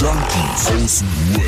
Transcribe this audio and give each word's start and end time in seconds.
Junkies 0.00 0.66
aus 0.66 0.98
dem 1.00 1.36
Web. 1.36 1.44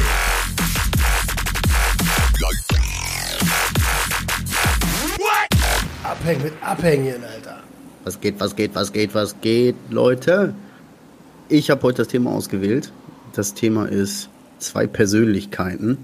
Abhängen 6.05 6.43
mit 6.43 6.53
Abhängen, 6.61 7.25
Alter. 7.25 7.63
Was 8.05 8.21
geht, 8.21 8.39
was 8.41 8.55
geht, 8.55 8.75
was 8.75 8.93
geht, 8.93 9.15
was 9.15 9.41
geht, 9.41 9.75
Leute? 9.89 10.53
Ich 11.49 11.71
habe 11.71 11.83
heute 11.83 12.03
das 12.03 12.09
Thema 12.09 12.33
ausgewählt. 12.33 12.93
Das 13.33 13.55
Thema 13.55 13.87
ist 13.87 14.29
zwei 14.59 14.87
Persönlichkeiten. 14.87 15.97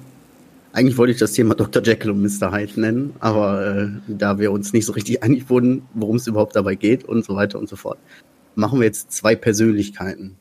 Eigentlich 0.73 0.97
wollte 0.97 1.13
ich 1.13 1.19
das 1.19 1.33
Thema 1.33 1.55
Dr. 1.55 1.83
Jekyll 1.83 2.13
und 2.13 2.23
Mr. 2.23 2.51
Hyde 2.51 2.81
nennen, 2.81 3.15
aber 3.21 3.77
äh, 3.77 3.89
da 4.07 4.39
wir 4.39 4.53
uns 4.53 4.73
nicht 4.73 4.87
so 4.87 4.93
richtig 4.93 5.23
einig 5.23 5.51
wurden, 5.51 5.83
worum 5.93 6.17
es 6.17 6.27
überhaupt 6.27 6.57
dabei 6.57 6.77
geht 6.77 7.05
und 7.05 7.27
so 7.27 7.37
weiter 7.37 7.59
und 7.59 7.69
so 7.69 7.77
fort, 7.77 7.99
machen 8.55 8.81
wir 8.81 8.87
jetzt 8.87 9.13
zwei 9.13 9.37
Persönlichkeiten. 9.37 10.39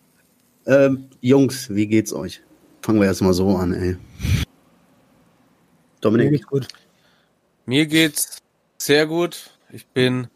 Ähm, 0.68 1.10
Jungs, 1.22 1.74
wie 1.74 1.88
geht's 1.88 2.12
euch? 2.12 2.42
Fangen 2.82 3.00
wir 3.00 3.08
erstmal 3.08 3.34
so 3.34 3.56
an, 3.56 3.74
ey. 3.74 3.94
Mir 3.94 3.98
Dominik, 6.02 6.32
geht's 6.32 6.48
gut. 6.48 6.68
Mir 7.66 7.86
geht's 7.86 8.38
sehr 8.78 9.08
gut. 9.08 9.52
Ich 9.72 9.88
bin 9.88 10.28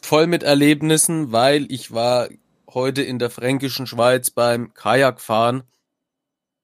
voll 0.00 0.28
mit 0.28 0.44
Erlebnissen, 0.44 1.32
weil 1.32 1.70
ich 1.70 1.92
war 1.92 2.28
heute 2.68 3.02
in 3.02 3.18
der 3.18 3.30
fränkischen 3.30 3.86
Schweiz 3.88 4.30
beim 4.30 4.72
Kajakfahren. 4.74 5.64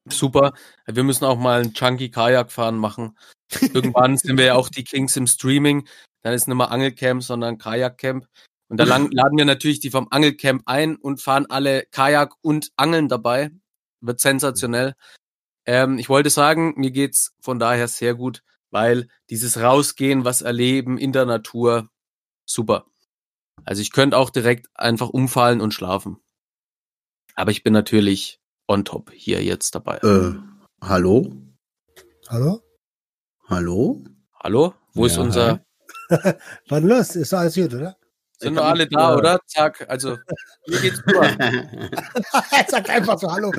Super. 0.09 0.53
Wir 0.87 1.03
müssen 1.03 1.25
auch 1.25 1.37
mal 1.37 1.63
ein 1.63 1.75
Chunky 1.75 2.11
Kajakfahren 2.11 2.77
machen. 2.77 3.19
Irgendwann 3.75 4.17
sind 4.17 4.39
wir 4.39 4.47
ja 4.47 4.55
auch 4.55 4.69
die 4.69 4.85
Kings 4.85 5.17
im 5.17 5.27
Streaming. 5.27 5.89
Dann 6.23 6.33
ist 6.33 6.47
nicht 6.47 6.57
mehr 6.57 6.71
Angelcamp, 6.71 7.25
sondern 7.25 7.59
Kajakcamp. 7.59 8.27
Und 8.69 8.79
da 8.79 8.85
lang, 8.85 9.11
laden 9.11 9.39
wir 9.39 9.45
natürlich 9.45 9.81
die 9.81 9.91
vom 9.91 10.09
Angelcamp 10.11 10.63
ein 10.67 10.97
und 10.97 11.21
fahren 11.21 11.47
alle 11.49 11.85
Kajak 11.91 12.35
und 12.43 12.71
Angeln 12.77 13.09
dabei. 13.09 13.51
Wird 14.01 14.21
sensationell. 14.21 14.95
Ähm, 15.65 15.99
ich 15.99 16.09
wollte 16.09 16.31
sagen, 16.31 16.75
mir 16.77 16.91
geht's 16.91 17.35
von 17.41 17.59
daher 17.59 17.89
sehr 17.89 18.15
gut, 18.15 18.43
weil 18.71 19.09
dieses 19.31 19.59
Rausgehen, 19.59 20.25
was 20.25 20.43
erleben 20.43 20.99
in 20.99 21.13
der 21.13 21.27
Natur, 21.27 21.89
super. 22.45 22.87
Also 23.65 23.83
ich 23.83 23.91
könnte 23.91 24.17
auch 24.17 24.31
direkt 24.31 24.69
einfach 24.75 25.09
umfallen 25.09 25.61
und 25.61 25.73
schlafen. 25.73 26.19
Aber 27.35 27.51
ich 27.51 27.63
bin 27.63 27.73
natürlich 27.73 28.41
on 28.69 28.85
top 28.85 29.11
hier 29.13 29.43
jetzt 29.43 29.75
dabei. 29.75 29.99
äh, 29.99 30.35
hallo? 30.81 31.33
Hallo? 32.29 32.63
Hallo? 33.49 34.05
Hallo? 34.43 34.75
Wo 34.93 35.07
ist 35.07 35.17
Ja, 35.17 35.23
unser... 35.23 35.65
Was 36.69 36.83
los? 36.83 37.17
Ist 37.17 37.35
alles 37.35 37.55
gut, 37.55 37.75
oder? 37.75 37.97
Sind 38.39 38.59
hab 38.59 38.67
alle 38.67 38.87
da, 38.87 39.17
oder? 39.17 39.41
Zack, 39.47 39.87
also 39.89 40.19
mir 40.67 40.81
geht's 40.81 40.99
super. 40.99 41.23
er 41.41 42.67
sagt 42.69 42.91
einfach 42.91 43.19
so 43.19 43.33
Hallo. 43.33 43.51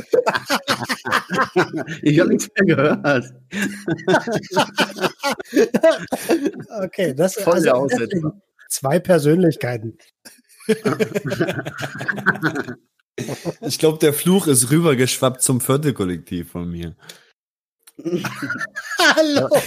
ich 2.03 2.19
habe 2.19 2.29
nichts 2.29 2.47
mehr 2.55 2.75
gehört. 2.75 3.25
Okay, 6.79 7.13
das 7.13 7.35
Voll 7.35 7.61
der 7.61 7.73
also 7.73 8.31
zwei 8.69 8.99
Persönlichkeiten. 8.99 9.97
Ich 13.61 13.79
glaube, 13.79 13.97
der 13.99 14.13
Fluch 14.13 14.47
ist 14.47 14.69
rübergeschwappt 14.69 15.41
zum 15.41 15.61
Viertelkollektiv 15.61 16.51
von 16.51 16.69
mir. 16.69 16.95
Hallo. 18.99 19.49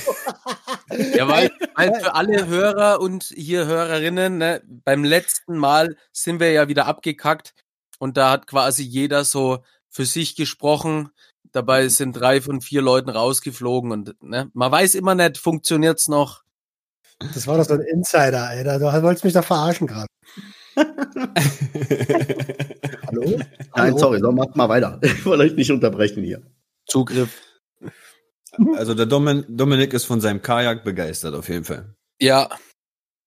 Ja, 1.14 1.28
weil, 1.28 1.52
weil 1.76 1.94
für 2.00 2.14
alle 2.14 2.48
Hörer 2.48 3.00
und 3.00 3.32
hier 3.36 3.66
Hörerinnen, 3.66 4.38
ne, 4.38 4.60
beim 4.66 5.04
letzten 5.04 5.56
Mal 5.56 5.96
sind 6.12 6.40
wir 6.40 6.50
ja 6.50 6.66
wieder 6.66 6.86
abgekackt 6.86 7.54
und 8.00 8.16
da 8.16 8.32
hat 8.32 8.48
quasi 8.48 8.82
jeder 8.82 9.24
so 9.24 9.62
für 9.88 10.04
sich 10.04 10.34
gesprochen. 10.34 11.10
Dabei 11.52 11.86
sind 11.88 12.14
drei 12.14 12.40
von 12.40 12.60
vier 12.60 12.82
Leuten 12.82 13.08
rausgeflogen 13.08 13.92
und 13.92 14.20
ne, 14.20 14.50
man 14.52 14.72
weiß 14.72 14.96
immer 14.96 15.14
nicht, 15.14 15.38
funktioniert's 15.38 16.08
noch. 16.08 16.42
Das 17.20 17.46
war 17.46 17.56
doch 17.56 17.64
so 17.64 17.74
ein 17.74 17.82
Insider, 17.82 18.48
Alter. 18.48 18.78
Du 18.80 19.02
wolltest 19.02 19.24
mich 19.24 19.34
doch 19.34 19.44
verarschen 19.44 19.86
gerade. 19.86 20.08
Hallo? 23.06 23.36
Nein, 23.36 23.46
Hallo? 23.74 23.98
sorry, 23.98 24.18
so 24.18 24.32
macht 24.32 24.56
mal 24.56 24.68
weiter. 24.68 24.98
Ich 25.02 25.24
wollte 25.24 25.44
euch 25.44 25.54
nicht 25.54 25.70
unterbrechen 25.70 26.24
hier. 26.24 26.42
Zugriff. 26.86 27.49
Also 28.76 28.94
der 28.94 29.06
Domin 29.06 29.44
Dominik 29.48 29.92
ist 29.92 30.04
von 30.04 30.20
seinem 30.20 30.42
Kajak 30.42 30.84
begeistert, 30.84 31.34
auf 31.34 31.48
jeden 31.48 31.64
Fall. 31.64 31.94
Ja. 32.20 32.48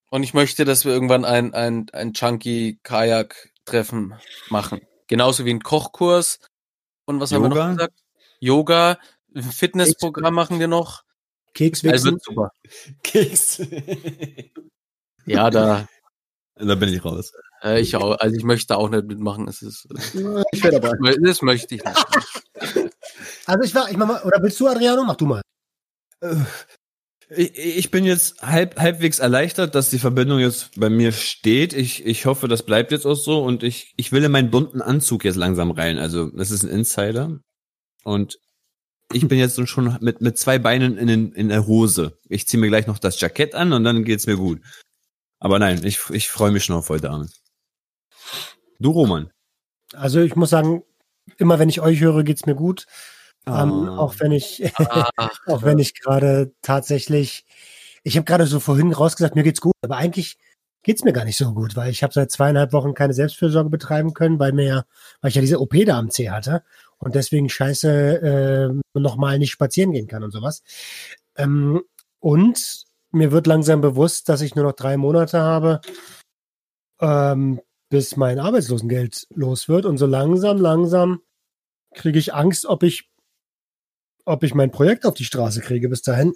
Und 0.10 0.24
ich 0.24 0.34
möchte, 0.34 0.64
dass 0.66 0.86
wir 0.86 0.94
irgendwann 0.94 1.26
ein, 1.26 1.54
ein, 1.56 1.88
ein 1.92 2.14
Chunky-Kajak-Treffen 2.14 4.14
machen. 4.50 4.82
Genauso 5.08 5.46
wie 5.46 5.50
ein 5.52 5.64
Kochkurs. 5.64 6.40
Und 7.06 7.20
was 7.20 7.32
haben 7.32 7.44
wir 7.44 7.50
Yoga? 7.50 7.68
noch 7.68 7.78
gesagt? 7.78 7.94
Yoga, 8.40 8.98
ein 9.36 9.44
Fitnessprogramm 9.44 10.34
machen 10.36 10.60
wir 10.60 10.68
noch. 10.68 11.04
Keks 11.54 11.84
Also 11.86 12.12
wird 12.12 12.24
super. 12.24 12.52
Keks. 13.04 13.62
Ja, 15.26 15.50
da, 15.50 15.88
da 16.56 16.76
bin 16.76 16.94
ich 16.94 17.04
raus. 17.04 17.32
äh, 17.64 17.80
ich 17.80 17.96
auch, 17.96 18.18
also 18.20 18.36
ich 18.36 18.44
möchte 18.44 18.78
auch 18.78 18.90
nicht 18.90 19.06
mitmachen. 19.06 19.48
Es 19.48 19.62
ist, 19.62 19.88
Ich 20.52 20.64
wäre 20.64 20.80
dabei. 20.80 21.16
das 21.24 21.42
möchte 21.42 21.76
ich 21.76 21.84
nicht. 21.84 22.83
Also 23.46 23.64
ich 23.64 23.76
war, 23.76 23.90
ich 23.90 23.98
mach 23.98 24.08
mal, 24.08 24.24
oder 24.24 24.42
willst 24.42 24.60
du, 24.60 24.68
Adriano? 24.68 25.04
Mach 25.04 25.16
du 25.16 25.26
mal. 25.26 25.42
Äh, 26.22 26.36
Ich, 27.36 27.56
ich 27.56 27.92
bin 27.92 28.06
jetzt 28.06 28.42
halb, 28.42 28.80
halbwegs 28.80 29.20
erleichtert, 29.20 29.76
dass 29.76 29.90
die 29.90 29.98
Verbindung 29.98 30.40
jetzt 30.40 30.80
bei 30.80 30.90
mir 30.90 31.12
steht. 31.12 31.74
Ich, 31.74 32.06
ich 32.06 32.26
hoffe, 32.26 32.48
das 32.48 32.64
bleibt 32.64 32.92
jetzt 32.92 33.06
auch 33.06 33.16
so 33.16 33.44
und 33.44 33.64
ich, 33.64 33.94
ich 33.98 34.12
will 34.12 34.24
in 34.24 34.32
meinen 34.32 34.52
bunten 34.52 34.82
Anzug 34.82 35.26
jetzt 35.26 35.38
langsam 35.38 35.72
rein. 35.72 35.98
Also, 35.98 36.28
das 36.28 36.52
ist 36.52 36.64
ein 36.64 36.70
Insider. 36.70 37.40
Und 38.04 38.40
ich 39.12 39.28
bin 39.28 39.40
jetzt 39.40 39.68
schon 39.68 39.98
mit, 40.02 40.22
mit 40.22 40.38
zwei 40.38 40.60
Beinen 40.60 40.98
in, 40.98 41.08
den, 41.08 41.32
in 41.32 41.50
der 41.50 41.66
Hose. 41.66 42.20
Ich 42.28 42.48
ziehe 42.48 42.60
mir 42.60 42.68
gleich 42.68 42.88
noch 42.88 43.00
das 43.00 43.20
Jackett 43.20 43.56
an 43.56 43.74
und 43.74 43.84
dann 43.84 44.04
geht's 44.04 44.28
mir 44.28 44.38
gut. 44.38 44.62
Aber 45.40 45.60
nein, 45.60 45.84
ich, 45.84 46.10
ich 46.10 46.30
freue 46.30 46.52
mich 46.52 46.66
schon 46.66 46.76
auf 46.76 46.90
heute 46.90 47.10
Abend. 47.10 47.32
Du, 48.80 48.92
Roman. 48.92 49.32
Also 49.94 50.20
ich 50.22 50.36
muss 50.36 50.50
sagen, 50.50 50.84
immer 51.38 51.58
wenn 51.58 51.70
ich 51.70 51.82
euch 51.82 52.00
höre, 52.00 52.24
geht's 52.24 52.46
mir 52.46 52.56
gut. 52.56 52.86
Ähm, 53.46 53.54
Ah. 53.90 53.98
auch 53.98 54.16
wenn 54.20 54.32
ich, 54.32 54.64
Ah, 55.10 55.10
auch 55.48 55.64
wenn 55.64 55.80
ich 55.80 56.00
gerade 56.00 56.54
tatsächlich, 56.62 57.46
ich 58.04 58.16
habe 58.18 58.26
gerade 58.26 58.46
so 58.48 58.60
vorhin 58.60 58.92
rausgesagt, 58.94 59.36
mir 59.36 59.44
geht's 59.44 59.62
gut, 59.62 59.74
aber 59.82 59.98
eigentlich 59.98 60.38
geht's 60.84 61.04
mir 61.04 61.14
gar 61.14 61.26
nicht 61.26 61.38
so 61.38 61.54
gut, 61.54 61.76
weil 61.76 61.90
ich 61.92 62.04
habe 62.04 62.14
seit 62.14 62.32
zweieinhalb 62.32 62.74
Wochen 62.74 62.94
keine 62.94 63.14
Selbstfürsorge 63.14 63.70
betreiben 63.70 64.14
können, 64.14 64.40
weil 64.40 64.52
mir, 64.54 64.66
ja- 64.66 64.84
weil 65.22 65.30
ich 65.30 65.36
ja 65.36 65.42
diese 65.42 65.60
OP 65.62 65.74
da 65.86 65.98
am 65.98 66.10
C 66.10 66.30
hatte 66.30 66.64
und 66.98 67.16
deswegen 67.16 67.50
scheiße 67.50 68.72
äh, 68.94 69.00
nochmal 69.00 69.40
nicht 69.40 69.52
spazieren 69.52 69.92
gehen 69.94 70.08
kann 70.08 70.24
und 70.24 70.32
sowas. 70.32 70.62
Ähm, 71.36 71.82
und 72.20 72.86
mir 73.12 73.32
wird 73.32 73.48
langsam 73.48 73.82
bewusst, 73.82 74.28
dass 74.30 74.42
ich 74.42 74.56
nur 74.56 74.66
noch 74.66 74.74
drei 74.74 74.98
Monate 74.98 75.40
habe, 75.40 75.82
ähm, 77.00 77.62
bis 77.90 78.16
mein 78.18 78.40
Arbeitslosengeld 78.40 79.28
los 79.36 79.68
wird 79.70 79.86
und 79.86 79.98
so 79.98 80.06
langsam, 80.06 80.58
langsam 80.58 81.22
kriege 81.94 82.18
ich 82.20 82.34
Angst, 82.34 82.66
ob 82.66 82.84
ich 82.84 83.10
ob 84.26 84.44
ich 84.44 84.54
mein 84.54 84.72
Projekt 84.72 85.06
auf 85.06 85.14
die 85.14 85.26
Straße 85.26 85.62
kriege 85.62 85.90
bis 85.90 86.02
dahin, 86.02 86.34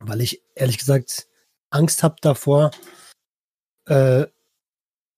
weil 0.00 0.20
ich 0.20 0.42
ehrlich 0.54 0.78
gesagt 0.78 1.26
Angst 1.70 2.02
habe 2.02 2.16
davor, 2.20 2.70
äh, 3.86 4.26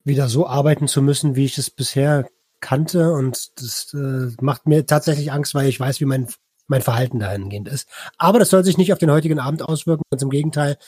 wieder 0.05 0.29
so 0.29 0.47
arbeiten 0.47 0.89
zu 0.89 1.03
müssen, 1.03 1.37
wie 1.37 1.45
ich 1.45 1.59
es 1.59 1.71
bisher 1.71 2.29
kannte. 2.61 3.13
Und 3.13 3.61
das 3.61 3.93
äh, 3.95 4.35
macht 4.41 4.67
mir 4.67 4.87
tatsächlich 4.87 5.33
Angst, 5.33 5.55
weil 5.55 5.69
ich 5.69 5.79
weiß, 5.79 6.01
wie 6.01 6.07
mein, 6.07 6.29
mein 6.67 6.83
Verhalten 6.83 7.19
dahingehend 7.19 7.69
ist. 7.69 7.89
Aber 8.19 8.39
das 8.39 8.51
soll 8.51 8.65
sich 8.65 8.79
nicht 8.79 8.93
auf 8.93 8.99
den 8.99 9.11
heutigen 9.11 9.39
Abend 9.39 9.63
auswirken. 9.63 10.03
Ganz 10.11 10.23
im 10.23 10.31
Gegenteil. 10.31 10.79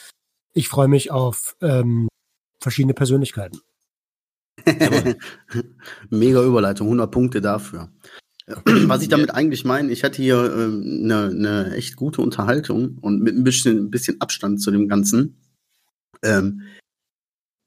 Ich 0.55 0.69
freue 0.69 0.89
mich 0.89 1.11
auf 1.11 1.57
ähm, 1.61 2.09
verschiedene 2.61 2.95
Persönlichkeiten. 2.95 3.61
Mega 6.11 6.43
Überleitung, 6.43 6.89
100 6.89 7.11
Punkte 7.11 7.41
dafür. 7.41 7.91
Was 8.65 9.03
ich 9.03 9.09
damit 9.09 9.35
eigentlich 9.35 9.65
meine, 9.65 9.91
ich 9.93 10.05
hatte 10.05 10.23
hier 10.23 10.39
eine 10.39 10.63
ähm, 10.63 11.07
ne 11.07 11.35
ne 11.35 11.75
echt 11.75 11.97
gute 11.97 12.23
Unterhaltung 12.23 12.99
und 13.01 13.21
mit 13.21 13.37
ein 13.37 13.45
bisschen, 13.45 13.79
ein 13.79 13.91
bisschen 13.91 14.21
Abstand 14.21 14.61
zu 14.61 14.71
dem 14.71 14.89
Ganzen. 14.89 15.37
Ähm, 16.23 16.63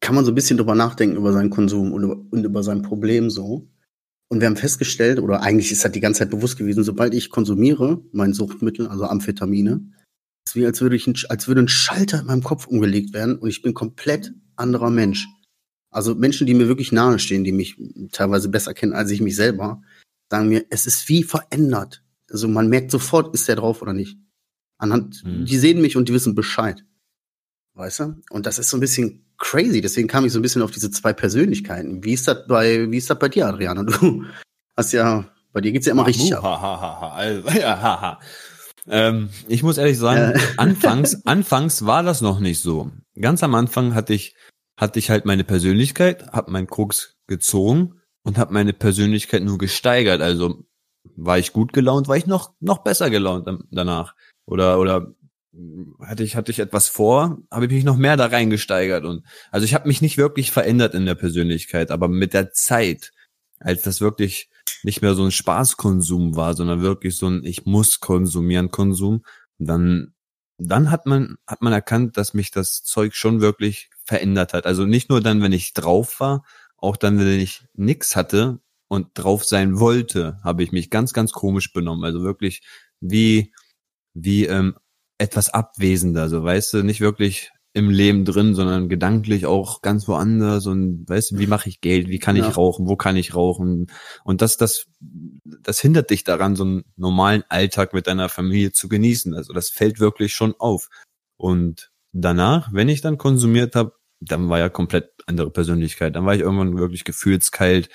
kann 0.01 0.15
man 0.15 0.25
so 0.25 0.31
ein 0.31 0.35
bisschen 0.35 0.57
drüber 0.57 0.75
nachdenken 0.75 1.17
über 1.17 1.33
seinen 1.33 1.49
Konsum 1.49 1.91
und 1.91 2.03
über, 2.03 2.17
und 2.29 2.43
über 2.43 2.63
sein 2.63 2.81
Problem 2.83 3.29
so. 3.29 3.67
Und 4.27 4.39
wir 4.39 4.47
haben 4.47 4.55
festgestellt, 4.55 5.19
oder 5.19 5.41
eigentlich 5.41 5.71
ist 5.71 5.83
das 5.83 5.91
die 5.91 5.99
ganze 5.99 6.19
Zeit 6.19 6.29
bewusst 6.29 6.57
gewesen, 6.57 6.83
sobald 6.83 7.13
ich 7.13 7.29
konsumiere, 7.29 8.01
mein 8.11 8.33
Suchtmittel, 8.33 8.87
also 8.87 9.05
Amphetamine, 9.05 9.81
ist 10.47 10.55
wie 10.55 10.65
als 10.65 10.81
würde 10.81 10.95
ich 10.95 11.07
ein, 11.07 11.15
als 11.29 11.47
würde 11.47 11.61
ein 11.61 11.67
Schalter 11.67 12.19
in 12.19 12.27
meinem 12.27 12.43
Kopf 12.43 12.67
umgelegt 12.67 13.13
werden 13.13 13.37
und 13.37 13.49
ich 13.49 13.61
bin 13.61 13.73
komplett 13.73 14.33
anderer 14.55 14.89
Mensch. 14.89 15.27
Also 15.91 16.13
Menschen, 16.13 16.45
die 16.45 16.53
mir 16.53 16.67
wirklich 16.67 16.91
nahe 16.91 17.19
stehen, 17.19 17.43
die 17.43 17.51
mich 17.51 17.77
teilweise 18.11 18.49
besser 18.49 18.73
kennen 18.73 18.93
als 18.93 19.11
ich 19.11 19.21
mich 19.21 19.35
selber, 19.35 19.81
sagen 20.29 20.49
mir, 20.49 20.65
es 20.69 20.87
ist 20.87 21.07
wie 21.09 21.23
verändert. 21.23 22.03
Also 22.29 22.47
man 22.47 22.67
merkt 22.69 22.91
sofort, 22.91 23.33
ist 23.33 23.47
der 23.47 23.55
drauf 23.57 23.81
oder 23.81 23.93
nicht. 23.93 24.17
Anhand, 24.77 25.21
Hm. 25.23 25.45
die 25.45 25.57
sehen 25.57 25.81
mich 25.81 25.95
und 25.95 26.09
die 26.09 26.13
wissen 26.13 26.35
Bescheid. 26.35 26.83
Weißt 27.73 27.99
du? 27.99 28.21
Und 28.29 28.45
das 28.45 28.57
ist 28.59 28.69
so 28.69 28.77
ein 28.77 28.81
bisschen 28.81 29.25
crazy. 29.37 29.81
Deswegen 29.81 30.07
kam 30.07 30.25
ich 30.25 30.31
so 30.31 30.39
ein 30.39 30.41
bisschen 30.41 30.61
auf 30.61 30.71
diese 30.71 30.91
zwei 30.91 31.13
Persönlichkeiten. 31.13 32.03
Wie 32.03 32.13
ist 32.13 32.27
das 32.27 32.47
bei, 32.47 32.89
wie 32.89 32.97
ist 32.97 33.09
das 33.09 33.19
bei 33.19 33.29
dir, 33.29 33.47
Adriana? 33.47 33.83
Du 33.83 34.23
hast 34.77 34.91
ja 34.93 35.29
Bei 35.53 35.61
dir 35.61 35.71
geht's 35.71 35.85
ja 35.85 35.91
immer 35.93 36.05
richtig 36.07 36.31
Mu, 36.31 36.37
ab. 36.37 36.43
ha, 36.43 36.61
ha, 36.61 36.81
ha, 36.81 37.01
ha. 37.01 37.15
Also, 37.15 37.49
ja, 37.49 37.81
ha, 37.81 38.01
ha. 38.01 38.19
Ähm, 38.87 39.29
ich 39.47 39.63
muss 39.63 39.77
ehrlich 39.77 39.97
sagen, 39.97 40.37
Ja. 40.37 40.41
anfangs, 40.57 41.25
anfangs 41.25 41.85
war 41.85 42.03
das 42.03 42.21
noch 42.21 42.39
nicht 42.39 42.61
so. 42.61 42.91
Ganz 43.19 43.41
am 43.43 43.55
Anfang 43.55 43.95
hatte 43.95 44.13
ich, 44.13 44.35
hatte 44.77 44.99
ich 44.99 45.09
halt 45.09 45.25
meine 45.25 45.43
Persönlichkeit, 45.43 46.27
hab 46.27 46.49
meinen 46.49 46.67
Krux 46.67 47.15
gezogen 47.27 48.01
und 48.25 48.37
hab 48.37 48.51
meine 48.51 48.73
Persönlichkeit 48.73 49.43
nur 49.43 49.57
gesteigert. 49.57 50.21
Also 50.21 50.65
war 51.15 51.37
ich 51.37 51.53
gut 51.53 51.71
gelaunt, 51.71 52.07
war 52.07 52.17
ich 52.17 52.25
noch, 52.25 52.53
noch 52.59 52.79
besser 52.79 53.09
gelaunt 53.09 53.47
danach. 53.71 54.15
Oder, 54.45 54.79
oder 54.79 55.13
hatte 56.01 56.23
ich, 56.23 56.35
hatte 56.35 56.51
ich 56.51 56.59
etwas 56.59 56.89
vor, 56.89 57.37
habe 57.49 57.65
ich 57.65 57.71
mich 57.71 57.83
noch 57.85 57.95
mehr 57.95 58.17
da 58.17 58.25
reingesteigert 58.25 59.05
und 59.05 59.23
also 59.51 59.63
ich 59.63 59.73
habe 59.73 59.87
mich 59.87 60.01
nicht 60.01 60.17
wirklich 60.17 60.51
verändert 60.51 60.93
in 60.93 61.05
der 61.05 61.15
Persönlichkeit, 61.15 61.91
aber 61.91 62.09
mit 62.09 62.33
der 62.33 62.51
Zeit, 62.51 63.11
als 63.59 63.83
das 63.83 64.01
wirklich 64.01 64.49
nicht 64.83 65.01
mehr 65.01 65.13
so 65.13 65.23
ein 65.23 65.31
Spaßkonsum 65.31 66.35
war, 66.35 66.55
sondern 66.55 66.81
wirklich 66.81 67.15
so 67.15 67.27
ein 67.27 67.43
ich 67.45 67.65
muss 67.65 68.01
konsumieren 68.01 68.69
Konsum, 68.69 69.23
dann 69.57 70.13
dann 70.57 70.91
hat 70.91 71.05
man 71.05 71.37
hat 71.47 71.61
man 71.61 71.71
erkannt, 71.71 72.17
dass 72.17 72.33
mich 72.33 72.51
das 72.51 72.83
Zeug 72.83 73.15
schon 73.15 73.39
wirklich 73.39 73.89
verändert 74.03 74.53
hat. 74.53 74.65
Also 74.65 74.85
nicht 74.85 75.09
nur 75.09 75.21
dann, 75.21 75.41
wenn 75.41 75.53
ich 75.53 75.73
drauf 75.73 76.19
war, 76.19 76.43
auch 76.77 76.97
dann, 76.97 77.19
wenn 77.19 77.39
ich 77.39 77.63
nix 77.73 78.15
hatte 78.15 78.59
und 78.87 79.07
drauf 79.15 79.43
sein 79.45 79.79
wollte, 79.79 80.37
habe 80.43 80.63
ich 80.63 80.71
mich 80.71 80.89
ganz 80.89 81.13
ganz 81.13 81.31
komisch 81.31 81.73
benommen. 81.73 82.03
Also 82.03 82.21
wirklich 82.23 82.61
wie 83.01 83.53
wie 84.13 84.45
ähm, 84.45 84.75
etwas 85.17 85.49
abwesender, 85.49 86.29
so 86.29 86.43
weißt 86.43 86.73
du, 86.73 86.83
nicht 86.83 87.01
wirklich 87.01 87.51
im 87.73 87.89
Leben 87.89 88.23
drin, 88.23 88.55
sondern 88.55 88.87
gedanklich 88.87 89.45
auch 89.45 89.81
ganz 89.81 90.07
woanders 90.07 90.65
und 90.65 91.07
weißt 91.09 91.31
du, 91.31 91.39
wie 91.39 91.47
mache 91.47 91.67
ich 91.67 91.81
Geld, 91.81 92.07
wie 92.07 92.19
kann 92.19 92.37
Ja. 92.37 92.47
ich 92.47 92.55
rauchen, 92.55 92.87
wo 92.87 92.95
kann 92.95 93.17
ich 93.17 93.35
rauchen 93.35 93.87
und 94.23 94.41
das 94.41 94.55
das 94.57 94.87
das 95.01 95.79
hindert 95.81 96.09
dich 96.09 96.23
daran, 96.23 96.55
so 96.55 96.63
einen 96.63 96.85
normalen 96.95 97.43
Alltag 97.49 97.93
mit 97.93 98.07
deiner 98.07 98.29
Familie 98.29 98.71
zu 98.71 98.87
genießen. 98.87 99.33
Also 99.33 99.51
das 99.53 99.69
fällt 99.69 99.99
wirklich 99.99 100.33
schon 100.33 100.55
auf. 100.57 100.89
Und 101.37 101.91
danach, 102.13 102.71
wenn 102.71 102.87
ich 102.89 103.01
dann 103.01 103.17
konsumiert 103.17 103.75
habe, 103.75 103.93
dann 104.25 104.49
war 104.49 104.59
ja 104.59 104.69
komplett 104.69 105.11
andere 105.27 105.51
Persönlichkeit. 105.51 106.15
Dann 106.15 106.25
war 106.25 106.35
ich 106.35 106.41
irgendwann 106.41 106.77
wirklich 106.77 107.03
gefühlskalt, 107.03 107.89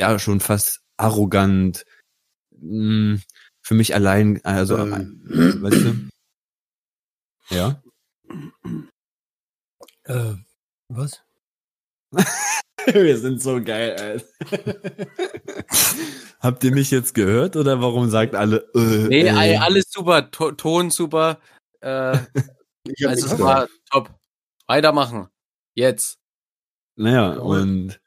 ja 0.00 0.18
schon 0.18 0.40
fast 0.40 0.80
arrogant, 0.96 1.84
mh, 2.50 3.20
für 3.62 3.74
mich 3.74 3.94
allein, 3.94 4.44
also 4.44 4.76
Ähm, 4.78 5.20
weißt 5.62 5.84
du? 5.84 6.08
Ja. 7.50 7.82
Äh, 10.04 10.34
was? 10.88 11.22
Wir 12.86 13.18
sind 13.18 13.40
so 13.40 13.62
geil, 13.62 13.96
Alter. 13.98 14.26
Habt 16.40 16.62
ihr 16.64 16.72
mich 16.72 16.90
jetzt 16.90 17.14
gehört 17.14 17.56
oder 17.56 17.80
warum 17.80 18.10
sagt 18.10 18.34
alle 18.34 18.68
äh, 18.74 19.08
Nee, 19.08 19.22
äh? 19.22 19.56
alles 19.56 19.86
super, 19.90 20.30
to 20.30 20.52
Ton 20.52 20.90
super. 20.90 21.40
Äh, 21.80 22.18
also 23.06 23.26
es 23.26 23.38
war 23.38 23.68
top. 23.90 24.10
Weitermachen. 24.66 25.28
Jetzt. 25.74 26.18
Naja, 26.96 27.34
Jawohl. 27.34 27.60
und 27.60 28.00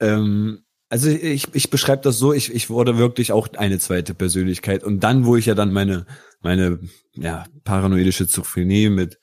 ähm, 0.00 0.64
also 0.92 1.08
ich, 1.08 1.46
ich 1.54 1.70
beschreibe 1.70 2.02
das 2.02 2.18
so, 2.18 2.34
ich, 2.34 2.52
ich 2.52 2.68
wurde 2.68 2.98
wirklich 2.98 3.32
auch 3.32 3.48
eine 3.54 3.78
zweite 3.78 4.12
Persönlichkeit. 4.12 4.84
Und 4.84 5.00
dann, 5.00 5.24
wo 5.24 5.36
ich 5.36 5.46
ja 5.46 5.54
dann 5.54 5.72
meine, 5.72 6.04
meine 6.40 6.80
ja, 7.14 7.46
paranoide 7.64 8.12
Schizophrenie 8.12 8.90
mit, 8.90 9.18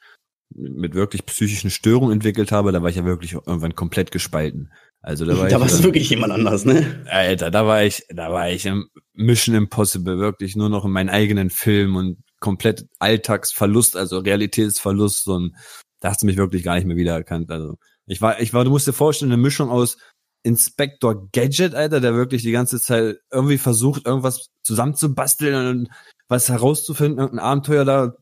mit 0.50 0.96
wirklich 0.96 1.28
psychischen 1.28 1.70
Störungen 1.70 2.14
entwickelt 2.14 2.52
habe, 2.52 2.72
da 2.72 2.82
war 2.82 2.90
ich 2.90 2.96
ja 2.96 3.06
wirklich 3.06 3.34
irgendwann 3.34 3.76
komplett 3.76 4.12
gespalten. 4.12 4.72
Also 5.02 5.26
da 5.26 5.38
war 5.38 5.48
Da 5.48 5.60
warst 5.60 5.80
du 5.80 5.84
wirklich 5.84 6.10
jemand 6.10 6.34
anders, 6.34 6.66
ne? 6.66 7.06
Alter, 7.08 7.52
da 7.52 7.68
war 7.68 7.84
ich, 7.84 8.04
da 8.10 8.32
war 8.32 8.50
ich 8.50 8.66
im 8.66 8.90
Mission 9.14 9.54
Impossible, 9.56 10.18
wirklich 10.18 10.56
nur 10.56 10.70
noch 10.70 10.86
in 10.86 10.92
meinen 10.92 11.10
eigenen 11.10 11.52
Film 11.52 11.96
und 11.96 12.18
komplett 12.40 12.88
Alltagsverlust, 12.98 13.96
also 13.96 14.18
Realitätsverlust 14.18 15.28
und 15.28 15.56
da 16.00 16.10
hast 16.10 16.22
du 16.22 16.26
mich 16.26 16.38
wirklich 16.38 16.64
gar 16.64 16.76
nicht 16.76 16.86
mehr 16.86 16.98
wiedererkannt. 16.98 17.52
Also 17.52 17.78
ich 18.06 18.22
war, 18.22 18.40
ich 18.40 18.54
war, 18.54 18.64
du 18.64 18.72
musst 18.72 18.88
dir 18.88 18.94
vorstellen, 18.94 19.32
eine 19.32 19.42
Mischung 19.42 19.70
aus 19.70 19.98
Inspector 20.44 21.30
Gadget, 21.32 21.76
Alter, 21.76 22.00
der 22.00 22.16
wirklich 22.16 22.44
die 22.44 22.52
ganze 22.52 22.80
Zeit 22.80 23.20
irgendwie 23.32 23.58
versucht, 23.58 24.06
irgendwas 24.06 24.50
zusammenzubasteln 24.64 25.68
und 25.68 25.90
was 26.28 26.50
herauszufinden, 26.50 27.20
irgendein 27.20 27.46
Abenteuer 27.46 27.86
da 27.86 28.14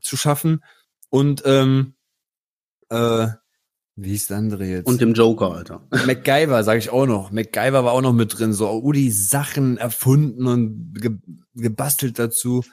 zu 0.00 0.16
schaffen 0.16 0.62
und 1.10 1.42
ähm, 1.44 1.94
äh, 2.88 3.28
wie 3.96 4.14
ist 4.14 4.30
der 4.30 4.38
andere 4.38 4.64
jetzt? 4.64 4.86
Und 4.86 5.02
dem 5.02 5.12
Joker, 5.12 5.52
Alter. 5.52 5.86
MacGyver, 6.06 6.64
sage 6.64 6.78
ich 6.78 6.88
auch 6.88 7.06
noch. 7.06 7.30
MacGyver 7.30 7.84
war 7.84 7.92
auch 7.92 8.00
noch 8.00 8.14
mit 8.14 8.38
drin, 8.38 8.54
so 8.54 8.70
oh, 8.70 8.92
die 8.92 9.10
Sachen 9.10 9.76
erfunden 9.76 10.46
und 10.46 10.94
ge 10.94 11.18
gebastelt 11.54 12.18
dazu. 12.18 12.64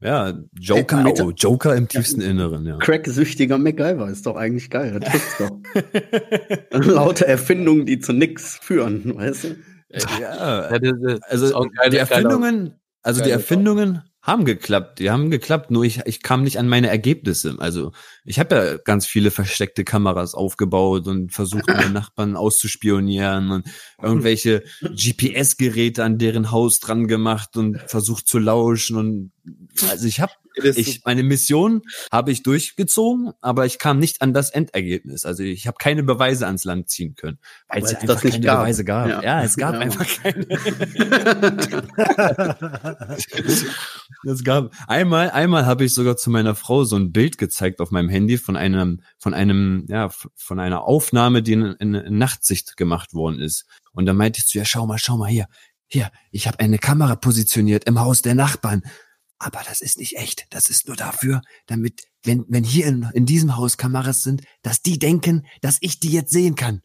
Ja, 0.00 0.34
Joker, 0.60 1.00
Äh, 1.00 1.02
mit- 1.04 1.20
oh, 1.22 1.30
Joker 1.30 1.74
im 1.74 1.88
tiefsten 1.88 2.20
Inneren, 2.20 2.66
ja. 2.66 2.76
Crack-süchtiger 2.78 3.56
MacGyver 3.56 4.08
ist 4.10 4.26
doch 4.26 4.36
eigentlich 4.36 4.68
geil. 4.68 5.00
Das 5.00 5.10
trifft's 5.10 5.38
doch. 5.38 5.58
Lauter 6.70 7.26
Erfindungen, 7.26 7.86
die 7.86 7.98
zu 7.98 8.12
nix 8.12 8.58
führen, 8.60 9.16
weißt 9.16 9.44
du? 9.44 9.48
ja, 10.20 10.68
Ja, 10.70 11.18
also 11.28 11.64
die 11.90 11.96
Erfindungen, 11.96 12.74
also 13.02 13.22
die 13.22 13.30
Erfindungen 13.30 14.02
haben 14.26 14.44
geklappt, 14.44 14.98
die 14.98 15.10
haben 15.10 15.30
geklappt, 15.30 15.70
nur 15.70 15.84
ich, 15.84 16.00
ich 16.04 16.20
kam 16.20 16.42
nicht 16.42 16.58
an 16.58 16.68
meine 16.68 16.88
Ergebnisse. 16.88 17.54
Also 17.58 17.92
ich 18.24 18.40
habe 18.40 18.56
ja 18.56 18.76
ganz 18.76 19.06
viele 19.06 19.30
versteckte 19.30 19.84
Kameras 19.84 20.34
aufgebaut 20.34 21.06
und 21.06 21.32
versucht, 21.32 21.68
meine 21.68 21.90
Nachbarn 21.92 22.34
auszuspionieren 22.34 23.52
und 23.52 23.68
irgendwelche 24.02 24.64
GPS-Geräte 24.82 26.02
an 26.02 26.18
deren 26.18 26.50
Haus 26.50 26.80
dran 26.80 27.06
gemacht 27.06 27.56
und 27.56 27.78
versucht 27.86 28.26
zu 28.26 28.40
lauschen 28.40 28.96
und 28.96 29.32
also 29.88 30.08
ich 30.08 30.18
habe 30.18 30.32
ich 30.62 31.02
meine 31.04 31.22
Mission 31.22 31.82
habe 32.10 32.32
ich 32.32 32.42
durchgezogen, 32.42 33.32
aber 33.40 33.66
ich 33.66 33.78
kam 33.78 33.98
nicht 33.98 34.22
an 34.22 34.32
das 34.32 34.50
Endergebnis. 34.50 35.24
Also 35.26 35.42
ich 35.42 35.66
habe 35.66 35.76
keine 35.78 36.02
Beweise 36.02 36.46
ans 36.46 36.64
Land 36.64 36.88
ziehen 36.90 37.14
können, 37.14 37.38
weil 37.68 37.82
es 37.84 37.94
einfach 37.94 38.20
keine 38.20 38.40
gab. 38.40 38.60
Beweise 38.60 38.84
gab. 38.84 39.08
Ja. 39.08 39.22
Ja, 39.22 39.42
es 39.42 39.56
gab 39.56 39.74
Ja. 39.74 39.80
einfach 39.80 40.06
keine. 40.22 40.46
Es 44.28 44.44
gab 44.44 44.72
einmal, 44.88 45.30
einmal 45.30 45.66
habe 45.66 45.84
ich 45.84 45.94
sogar 45.94 46.16
zu 46.16 46.30
meiner 46.30 46.54
Frau 46.54 46.84
so 46.84 46.96
ein 46.96 47.12
Bild 47.12 47.38
gezeigt 47.38 47.80
auf 47.80 47.90
meinem 47.90 48.08
Handy 48.08 48.38
von 48.38 48.56
einem, 48.56 49.00
von 49.18 49.34
einem, 49.34 49.84
ja, 49.88 50.10
von 50.34 50.58
einer 50.58 50.84
Aufnahme, 50.84 51.42
die 51.42 51.52
in, 51.52 51.62
in, 51.78 51.94
in 51.94 52.18
Nachtsicht 52.18 52.76
gemacht 52.76 53.14
worden 53.14 53.40
ist. 53.40 53.66
Und 53.92 54.06
dann 54.06 54.16
meinte 54.16 54.40
ich 54.40 54.46
zu 54.46 54.58
ihr, 54.58 54.64
schau 54.64 54.86
mal, 54.86 54.98
schau 54.98 55.16
mal 55.16 55.28
hier, 55.28 55.46
hier, 55.88 56.10
ich 56.32 56.46
habe 56.48 56.58
eine 56.60 56.78
Kamera 56.78 57.14
positioniert 57.16 57.84
im 57.84 58.00
Haus 58.00 58.22
der 58.22 58.34
Nachbarn. 58.34 58.82
Aber 59.38 59.60
das 59.68 59.80
ist 59.80 59.98
nicht 59.98 60.16
echt. 60.16 60.46
Das 60.50 60.70
ist 60.70 60.86
nur 60.88 60.96
dafür, 60.96 61.42
damit, 61.66 62.02
wenn, 62.24 62.44
wenn 62.48 62.64
hier 62.64 62.86
in, 62.86 63.08
in 63.12 63.26
diesem 63.26 63.56
Haus 63.56 63.76
Kameras 63.76 64.22
sind, 64.22 64.42
dass 64.62 64.80
die 64.82 64.98
denken, 64.98 65.46
dass 65.60 65.78
ich 65.80 66.00
die 66.00 66.10
jetzt 66.10 66.32
sehen 66.32 66.54
kann. 66.54 66.82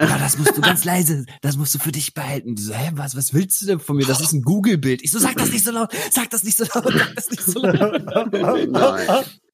Aber 0.00 0.16
das 0.16 0.38
musst 0.38 0.56
du 0.56 0.60
ganz 0.60 0.84
leise, 0.84 1.26
das 1.42 1.56
musst 1.56 1.74
du 1.74 1.80
für 1.80 1.90
dich 1.90 2.14
behalten. 2.14 2.54
Die 2.54 2.62
so, 2.62 2.72
hä, 2.72 2.90
was, 2.94 3.16
was 3.16 3.34
willst 3.34 3.60
du 3.60 3.66
denn 3.66 3.80
von 3.80 3.96
mir? 3.96 4.06
Das 4.06 4.20
ist 4.20 4.32
ein 4.32 4.42
Google-Bild. 4.42 5.02
Ich 5.02 5.10
so, 5.10 5.18
sag 5.18 5.36
das 5.36 5.50
nicht 5.50 5.64
so 5.64 5.72
laut, 5.72 5.92
sag 6.12 6.30
das 6.30 6.44
nicht 6.44 6.56
so 6.56 6.64
laut, 6.72 6.92
sag 6.92 7.14
das 7.16 7.30
nicht 7.30 7.42
so 7.42 7.60
laut. 7.60 8.04
Nein. 8.32 8.76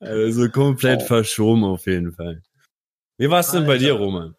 Also 0.01 0.49
komplett 0.51 1.01
Oh. 1.03 1.07
verschoben 1.07 1.65
auf 1.65 1.87
jeden 1.87 2.13
Fall. 2.13 2.43
Wie 3.17 3.31
war's 3.31 3.53
denn 3.53 3.65
bei 3.67 3.79
dir, 3.79 3.95
Roman? 3.95 4.35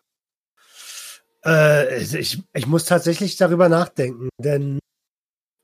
Äh, 1.44 2.04
ich, 2.04 2.42
ich 2.54 2.68
muss 2.68 2.86
tatsächlich 2.86 3.38
darüber 3.38 3.70
nachdenken, 3.70 4.30
denn 4.38 4.80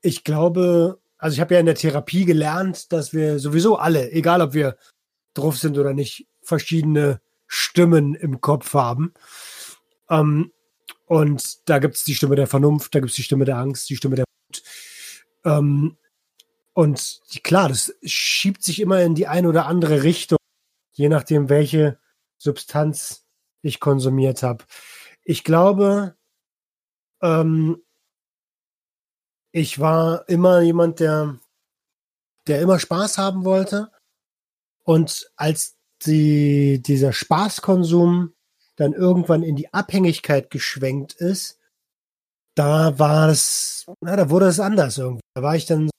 ich 0.00 0.24
glaube, 0.24 1.00
also 1.22 1.34
ich 1.34 1.40
habe 1.40 1.54
ja 1.54 1.60
in 1.60 1.66
der 1.66 1.76
Therapie 1.76 2.24
gelernt, 2.24 2.90
dass 2.90 3.12
wir 3.12 3.38
sowieso 3.38 3.76
alle, 3.76 4.10
egal 4.10 4.40
ob 4.42 4.54
wir 4.54 4.76
drauf 5.34 5.56
sind 5.56 5.78
oder 5.78 5.94
nicht, 5.94 6.26
verschiedene 6.42 7.20
Stimmen 7.46 8.16
im 8.16 8.40
Kopf 8.40 8.74
haben. 8.74 9.14
Ähm, 10.10 10.50
und 11.06 11.68
da 11.68 11.78
gibt 11.78 11.94
es 11.94 12.02
die 12.02 12.16
Stimme 12.16 12.34
der 12.34 12.48
Vernunft, 12.48 12.92
da 12.92 12.98
gibt 12.98 13.10
es 13.10 13.16
die 13.16 13.22
Stimme 13.22 13.44
der 13.44 13.56
Angst, 13.58 13.88
die 13.88 13.94
Stimme 13.94 14.16
der 14.16 14.24
Wut. 14.24 14.62
Ähm, 15.44 15.96
und 16.72 17.20
klar, 17.44 17.68
das 17.68 17.94
schiebt 18.02 18.64
sich 18.64 18.80
immer 18.80 19.00
in 19.02 19.14
die 19.14 19.28
eine 19.28 19.48
oder 19.48 19.66
andere 19.66 20.02
Richtung, 20.02 20.38
je 20.90 21.08
nachdem, 21.08 21.48
welche 21.48 22.00
Substanz 22.36 23.28
ich 23.60 23.78
konsumiert 23.78 24.42
habe. 24.42 24.64
Ich 25.22 25.44
glaube, 25.44 26.16
ähm, 27.22 27.80
ich 29.52 29.78
war 29.78 30.28
immer 30.28 30.60
jemand, 30.60 31.00
der, 31.00 31.38
der 32.46 32.60
immer 32.60 32.78
Spaß 32.78 33.18
haben 33.18 33.44
wollte. 33.44 33.92
Und 34.84 35.30
als 35.36 35.76
die, 36.04 36.82
dieser 36.82 37.12
Spaßkonsum 37.12 38.34
dann 38.76 38.94
irgendwann 38.94 39.42
in 39.42 39.54
die 39.54 39.72
Abhängigkeit 39.72 40.50
geschwenkt 40.50 41.14
ist, 41.14 41.58
da 42.56 42.98
war 42.98 43.28
es, 43.28 43.86
na, 44.00 44.16
da 44.16 44.30
wurde 44.30 44.46
es 44.46 44.58
anders 44.58 44.98
irgendwie. 44.98 45.22
Da 45.34 45.42
war 45.42 45.54
ich 45.54 45.66
dann 45.66 45.90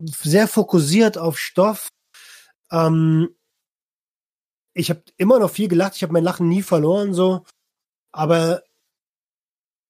sehr 0.00 0.48
fokussiert 0.48 1.16
auf 1.16 1.38
Stoff. 1.38 1.88
Ähm, 2.70 3.34
ich 4.74 4.90
habe 4.90 5.02
immer 5.16 5.38
noch 5.38 5.50
viel 5.50 5.68
gelacht, 5.68 5.96
ich 5.96 6.02
habe 6.02 6.12
mein 6.12 6.24
Lachen 6.24 6.48
nie 6.48 6.62
verloren, 6.62 7.14
so. 7.14 7.44
Aber 8.12 8.62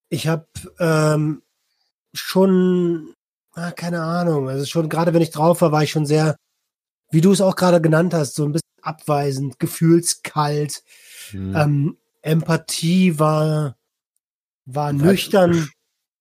ich 0.09 0.27
habe 0.27 0.47
ähm, 0.79 1.43
schon, 2.15 3.15
ah, 3.53 3.71
keine 3.73 4.03
Ahnung, 4.03 4.49
also 4.49 4.65
schon 4.65 4.89
gerade 4.89 5.15
wenn 5.15 5.23
ich 5.23 5.31
drauf 5.31 5.61
war, 5.61 5.73
war 5.73 5.83
ich 5.83 5.91
schon 5.91 6.07
sehr, 6.07 6.37
wie 7.11 7.21
du 7.21 7.33
es 7.33 7.41
auch 7.41 7.57
gerade 7.57 7.81
genannt 7.81 8.15
hast, 8.15 8.35
so 8.35 8.45
ein 8.45 8.53
bisschen 8.53 8.69
abweisend, 8.83 9.59
gefühlskalt. 9.59 10.83
Hm. 11.31 11.57
Ähm, 11.57 11.99
Empathie 12.23 13.19
war, 13.19 13.77
war 14.65 14.93
nüchtern 14.93 15.69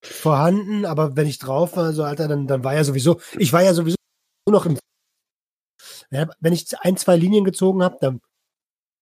vorhanden, 0.01 0.85
aber 0.85 1.15
wenn 1.15 1.27
ich 1.27 1.39
drauf 1.39 1.75
war, 1.75 1.93
so 1.93 2.03
Alter, 2.03 2.27
dann, 2.27 2.47
dann 2.47 2.63
war 2.63 2.75
ja 2.75 2.83
sowieso, 2.83 3.19
ich 3.37 3.51
war 3.51 3.63
ja 3.63 3.73
sowieso 3.73 3.97
nur 4.47 4.53
noch 4.53 4.65
im. 4.65 4.77
Wenn 6.09 6.53
ich 6.53 6.67
ein, 6.79 6.95
zwei 6.95 7.17
Linien 7.17 7.43
gezogen 7.43 7.83
habe, 7.83 7.97
dann 7.99 8.21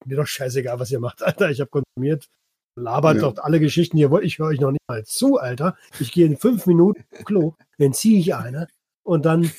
mir 0.06 0.18
doch 0.18 0.26
scheißegal, 0.26 0.80
was 0.80 0.92
ihr 0.92 1.00
macht, 1.00 1.22
Alter. 1.22 1.50
Ich 1.52 1.60
habe 1.60 1.70
konsumiert. 1.70 2.28
Labert 2.76 3.18
Ja. 3.18 3.22
doch 3.22 3.44
alle 3.44 3.60
Geschichten 3.60 3.98
hier. 3.98 4.12
Ich 4.22 4.40
höre 4.40 4.48
euch 4.48 4.60
noch 4.60 4.72
nicht 4.72 4.84
mal 4.88 5.06
zu, 5.06 5.38
Alter. 5.38 5.78
Ich 6.00 6.12
gehe 6.12 6.26
in 6.26 6.38
fünf 6.38 6.66
Minuten 6.66 7.04
Klo, 7.24 7.56
dann 7.78 7.94
ziehe 7.94 8.20
ich 8.20 8.36
eine 8.36 8.68
und 9.04 9.26
dann 9.26 9.52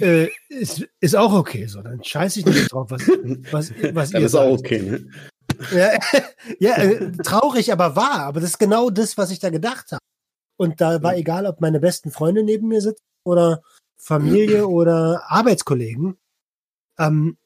äh, 0.00 0.28
ist, 0.48 0.86
ist 1.00 1.16
auch 1.16 1.32
okay. 1.32 1.66
So, 1.66 1.82
dann 1.82 2.02
scheiße 2.02 2.40
ich 2.40 2.46
nicht 2.46 2.72
drauf, 2.72 2.90
was, 2.90 3.02
was, 3.52 3.72
was 3.94 4.12
ihr 4.12 4.20
ist 4.20 4.34
auch 4.34 4.58
okay, 4.58 4.82
ne? 4.82 5.06
Ja, 5.72 5.90
ja 6.58 6.76
äh, 6.78 7.12
traurig, 7.12 7.72
aber 7.72 7.96
wahr. 7.96 8.20
Aber 8.20 8.40
das 8.40 8.50
ist 8.50 8.58
genau 8.58 8.90
das, 8.90 9.16
was 9.16 9.30
ich 9.30 9.38
da 9.38 9.50
gedacht 9.50 9.92
habe. 9.92 10.00
Und 10.56 10.80
da 10.80 11.02
war 11.02 11.16
egal, 11.16 11.46
ob 11.46 11.60
meine 11.60 11.80
besten 11.80 12.10
Freunde 12.10 12.42
neben 12.42 12.68
mir 12.68 12.80
sitzen 12.80 13.02
oder 13.24 13.62
Familie 13.96 14.66
oder 14.68 15.22
Arbeitskollegen. 15.28 16.16
Ähm, 16.98 17.38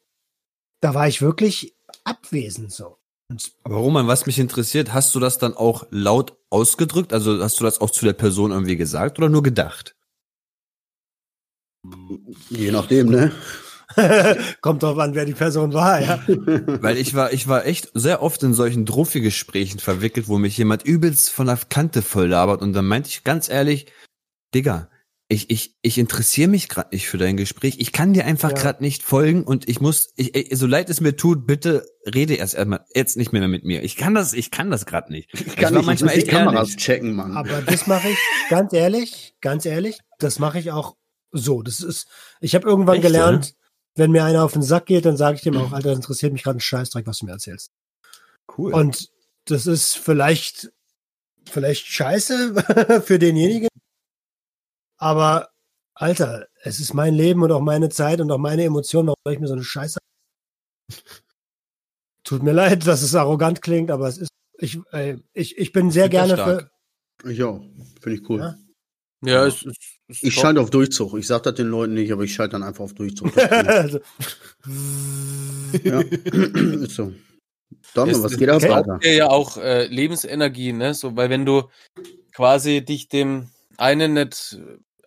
da 0.80 0.94
war 0.94 1.08
ich 1.08 1.20
wirklich 1.20 1.74
abwesend 2.04 2.72
so. 2.72 2.98
Aber 3.62 3.76
Roman, 3.76 4.06
was 4.06 4.26
mich 4.26 4.38
interessiert, 4.38 4.94
hast 4.94 5.14
du 5.14 5.20
das 5.20 5.38
dann 5.38 5.54
auch 5.54 5.86
laut 5.90 6.36
ausgedrückt? 6.50 7.12
Also 7.12 7.42
hast 7.42 7.60
du 7.60 7.64
das 7.64 7.80
auch 7.80 7.90
zu 7.90 8.04
der 8.04 8.14
Person 8.14 8.52
irgendwie 8.52 8.76
gesagt 8.76 9.18
oder 9.18 9.28
nur 9.28 9.42
gedacht? 9.42 9.94
Je 12.48 12.70
nachdem, 12.70 13.08
ne? 13.08 13.32
kommt 14.60 14.82
drauf 14.82 14.98
an, 14.98 15.14
wer 15.14 15.24
die 15.24 15.34
Person 15.34 15.72
war, 15.72 16.00
ja. 16.00 16.22
Weil 16.26 16.98
ich 16.98 17.14
war, 17.14 17.32
ich 17.32 17.48
war 17.48 17.66
echt 17.66 17.90
sehr 17.94 18.22
oft 18.22 18.42
in 18.42 18.54
solchen 18.54 18.84
Druffi-Gesprächen 18.84 19.78
verwickelt, 19.78 20.28
wo 20.28 20.38
mich 20.38 20.56
jemand 20.56 20.84
übelst 20.84 21.30
von 21.30 21.46
der 21.46 21.58
Kante 21.68 22.02
voll 22.02 22.28
labert 22.28 22.62
und 22.62 22.72
dann 22.72 22.86
meinte 22.86 23.08
ich 23.08 23.24
ganz 23.24 23.48
ehrlich, 23.48 23.86
Digga, 24.54 24.90
ich, 25.30 25.50
ich, 25.50 25.76
ich 25.82 25.98
interessiere 25.98 26.48
mich 26.48 26.70
gerade 26.70 26.88
nicht 26.92 27.06
für 27.06 27.18
dein 27.18 27.36
Gespräch. 27.36 27.76
Ich 27.78 27.92
kann 27.92 28.14
dir 28.14 28.24
einfach 28.24 28.50
Ja. 28.52 28.56
gerade 28.56 28.82
nicht 28.82 29.02
folgen 29.02 29.44
und 29.44 29.68
ich 29.68 29.78
muss, 29.80 30.12
ich, 30.16 30.34
ich, 30.34 30.58
so 30.58 30.66
leid 30.66 30.88
es 30.88 31.02
mir 31.02 31.16
tut, 31.16 31.46
bitte 31.46 31.86
rede 32.14 32.34
erst 32.34 32.56
einmal 32.56 32.86
jetzt 32.94 33.18
nicht 33.18 33.32
mehr 33.32 33.46
mit 33.46 33.62
mir. 33.62 33.82
Ich 33.82 33.96
kann 33.96 34.14
das, 34.14 34.32
ich 34.32 34.50
kann 34.50 34.70
das 34.70 34.86
gerade 34.86 35.12
nicht. 35.12 35.28
Ich 35.34 35.56
kann 35.56 35.74
nicht, 35.74 35.86
ich 35.88 36.02
muss 36.02 36.12
die 36.14 36.22
Kameras 36.24 36.76
checken, 36.76 37.14
Mann. 37.14 37.36
Aber 37.36 37.60
das 37.60 37.86
mache 37.86 38.08
ich 38.08 38.18
ganz 38.48 38.72
ehrlich, 38.72 39.34
ganz 39.42 39.66
ehrlich, 39.66 39.98
das 40.18 40.38
mache 40.38 40.58
ich 40.60 40.72
auch 40.72 40.96
so. 41.30 41.62
Das 41.62 41.80
ist, 41.80 42.08
ich 42.40 42.54
habe 42.54 42.66
irgendwann 42.66 42.96
Echt, 42.96 43.04
gelernt, 43.04 43.54
wenn 43.96 44.10
mir 44.10 44.24
einer 44.24 44.44
auf 44.44 44.54
den 44.54 44.62
Sack 44.62 44.86
geht, 44.86 45.04
dann 45.04 45.18
sage 45.18 45.36
ich 45.36 45.42
dem 45.42 45.58
auch, 45.58 45.72
Alter, 45.72 45.90
das 45.90 45.98
interessiert 45.98 46.32
mich 46.32 46.42
gerade 46.42 46.56
ein 46.56 46.60
Scheißdreck, 46.60 47.06
was 47.06 47.18
du 47.18 47.26
mir 47.26 47.32
erzählst. 47.32 47.70
Cool. 48.56 48.72
Und 48.72 49.10
das 49.44 49.66
ist 49.66 49.98
vielleicht, 49.98 50.70
vielleicht 51.50 51.86
scheiße 51.86 53.02
für 53.04 53.18
denjenigen. 53.18 53.67
Aber, 54.98 55.48
Alter, 55.94 56.46
es 56.62 56.80
ist 56.80 56.92
mein 56.94 57.14
Leben 57.14 57.42
und 57.42 57.52
auch 57.52 57.60
meine 57.60 57.88
Zeit 57.88 58.20
und 58.20 58.30
auch 58.30 58.38
meine 58.38 58.64
Emotionen. 58.64 59.08
Warum 59.08 59.16
soll 59.24 59.32
ich 59.34 59.40
mir 59.40 59.46
so 59.48 59.54
eine 59.54 59.64
Scheiße? 59.64 59.98
Tut 62.24 62.42
mir 62.42 62.52
leid, 62.52 62.86
dass 62.86 63.02
es 63.02 63.14
arrogant 63.14 63.62
klingt, 63.62 63.90
aber 63.90 64.08
es 64.08 64.18
ist, 64.18 64.30
ich, 64.58 64.78
äh, 64.92 65.16
ich, 65.32 65.56
ich 65.56 65.72
bin 65.72 65.90
sehr 65.90 66.08
gerne 66.08 66.36
für. 66.36 66.70
Ich 67.28 67.42
auch. 67.42 67.62
Finde 68.00 68.18
ich 68.20 68.28
cool. 68.28 68.40
Ja. 68.40 68.56
Ja, 69.20 69.46
es 69.46 69.62
ist, 69.62 69.76
ist 70.06 70.22
Ich 70.22 70.34
schalte 70.34 70.60
auf 70.60 70.70
Durchzug. 70.70 71.18
Ich 71.18 71.26
sag 71.26 71.42
das 71.42 71.54
den 71.54 71.66
Leuten 71.66 71.94
nicht, 71.94 72.12
aber 72.12 72.22
ich 72.22 72.32
schalte 72.34 72.52
dann 72.52 72.62
einfach 72.62 72.84
auf 72.84 72.94
Durchzug. 72.94 73.34
Das 73.34 73.44
ist 73.44 73.68
also, 73.68 73.98
ja. 75.84 76.00
ist 76.82 76.94
so. 76.94 77.12
Donner, 77.94 78.12
Es- 78.12 78.22
was 78.22 78.32
es 78.32 78.38
geht 78.38 78.48
ab. 78.48 78.62
Alter? 78.62 79.00
ja 79.08 79.28
auch 79.28 79.56
äh, 79.56 79.86
Lebensenergie, 79.86 80.72
ne? 80.72 80.94
So, 80.94 81.16
weil 81.16 81.30
wenn 81.30 81.44
du 81.44 81.64
quasi 82.32 82.84
dich 82.84 83.08
dem 83.08 83.48
einen 83.76 84.14
nicht, 84.14 84.58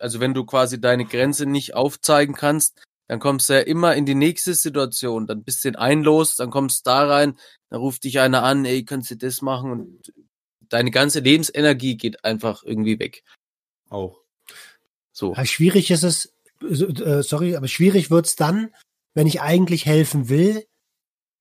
also 0.02 0.20
wenn 0.20 0.34
du 0.34 0.44
quasi 0.44 0.80
deine 0.80 1.04
Grenze 1.04 1.46
nicht 1.46 1.74
aufzeigen 1.74 2.34
kannst, 2.34 2.82
dann 3.08 3.20
kommst 3.20 3.48
du 3.48 3.54
ja 3.54 3.60
immer 3.60 3.94
in 3.94 4.06
die 4.06 4.14
nächste 4.14 4.54
Situation, 4.54 5.26
dann 5.26 5.44
bist 5.44 5.64
du 5.64 5.68
in 5.68 5.76
ein 5.76 6.02
los, 6.02 6.36
dann 6.36 6.50
kommst 6.50 6.86
du 6.86 6.90
da 6.90 7.06
rein, 7.06 7.38
dann 7.68 7.80
ruft 7.80 8.04
dich 8.04 8.20
einer 8.20 8.42
an, 8.42 8.64
ey, 8.64 8.84
kannst 8.84 9.10
du 9.10 9.16
das 9.16 9.42
machen 9.42 9.70
und 9.70 10.12
deine 10.60 10.90
ganze 10.90 11.20
Lebensenergie 11.20 11.96
geht 11.96 12.24
einfach 12.24 12.62
irgendwie 12.64 12.98
weg. 12.98 13.22
auch. 13.90 14.22
So. 15.12 15.34
Ja, 15.34 15.44
schwierig 15.44 15.90
ist 15.90 16.04
es, 16.04 16.34
äh, 16.62 17.22
sorry, 17.22 17.54
aber 17.54 17.68
schwierig 17.68 18.10
wird's 18.10 18.34
dann, 18.34 18.74
wenn 19.14 19.26
ich 19.26 19.40
eigentlich 19.40 19.84
helfen 19.86 20.28
will, 20.28 20.64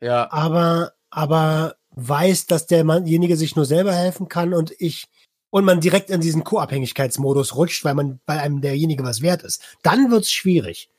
Ja, 0.02 0.32
aber, 0.32 0.94
aber 1.10 1.78
weiß, 1.92 2.48
dass 2.48 2.68
derjenige 2.68 3.38
sich 3.38 3.56
nur 3.56 3.66
selber 3.66 3.94
helfen 3.94 4.28
kann 4.28 4.54
und 4.54 4.74
ich 4.78 5.08
und 5.52 5.64
man 5.66 5.80
direkt 5.80 6.10
in 6.10 6.22
diesen 6.22 6.44
Co-Abhängigkeitsmodus 6.44 7.56
rutscht, 7.56 7.86
weil 7.86 7.94
man 7.94 8.20
bei 8.26 8.42
einem 8.42 8.62
derjenige 8.62 9.04
was 9.04 9.22
wert 9.22 9.44
ist. 9.44 9.64
Dann 9.84 10.10
wird's 10.10 10.32
schwierig. 10.32 10.90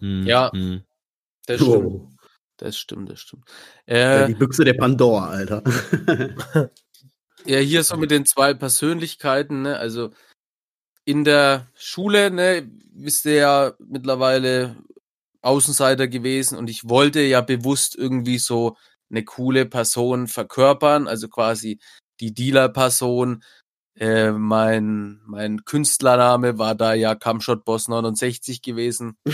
Hm, 0.00 0.24
Ja. 0.26 0.50
hm. 0.52 0.82
das 1.46 1.60
stimmt. 1.60 1.84
Wow. 1.84 2.08
Das 2.56 2.76
stimmt, 2.78 3.10
das 3.10 3.20
stimmt. 3.20 3.44
Ja, 3.86 4.24
Äh, 4.24 4.26
die 4.28 4.34
Büchse 4.34 4.64
der 4.64 4.74
Pandora, 4.74 5.28
Alter. 5.28 5.62
Ja, 7.46 7.58
hier 7.58 7.82
so 7.84 7.96
mit 7.96 8.10
den 8.10 8.26
zwei 8.26 8.52
Persönlichkeiten, 8.52 9.62
ne? 9.62 9.78
Also 9.78 10.10
in 11.06 11.24
der 11.24 11.68
Schule, 11.74 12.30
ne, 12.30 12.70
bist 12.92 13.24
du 13.24 13.34
ja 13.34 13.72
mittlerweile 13.78 14.76
Außenseiter 15.40 16.06
gewesen 16.06 16.58
und 16.58 16.68
ich 16.68 16.86
wollte 16.88 17.20
ja 17.22 17.40
bewusst 17.40 17.96
irgendwie 17.96 18.38
so 18.38 18.76
eine 19.10 19.24
coole 19.24 19.64
Person 19.64 20.28
verkörpern, 20.28 21.08
also 21.08 21.28
quasi 21.28 21.78
die 22.20 22.34
Dealer-Person. 22.34 23.42
Äh, 24.00 24.32
mein, 24.32 25.20
mein 25.26 25.64
Künstlername 25.66 26.56
war 26.56 26.74
da 26.74 26.94
ja 26.94 27.14
Camshot 27.14 27.66
Boss 27.66 27.86
69 27.86 28.62
gewesen. 28.62 29.18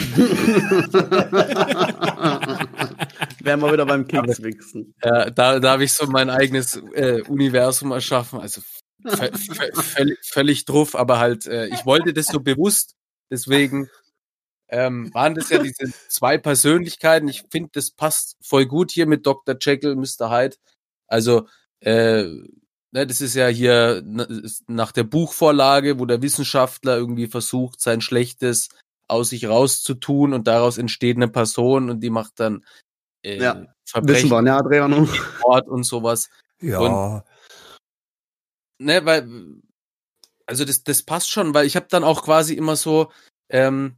Wären 3.40 3.60
wir 3.60 3.72
wieder 3.72 3.86
beim 3.86 4.06
Keks 4.08 4.42
wichsen. 4.42 4.92
Äh, 5.00 5.30
da 5.32 5.60
da 5.60 5.70
habe 5.72 5.84
ich 5.84 5.92
so 5.92 6.06
mein 6.08 6.30
eigenes 6.30 6.76
äh, 6.94 7.22
Universum 7.28 7.92
erschaffen. 7.92 8.40
Also 8.40 8.60
vö- 9.04 9.30
vö- 9.32 9.82
völlig, 9.82 10.18
völlig 10.24 10.64
drauf, 10.64 10.96
aber 10.96 11.18
halt, 11.20 11.46
äh, 11.46 11.66
ich 11.68 11.86
wollte 11.86 12.12
das 12.12 12.26
so 12.26 12.40
bewusst. 12.40 12.96
Deswegen 13.30 13.88
ähm, 14.68 15.14
waren 15.14 15.36
das 15.36 15.48
ja 15.50 15.62
diese 15.62 15.92
zwei 16.08 16.38
Persönlichkeiten. 16.38 17.28
Ich 17.28 17.44
finde, 17.52 17.70
das 17.72 17.92
passt 17.92 18.36
voll 18.42 18.66
gut 18.66 18.90
hier 18.90 19.06
mit 19.06 19.26
Dr. 19.26 19.56
Jekyll, 19.60 19.94
Mr. 19.94 20.30
Hyde. 20.30 20.56
Also, 21.06 21.46
äh, 21.80 22.24
ne, 22.96 23.06
das 23.06 23.20
ist 23.20 23.34
ja 23.34 23.46
hier 23.46 24.02
ist 24.28 24.68
nach 24.68 24.90
der 24.90 25.04
Buchvorlage, 25.04 25.98
wo 25.98 26.06
der 26.06 26.22
Wissenschaftler 26.22 26.96
irgendwie 26.96 27.26
versucht, 27.26 27.80
sein 27.80 28.00
Schlechtes 28.00 28.70
aus 29.06 29.28
sich 29.28 29.46
rauszutun 29.46 30.32
und 30.32 30.48
daraus 30.48 30.78
entsteht 30.78 31.16
eine 31.16 31.28
Person 31.28 31.90
und 31.90 32.00
die 32.00 32.10
macht 32.10 32.40
dann 32.40 32.64
äh, 33.22 33.38
Ja, 33.38 33.54
Wissen 33.54 33.68
Verbrechen 33.84 34.30
wir, 34.30 34.42
ne, 34.42 34.54
Adriano? 34.54 35.06
Mord 35.42 35.68
und 35.68 35.84
sowas. 35.84 36.30
Ja. 36.60 37.22
Ne, 38.78 39.04
weil, 39.04 39.28
also 40.46 40.64
das, 40.64 40.82
das 40.82 41.02
passt 41.02 41.30
schon, 41.30 41.54
weil 41.54 41.66
ich 41.66 41.76
habe 41.76 41.86
dann 41.88 42.02
auch 42.02 42.24
quasi 42.24 42.54
immer 42.54 42.76
so, 42.76 43.12
ähm, 43.50 43.96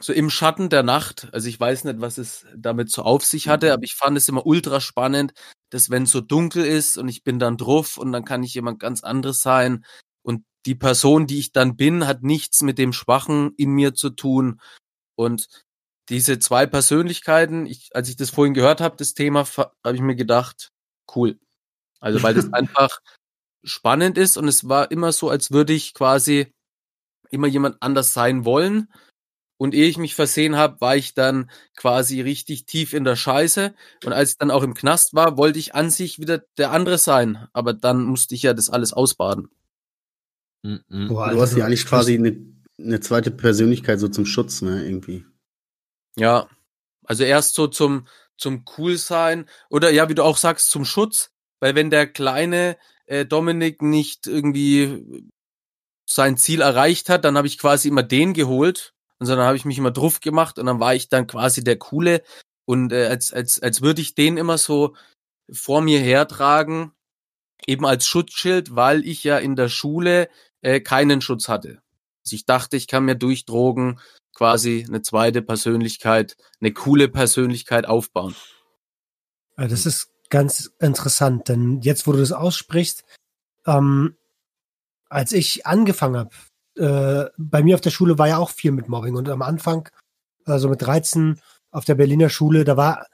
so 0.00 0.12
im 0.12 0.30
Schatten 0.30 0.68
der 0.68 0.82
Nacht, 0.82 1.28
also 1.32 1.48
ich 1.48 1.58
weiß 1.58 1.84
nicht, 1.84 2.00
was 2.00 2.18
es 2.18 2.46
damit 2.56 2.90
so 2.90 3.02
auf 3.02 3.24
sich 3.24 3.48
hatte, 3.48 3.72
aber 3.72 3.82
ich 3.82 3.94
fand 3.94 4.16
es 4.16 4.28
immer 4.28 4.46
ultra 4.46 4.80
spannend, 4.80 5.32
dass 5.70 5.90
wenn 5.90 6.04
es 6.04 6.12
so 6.12 6.20
dunkel 6.20 6.64
ist 6.64 6.96
und 6.96 7.08
ich 7.08 7.24
bin 7.24 7.38
dann 7.38 7.56
drauf 7.56 7.96
und 7.98 8.12
dann 8.12 8.24
kann 8.24 8.42
ich 8.42 8.54
jemand 8.54 8.78
ganz 8.78 9.02
anderes 9.02 9.42
sein 9.42 9.84
und 10.22 10.44
die 10.66 10.76
Person, 10.76 11.26
die 11.26 11.38
ich 11.38 11.52
dann 11.52 11.76
bin, 11.76 12.06
hat 12.06 12.22
nichts 12.22 12.62
mit 12.62 12.78
dem 12.78 12.92
Schwachen 12.92 13.52
in 13.56 13.70
mir 13.70 13.94
zu 13.94 14.10
tun 14.10 14.60
und 15.16 15.48
diese 16.08 16.38
zwei 16.38 16.66
Persönlichkeiten, 16.66 17.66
ich, 17.66 17.90
als 17.94 18.08
ich 18.08 18.16
das 18.16 18.30
vorhin 18.30 18.54
gehört 18.54 18.80
habe, 18.80 18.96
das 18.96 19.14
Thema, 19.14 19.46
habe 19.56 19.94
ich 19.94 20.00
mir 20.00 20.16
gedacht, 20.16 20.70
cool. 21.14 21.38
Also 22.00 22.22
weil 22.22 22.34
das 22.34 22.52
einfach 22.52 23.00
spannend 23.64 24.16
ist 24.16 24.36
und 24.36 24.46
es 24.48 24.68
war 24.68 24.90
immer 24.90 25.12
so, 25.12 25.28
als 25.28 25.50
würde 25.50 25.72
ich 25.72 25.92
quasi 25.92 26.54
immer 27.30 27.48
jemand 27.48 27.82
anders 27.82 28.12
sein 28.14 28.44
wollen. 28.44 28.88
Und 29.58 29.74
ehe 29.74 29.88
ich 29.88 29.98
mich 29.98 30.14
versehen 30.14 30.56
habe, 30.56 30.80
war 30.80 30.96
ich 30.96 31.14
dann 31.14 31.50
quasi 31.76 32.20
richtig 32.20 32.64
tief 32.64 32.92
in 32.92 33.02
der 33.02 33.16
Scheiße. 33.16 33.74
Und 34.04 34.12
als 34.12 34.30
ich 34.30 34.38
dann 34.38 34.52
auch 34.52 34.62
im 34.62 34.74
Knast 34.74 35.14
war, 35.14 35.36
wollte 35.36 35.58
ich 35.58 35.74
an 35.74 35.90
sich 35.90 36.20
wieder 36.20 36.38
der 36.56 36.70
andere 36.70 36.96
sein. 36.96 37.48
Aber 37.52 37.72
dann 37.72 38.04
musste 38.04 38.36
ich 38.36 38.44
ja 38.44 38.54
das 38.54 38.70
alles 38.70 38.92
ausbaden. 38.92 39.50
Hm, 40.64 40.80
hm. 40.88 41.08
Boah, 41.08 41.30
Du 41.30 41.40
hast 41.40 41.56
ja 41.56 41.66
eigentlich 41.66 41.86
quasi 41.86 42.14
eine, 42.14 42.36
eine 42.78 43.00
zweite 43.00 43.32
Persönlichkeit 43.32 43.98
so 43.98 44.06
zum 44.06 44.26
Schutz, 44.26 44.62
ne, 44.62 44.84
irgendwie. 44.84 45.24
Ja. 46.16 46.48
Also 47.04 47.24
erst 47.24 47.54
so 47.54 47.66
zum, 47.66 48.06
zum 48.36 48.64
Coolsein 48.64 49.46
oder 49.70 49.90
ja, 49.90 50.08
wie 50.08 50.14
du 50.14 50.22
auch 50.22 50.36
sagst, 50.36 50.70
zum 50.70 50.84
Schutz. 50.84 51.32
Weil 51.58 51.74
wenn 51.74 51.90
der 51.90 52.06
Kleine 52.06 52.76
äh, 53.06 53.26
Dominik 53.26 53.82
nicht 53.82 54.28
irgendwie 54.28 55.24
sein 56.08 56.36
Ziel 56.36 56.60
erreicht 56.60 57.08
hat, 57.08 57.24
dann 57.24 57.36
habe 57.36 57.48
ich 57.48 57.58
quasi 57.58 57.88
immer 57.88 58.04
den 58.04 58.34
geholt 58.34 58.94
und 59.18 59.28
dann 59.28 59.38
habe 59.38 59.56
ich 59.56 59.64
mich 59.64 59.78
immer 59.78 59.90
drauf 59.90 60.20
gemacht 60.20 60.58
und 60.58 60.66
dann 60.66 60.80
war 60.80 60.94
ich 60.94 61.08
dann 61.08 61.26
quasi 61.26 61.64
der 61.64 61.76
Coole 61.76 62.22
und 62.64 62.92
äh, 62.92 63.06
als, 63.06 63.32
als, 63.32 63.60
als 63.60 63.82
würde 63.82 64.00
ich 64.00 64.14
den 64.14 64.36
immer 64.36 64.58
so 64.58 64.94
vor 65.50 65.80
mir 65.80 66.00
hertragen, 66.00 66.92
eben 67.66 67.86
als 67.86 68.06
Schutzschild, 68.06 68.76
weil 68.76 69.04
ich 69.06 69.24
ja 69.24 69.38
in 69.38 69.56
der 69.56 69.68
Schule 69.68 70.28
äh, 70.60 70.80
keinen 70.80 71.20
Schutz 71.20 71.48
hatte. 71.48 71.80
Also 72.24 72.36
ich 72.36 72.44
dachte, 72.44 72.76
ich 72.76 72.86
kann 72.86 73.04
mir 73.04 73.16
durch 73.16 73.44
Drogen 73.44 73.98
quasi 74.34 74.84
eine 74.86 75.02
zweite 75.02 75.42
Persönlichkeit, 75.42 76.36
eine 76.60 76.72
coole 76.72 77.08
Persönlichkeit 77.08 77.86
aufbauen. 77.86 78.36
Das 79.56 79.86
ist 79.86 80.12
ganz 80.30 80.70
interessant, 80.78 81.48
denn 81.48 81.80
jetzt, 81.80 82.06
wo 82.06 82.12
du 82.12 82.18
das 82.18 82.32
aussprichst, 82.32 83.04
ähm, 83.66 84.16
als 85.08 85.32
ich 85.32 85.66
angefangen 85.66 86.16
habe, 86.16 86.30
äh, 86.78 87.26
bei 87.36 87.62
mir 87.62 87.74
auf 87.74 87.80
der 87.80 87.90
Schule 87.90 88.18
war 88.18 88.28
ja 88.28 88.38
auch 88.38 88.50
viel 88.50 88.72
mit 88.72 88.88
Mobbing 88.88 89.14
und 89.14 89.28
am 89.28 89.42
Anfang, 89.42 89.88
also 90.44 90.68
mit 90.68 90.82
13 90.82 91.40
auf 91.70 91.84
der 91.84 91.94
Berliner 91.94 92.30
Schule, 92.30 92.64
da 92.64 92.76
war 92.76 93.06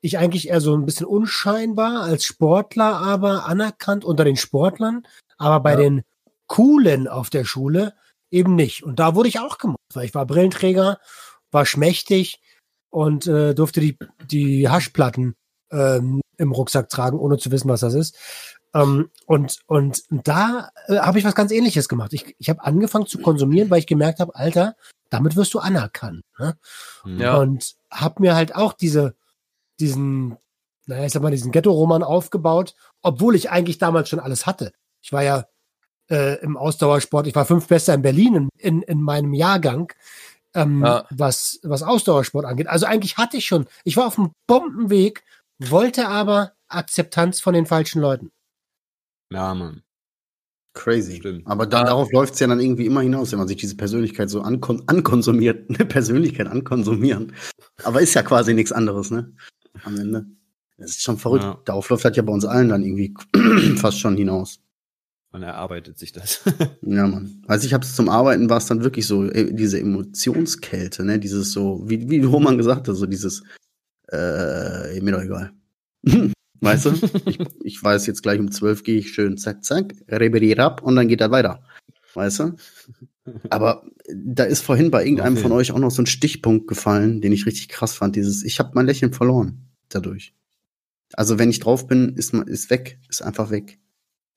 ich 0.00 0.18
eigentlich 0.18 0.48
eher 0.48 0.60
so 0.60 0.74
ein 0.74 0.84
bisschen 0.84 1.06
unscheinbar 1.06 2.02
als 2.02 2.24
Sportler, 2.24 2.96
aber 2.96 3.46
anerkannt 3.46 4.04
unter 4.04 4.24
den 4.24 4.36
Sportlern, 4.36 5.06
aber 5.38 5.60
bei 5.60 5.72
ja. 5.72 5.76
den 5.76 6.02
Coolen 6.48 7.08
auf 7.08 7.30
der 7.30 7.44
Schule 7.44 7.94
eben 8.30 8.56
nicht. 8.56 8.82
Und 8.82 8.98
da 8.98 9.14
wurde 9.14 9.28
ich 9.28 9.38
auch 9.38 9.58
gemacht, 9.58 9.78
weil 9.94 10.04
ich 10.04 10.14
war 10.14 10.26
Brillenträger, 10.26 10.98
war 11.50 11.66
schmächtig 11.66 12.40
und 12.90 13.26
äh, 13.26 13.54
durfte 13.54 13.80
die, 13.80 13.96
die 14.30 14.68
Haschplatten 14.68 15.34
ähm, 15.70 16.20
im 16.36 16.52
Rucksack 16.52 16.88
tragen, 16.88 17.18
ohne 17.18 17.38
zu 17.38 17.50
wissen, 17.52 17.68
was 17.68 17.80
das 17.80 17.94
ist. 17.94 18.18
Ähm, 18.74 19.10
und, 19.26 19.58
und 19.66 20.02
da 20.08 20.70
äh, 20.86 20.98
habe 20.98 21.18
ich 21.18 21.24
was 21.24 21.34
ganz 21.34 21.52
ähnliches 21.52 21.88
gemacht. 21.88 22.12
Ich, 22.12 22.34
ich 22.38 22.48
habe 22.48 22.64
angefangen 22.64 23.06
zu 23.06 23.18
konsumieren, 23.18 23.70
weil 23.70 23.80
ich 23.80 23.86
gemerkt 23.86 24.20
habe, 24.20 24.34
Alter, 24.34 24.76
damit 25.10 25.36
wirst 25.36 25.52
du 25.54 25.58
anerkannt. 25.58 26.24
Ne? 26.38 26.56
Ja. 27.04 27.36
Und 27.36 27.74
habe 27.90 28.22
mir 28.22 28.34
halt 28.34 28.54
auch 28.54 28.72
diese, 28.72 29.14
diesen, 29.78 30.38
naja, 30.86 31.04
ich 31.04 31.12
sag 31.12 31.22
mal, 31.22 31.30
diesen 31.30 31.52
Ghetto-Roman 31.52 32.02
aufgebaut, 32.02 32.74
obwohl 33.02 33.36
ich 33.36 33.50
eigentlich 33.50 33.78
damals 33.78 34.08
schon 34.08 34.20
alles 34.20 34.46
hatte. 34.46 34.72
Ich 35.02 35.12
war 35.12 35.22
ja 35.22 35.46
äh, 36.08 36.40
im 36.40 36.56
Ausdauersport, 36.56 37.26
ich 37.26 37.34
war 37.34 37.44
fünf 37.44 37.68
Bester 37.68 37.94
in 37.94 38.02
Berlin 38.02 38.34
in, 38.34 38.48
in, 38.56 38.82
in 38.82 39.02
meinem 39.02 39.34
Jahrgang, 39.34 39.92
ähm, 40.54 40.84
ja. 40.84 41.04
was, 41.10 41.60
was 41.62 41.82
Ausdauersport 41.82 42.46
angeht. 42.46 42.68
Also 42.68 42.86
eigentlich 42.86 43.18
hatte 43.18 43.36
ich 43.36 43.44
schon, 43.44 43.66
ich 43.84 43.96
war 43.96 44.06
auf 44.06 44.18
einem 44.18 44.32
Bombenweg, 44.46 45.24
wollte 45.58 46.08
aber 46.08 46.52
Akzeptanz 46.68 47.40
von 47.40 47.54
den 47.54 47.66
falschen 47.66 48.00
Leuten. 48.00 48.32
Ja, 49.32 49.54
Mann. 49.54 49.82
Crazy. 50.74 51.16
Stimmt. 51.16 51.46
Aber 51.46 51.66
da, 51.66 51.84
darauf 51.84 52.10
läuft 52.12 52.34
es 52.34 52.40
ja 52.40 52.46
dann 52.46 52.60
irgendwie 52.60 52.86
immer 52.86 53.02
hinaus, 53.02 53.30
wenn 53.32 53.38
man 53.38 53.48
sich 53.48 53.58
diese 53.58 53.76
Persönlichkeit 53.76 54.30
so 54.30 54.40
ankon 54.40 54.82
ankonsumiert, 54.86 55.68
eine 55.74 55.86
Persönlichkeit 55.86 56.46
ankonsumieren. 56.46 57.32
Aber 57.84 58.00
ist 58.00 58.14
ja 58.14 58.22
quasi 58.22 58.54
nichts 58.54 58.72
anderes, 58.72 59.10
ne? 59.10 59.32
Am 59.84 59.98
Ende. 59.98 60.26
Das 60.78 60.90
ist 60.90 61.02
schon 61.02 61.18
verrückt. 61.18 61.44
Ja. 61.44 61.60
Darauf 61.64 61.88
läuft 61.90 62.04
halt 62.04 62.16
ja 62.16 62.22
bei 62.22 62.32
uns 62.32 62.44
allen 62.44 62.70
dann 62.70 62.82
irgendwie 62.82 63.14
fast 63.76 64.00
schon 64.00 64.16
hinaus. 64.16 64.60
Man 65.30 65.42
erarbeitet 65.42 65.98
sich 65.98 66.12
das. 66.12 66.42
ja, 66.82 67.06
Mann. 67.06 67.42
Also 67.46 67.66
ich 67.66 67.74
habe 67.74 67.84
es 67.84 67.94
zum 67.94 68.08
Arbeiten 68.08 68.50
war 68.50 68.58
es 68.58 68.66
dann 68.66 68.82
wirklich 68.82 69.06
so, 69.06 69.24
äh, 69.24 69.52
diese 69.52 69.78
Emotionskälte, 69.78 71.04
ne? 71.04 71.18
Dieses 71.18 71.52
so, 71.52 71.82
wie, 71.86 72.08
wie 72.08 72.22
Roman 72.22 72.56
gesagt 72.56 72.88
hat, 72.88 72.96
so 72.96 73.06
dieses, 73.06 73.42
äh, 74.10 75.00
mir 75.00 75.12
doch 75.12 75.22
egal. 75.22 75.52
weißt 76.62 76.86
du? 76.86 76.92
ich, 77.26 77.38
ich 77.62 77.82
weiß, 77.82 78.06
jetzt 78.06 78.22
gleich 78.22 78.40
um 78.40 78.50
zwölf 78.50 78.82
gehe 78.82 78.98
ich 78.98 79.12
schön 79.12 79.36
zack, 79.36 79.64
zack, 79.64 79.94
reberier 80.08 80.58
ab 80.60 80.82
und 80.82 80.96
dann 80.96 81.08
geht 81.08 81.20
er 81.20 81.30
weiter. 81.30 81.62
Weißt 82.14 82.40
du? 82.40 82.56
Aber 83.50 83.84
da 84.14 84.44
ist 84.44 84.62
vorhin 84.62 84.90
bei 84.90 85.04
irgendeinem 85.04 85.34
okay. 85.34 85.42
von 85.42 85.52
euch 85.52 85.72
auch 85.72 85.78
noch 85.78 85.90
so 85.90 86.02
ein 86.02 86.06
Stichpunkt 86.06 86.66
gefallen, 86.66 87.20
den 87.20 87.32
ich 87.32 87.46
richtig 87.46 87.68
krass 87.68 87.94
fand. 87.94 88.16
Dieses, 88.16 88.42
ich 88.42 88.58
habe 88.58 88.72
mein 88.74 88.86
Lächeln 88.86 89.12
verloren 89.12 89.68
dadurch. 89.88 90.34
Also 91.14 91.38
wenn 91.38 91.50
ich 91.50 91.60
drauf 91.60 91.86
bin, 91.86 92.14
ist 92.16 92.32
ist 92.34 92.70
weg, 92.70 92.98
ist 93.08 93.22
einfach 93.22 93.50
weg. 93.50 93.78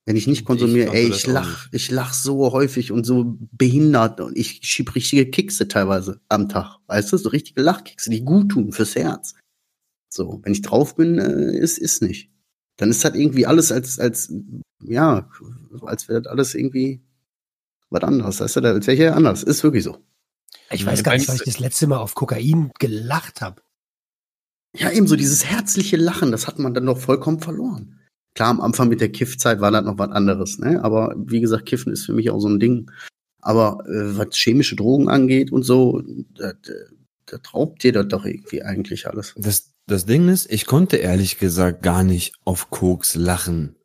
Wenn 0.06 0.18
ich 0.18 0.28
nicht 0.28 0.46
konsumiere, 0.46 0.90
ich 0.90 0.94
ey, 0.94 1.10
ich 1.10 1.26
lach, 1.26 1.68
ich 1.72 1.90
lach 1.90 2.14
so 2.14 2.52
häufig 2.52 2.92
und 2.92 3.06
so 3.06 3.38
behindert 3.52 4.22
und 4.22 4.38
ich 4.38 4.60
schieb 4.62 4.94
richtige 4.94 5.26
Kickse 5.26 5.68
teilweise 5.68 6.22
am 6.30 6.48
Tag, 6.48 6.78
weißt 6.86 7.12
du, 7.12 7.18
so 7.18 7.30
richtige 7.30 7.62
Lachkickse, 7.62 8.12
die 8.12 8.24
gut 8.24 8.50
tun 8.50 8.72
fürs 8.72 8.96
Herz. 8.96 9.34
So, 10.16 10.40
wenn 10.44 10.54
ich 10.54 10.62
drauf 10.62 10.96
bin, 10.96 11.20
äh, 11.20 11.58
ist 11.58 11.78
ist 11.78 12.02
nicht. 12.02 12.32
Dann 12.78 12.90
ist 12.90 13.04
halt 13.04 13.16
irgendwie 13.16 13.46
alles 13.46 13.72
als 13.72 14.00
als 14.00 14.34
ja, 14.82 15.30
als 15.82 16.08
wäre 16.08 16.22
das 16.22 16.32
alles 16.32 16.56
irgendwie 16.56 17.04
was 17.90 18.04
anderes, 18.04 18.40
weißt 18.40 18.56
du, 18.58 18.62
als 18.62 18.88
wäre 18.88 18.98
ja 18.98 19.14
anders. 19.14 19.44
Ist 19.44 19.64
wirklich 19.64 19.84
so. 19.84 19.98
Ich 20.72 20.86
weiß 20.86 21.04
gar 21.04 21.14
nicht, 21.14 21.28
weil 21.28 21.36
ich 21.36 21.44
das 21.44 21.60
letzte 21.60 21.88
Mal 21.88 21.98
auf 21.98 22.16
Kokain 22.16 22.72
gelacht 22.80 23.42
habe. 23.42 23.62
Ja, 24.78 24.90
eben 24.92 25.08
so 25.08 25.16
dieses 25.16 25.46
herzliche 25.46 25.98
Lachen, 25.98 26.32
das 26.32 26.48
hat 26.48 26.60
man 26.60 26.74
dann 26.74 26.86
doch 26.86 26.98
vollkommen 26.98 27.40
verloren. 27.40 28.00
Klar, 28.36 28.50
am 28.50 28.62
Anfang 28.62 28.90
mit 28.90 29.00
der 29.00 29.12
Kiffzeit 29.12 29.62
war 29.62 29.72
das 29.72 29.84
noch 29.84 29.98
was 29.98 30.12
anderes, 30.12 30.60
ne? 30.60 30.84
Aber 30.84 31.14
wie 31.18 31.40
gesagt, 31.40 31.66
Kiffen 31.66 31.94
ist 31.94 32.06
für 32.06 32.14
mich 32.14 32.30
auch 32.30 32.40
so 32.40 32.50
ein 32.50 32.60
Ding. 32.60 32.92
Aber 33.42 33.86
äh, 33.86 34.18
was 34.18 34.36
chemische 34.36 34.76
Drogen 34.76 35.08
angeht 35.10 35.52
und 35.52 35.64
so, 35.64 36.02
da, 36.34 36.54
da, 36.54 36.74
da 37.26 37.38
raubt 37.54 37.84
dir 37.84 37.94
das 37.94 38.08
doch 38.08 38.26
irgendwie 38.26 38.64
eigentlich 38.64 39.08
alles. 39.08 39.34
Das, 39.38 39.75
das 39.88 40.06
Ding 40.06 40.28
ist, 40.30 40.52
ich 40.52 40.66
konnte 40.66 40.98
ehrlich 40.98 41.38
gesagt 41.38 41.84
gar 41.84 42.04
nicht 42.04 42.34
auf 42.44 42.70
Koks 42.70 43.16
lachen. 43.16 43.76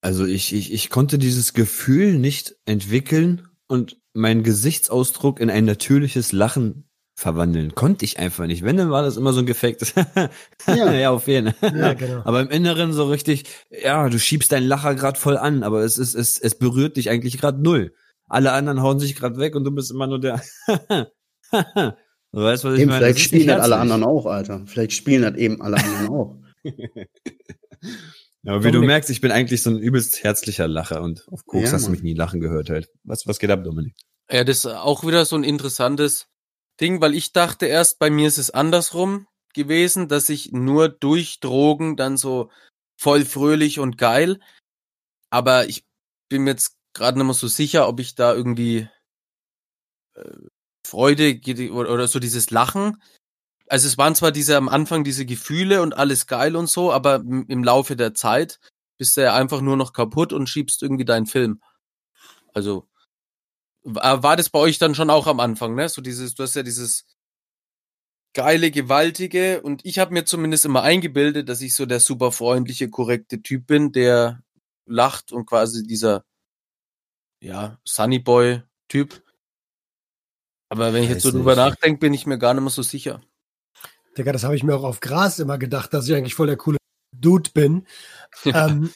Also 0.00 0.26
ich, 0.26 0.52
ich, 0.52 0.72
ich 0.72 0.90
konnte 0.90 1.18
dieses 1.18 1.54
Gefühl 1.54 2.18
nicht 2.18 2.56
entwickeln 2.66 3.48
und 3.68 3.96
meinen 4.12 4.42
Gesichtsausdruck 4.42 5.40
in 5.40 5.50
ein 5.50 5.64
natürliches 5.64 6.32
Lachen 6.32 6.88
verwandeln. 7.16 7.74
Konnte 7.74 8.04
ich 8.04 8.18
einfach 8.18 8.46
nicht. 8.46 8.64
Wenn, 8.64 8.76
dann 8.76 8.90
war 8.90 9.02
das 9.02 9.16
immer 9.16 9.32
so 9.32 9.40
ein 9.40 9.46
gefaktes. 9.46 9.94
ja. 10.66 10.92
ja, 10.92 11.10
auf 11.10 11.28
jeden 11.28 11.52
Fall. 11.54 11.78
Ja, 11.78 11.94
genau. 11.94 12.22
Aber 12.24 12.40
im 12.40 12.50
Inneren 12.50 12.92
so 12.92 13.06
richtig, 13.06 13.44
ja, 13.70 14.08
du 14.08 14.18
schiebst 14.18 14.52
deinen 14.52 14.66
Lacher 14.66 14.94
gerade 14.94 15.18
voll 15.18 15.38
an, 15.38 15.62
aber 15.62 15.82
es 15.82 15.98
ist, 15.98 16.14
es, 16.14 16.38
es 16.38 16.56
berührt 16.56 16.96
dich 16.96 17.10
eigentlich 17.10 17.38
gerade 17.38 17.62
null. 17.62 17.94
Alle 18.28 18.52
anderen 18.52 18.82
hauen 18.82 18.98
sich 18.98 19.14
gerade 19.14 19.38
weg 19.38 19.54
und 19.54 19.64
du 19.64 19.70
bist 19.70 19.90
immer 19.90 20.06
nur 20.06 20.20
der. 20.20 20.42
du 22.34 22.42
weißt, 22.42 22.64
was 22.64 22.74
ich 22.74 22.80
eben, 22.80 22.90
meine? 22.90 23.04
Vielleicht 23.04 23.20
spielen 23.20 23.46
das 23.48 23.60
alle 23.60 23.76
anderen 23.76 24.04
auch, 24.04 24.26
Alter. 24.26 24.62
Vielleicht 24.66 24.92
spielen 24.92 25.22
das 25.22 25.36
eben 25.36 25.60
alle 25.62 25.76
anderen 25.76 26.08
auch. 26.08 26.36
Ja, 28.44 28.52
aber 28.52 28.64
wie 28.64 28.72
du 28.72 28.82
merkst, 28.82 29.08
ich 29.08 29.22
bin 29.22 29.32
eigentlich 29.32 29.62
so 29.62 29.70
ein 29.70 29.78
übelst 29.78 30.22
herzlicher 30.22 30.68
Lacher 30.68 31.00
und 31.00 31.26
auf 31.28 31.46
Koks 31.46 31.64
ja, 31.64 31.72
hast 31.72 31.86
du 31.86 31.90
mich 31.90 32.02
nie 32.02 32.12
lachen 32.12 32.40
gehört 32.40 32.68
halt. 32.68 32.90
Was, 33.02 33.26
was 33.26 33.38
geht 33.38 33.50
ab, 33.50 33.64
Dominik? 33.64 33.94
Ja, 34.30 34.44
das 34.44 34.58
ist 34.58 34.66
auch 34.66 35.06
wieder 35.06 35.24
so 35.24 35.36
ein 35.36 35.44
interessantes 35.44 36.26
Ding, 36.78 37.00
weil 37.00 37.14
ich 37.14 37.32
dachte 37.32 37.64
erst, 37.66 37.98
bei 37.98 38.10
mir 38.10 38.28
ist 38.28 38.36
es 38.36 38.50
andersrum 38.50 39.26
gewesen, 39.54 40.08
dass 40.08 40.28
ich 40.28 40.52
nur 40.52 40.90
durch 40.90 41.40
Drogen 41.40 41.96
dann 41.96 42.18
so 42.18 42.50
voll 43.00 43.24
fröhlich 43.24 43.78
und 43.78 43.96
geil. 43.96 44.40
Aber 45.30 45.66
ich 45.66 45.84
bin 46.28 46.44
mir 46.44 46.50
jetzt 46.50 46.76
gerade 46.92 47.18
nicht 47.18 47.26
mehr 47.26 47.34
so 47.34 47.48
sicher, 47.48 47.88
ob 47.88 47.98
ich 47.98 48.14
da 48.14 48.34
irgendwie 48.34 48.88
äh, 50.16 50.30
Freude 50.86 51.40
oder, 51.72 52.06
so 52.08 52.18
dieses 52.18 52.50
Lachen. 52.50 53.02
Also 53.68 53.88
es 53.88 53.98
waren 53.98 54.14
zwar 54.14 54.32
diese 54.32 54.56
am 54.56 54.68
Anfang 54.68 55.04
diese 55.04 55.24
Gefühle 55.24 55.82
und 55.82 55.96
alles 55.96 56.26
geil 56.26 56.56
und 56.56 56.68
so, 56.68 56.92
aber 56.92 57.16
im 57.16 57.64
Laufe 57.64 57.96
der 57.96 58.14
Zeit 58.14 58.60
bist 58.98 59.16
du 59.16 59.22
ja 59.22 59.34
einfach 59.34 59.60
nur 59.60 59.76
noch 59.76 59.92
kaputt 59.92 60.32
und 60.32 60.48
schiebst 60.48 60.82
irgendwie 60.82 61.04
deinen 61.04 61.26
Film. 61.26 61.62
Also 62.52 62.88
war 63.82 64.36
das 64.36 64.48
bei 64.48 64.58
euch 64.58 64.78
dann 64.78 64.94
schon 64.94 65.10
auch 65.10 65.26
am 65.26 65.40
Anfang, 65.40 65.74
ne? 65.74 65.88
So 65.88 66.00
dieses, 66.00 66.34
du 66.34 66.42
hast 66.42 66.54
ja 66.54 66.62
dieses 66.62 67.04
geile, 68.34 68.70
gewaltige 68.70 69.62
und 69.62 69.84
ich 69.84 69.98
habe 69.98 70.12
mir 70.12 70.24
zumindest 70.24 70.64
immer 70.64 70.82
eingebildet, 70.82 71.48
dass 71.48 71.60
ich 71.60 71.74
so 71.74 71.86
der 71.86 72.00
super 72.00 72.32
freundliche, 72.32 72.90
korrekte 72.90 73.42
Typ 73.42 73.66
bin, 73.66 73.92
der 73.92 74.42
lacht 74.86 75.32
und 75.32 75.46
quasi 75.46 75.86
dieser 75.86 76.24
ja, 77.40 77.78
Sunnyboy 77.84 78.62
Typ. 78.88 79.23
Aber 80.68 80.92
wenn 80.92 81.04
ich 81.04 81.10
jetzt 81.10 81.22
so 81.22 81.30
drüber 81.30 81.56
nachdenke, 81.56 81.98
bin 82.00 82.14
ich 82.14 82.26
mir 82.26 82.38
gar 82.38 82.54
nicht 82.54 82.62
mehr 82.62 82.70
so 82.70 82.82
sicher. 82.82 83.20
Digga, 84.16 84.32
das 84.32 84.44
habe 84.44 84.56
ich 84.56 84.62
mir 84.62 84.74
auch 84.74 84.84
auf 84.84 85.00
Gras 85.00 85.38
immer 85.38 85.58
gedacht, 85.58 85.92
dass 85.92 86.08
ich 86.08 86.14
eigentlich 86.14 86.34
voll 86.34 86.46
der 86.46 86.56
coole 86.56 86.78
Dude 87.12 87.50
bin. 87.52 87.86
Ja. 88.44 88.68
Ähm, 88.70 88.90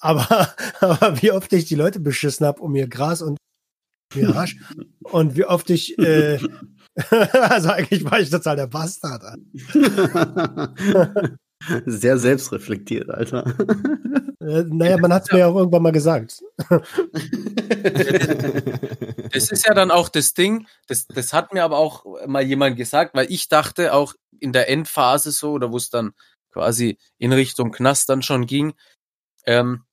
aber, 0.00 0.54
aber 0.80 1.20
wie 1.22 1.32
oft 1.32 1.52
ich 1.52 1.64
die 1.64 1.74
Leute 1.74 2.00
beschissen 2.00 2.46
habe 2.46 2.62
um 2.62 2.74
ihr 2.76 2.88
Gras 2.88 3.20
und 3.22 3.38
Mirage. 4.14 4.56
Und 5.02 5.36
wie 5.36 5.44
oft 5.44 5.68
ich, 5.70 5.98
äh, 5.98 6.38
also 7.10 7.70
eigentlich 7.70 8.04
war 8.04 8.20
ich 8.20 8.30
total 8.30 8.56
der 8.56 8.66
Bastard. 8.66 9.22
Sehr 11.86 12.18
selbstreflektiert, 12.18 13.10
Alter. 13.10 13.44
Äh, 14.40 14.64
naja, 14.68 14.96
man 14.98 15.12
hat 15.12 15.24
es 15.24 15.32
mir 15.32 15.40
ja 15.40 15.46
auch 15.48 15.56
irgendwann 15.56 15.82
mal 15.82 15.92
gesagt. 15.92 16.42
Das 19.30 19.50
ist 19.52 19.66
ja 19.66 19.74
dann 19.74 19.90
auch 19.90 20.08
das 20.08 20.32
Ding, 20.32 20.66
das, 20.86 21.06
das 21.06 21.34
hat 21.34 21.52
mir 21.52 21.62
aber 21.62 21.76
auch 21.76 22.06
mal 22.26 22.42
jemand 22.42 22.76
gesagt, 22.78 23.14
weil 23.14 23.30
ich 23.30 23.48
dachte 23.48 23.92
auch 23.92 24.14
in 24.40 24.52
der 24.54 24.70
Endphase 24.70 25.32
so, 25.32 25.52
oder 25.52 25.70
wo 25.70 25.76
es 25.76 25.90
dann 25.90 26.12
quasi 26.50 26.98
in 27.18 27.32
Richtung 27.32 27.70
Knast 27.70 28.08
dann 28.08 28.22
schon 28.22 28.46
ging, 28.46 28.72
ähm, 29.46 29.84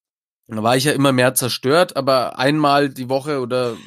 Da 0.48 0.64
war 0.64 0.78
ich 0.78 0.86
ja 0.86 0.94
immer 0.94 1.12
mehr 1.12 1.36
zerstört, 1.36 1.98
aber 1.98 2.40
einmal 2.40 2.90
die 2.90 3.10
Woche 3.10 3.42
oder 3.42 3.78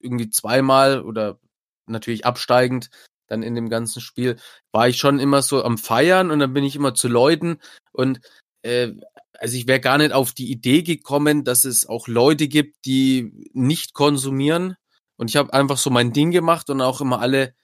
irgendwie 0.00 0.30
zweimal 0.30 1.02
oder 1.02 1.38
natürlich 1.86 2.26
absteigend 2.26 2.90
dann 3.28 3.42
in 3.42 3.54
dem 3.54 3.68
ganzen 3.68 4.00
Spiel 4.00 4.36
war 4.72 4.88
ich 4.88 4.98
schon 4.98 5.20
immer 5.20 5.42
so 5.42 5.62
am 5.62 5.78
Feiern 5.78 6.30
und 6.30 6.38
dann 6.40 6.52
bin 6.52 6.64
ich 6.64 6.76
immer 6.76 6.94
zu 6.94 7.08
Leuten 7.08 7.58
und 7.92 8.20
äh, 8.62 8.92
also 9.38 9.56
ich 9.56 9.68
wäre 9.68 9.80
gar 9.80 9.98
nicht 9.98 10.12
auf 10.12 10.32
die 10.32 10.50
Idee 10.50 10.82
gekommen, 10.82 11.44
dass 11.44 11.64
es 11.64 11.86
auch 11.86 12.08
Leute 12.08 12.48
gibt, 12.48 12.84
die 12.84 13.48
nicht 13.52 13.94
konsumieren 13.94 14.76
und 15.16 15.30
ich 15.30 15.36
habe 15.36 15.52
einfach 15.52 15.78
so 15.78 15.90
mein 15.90 16.12
Ding 16.12 16.30
gemacht 16.30 16.70
und 16.70 16.80
auch 16.80 17.00
immer 17.00 17.20
alle 17.20 17.54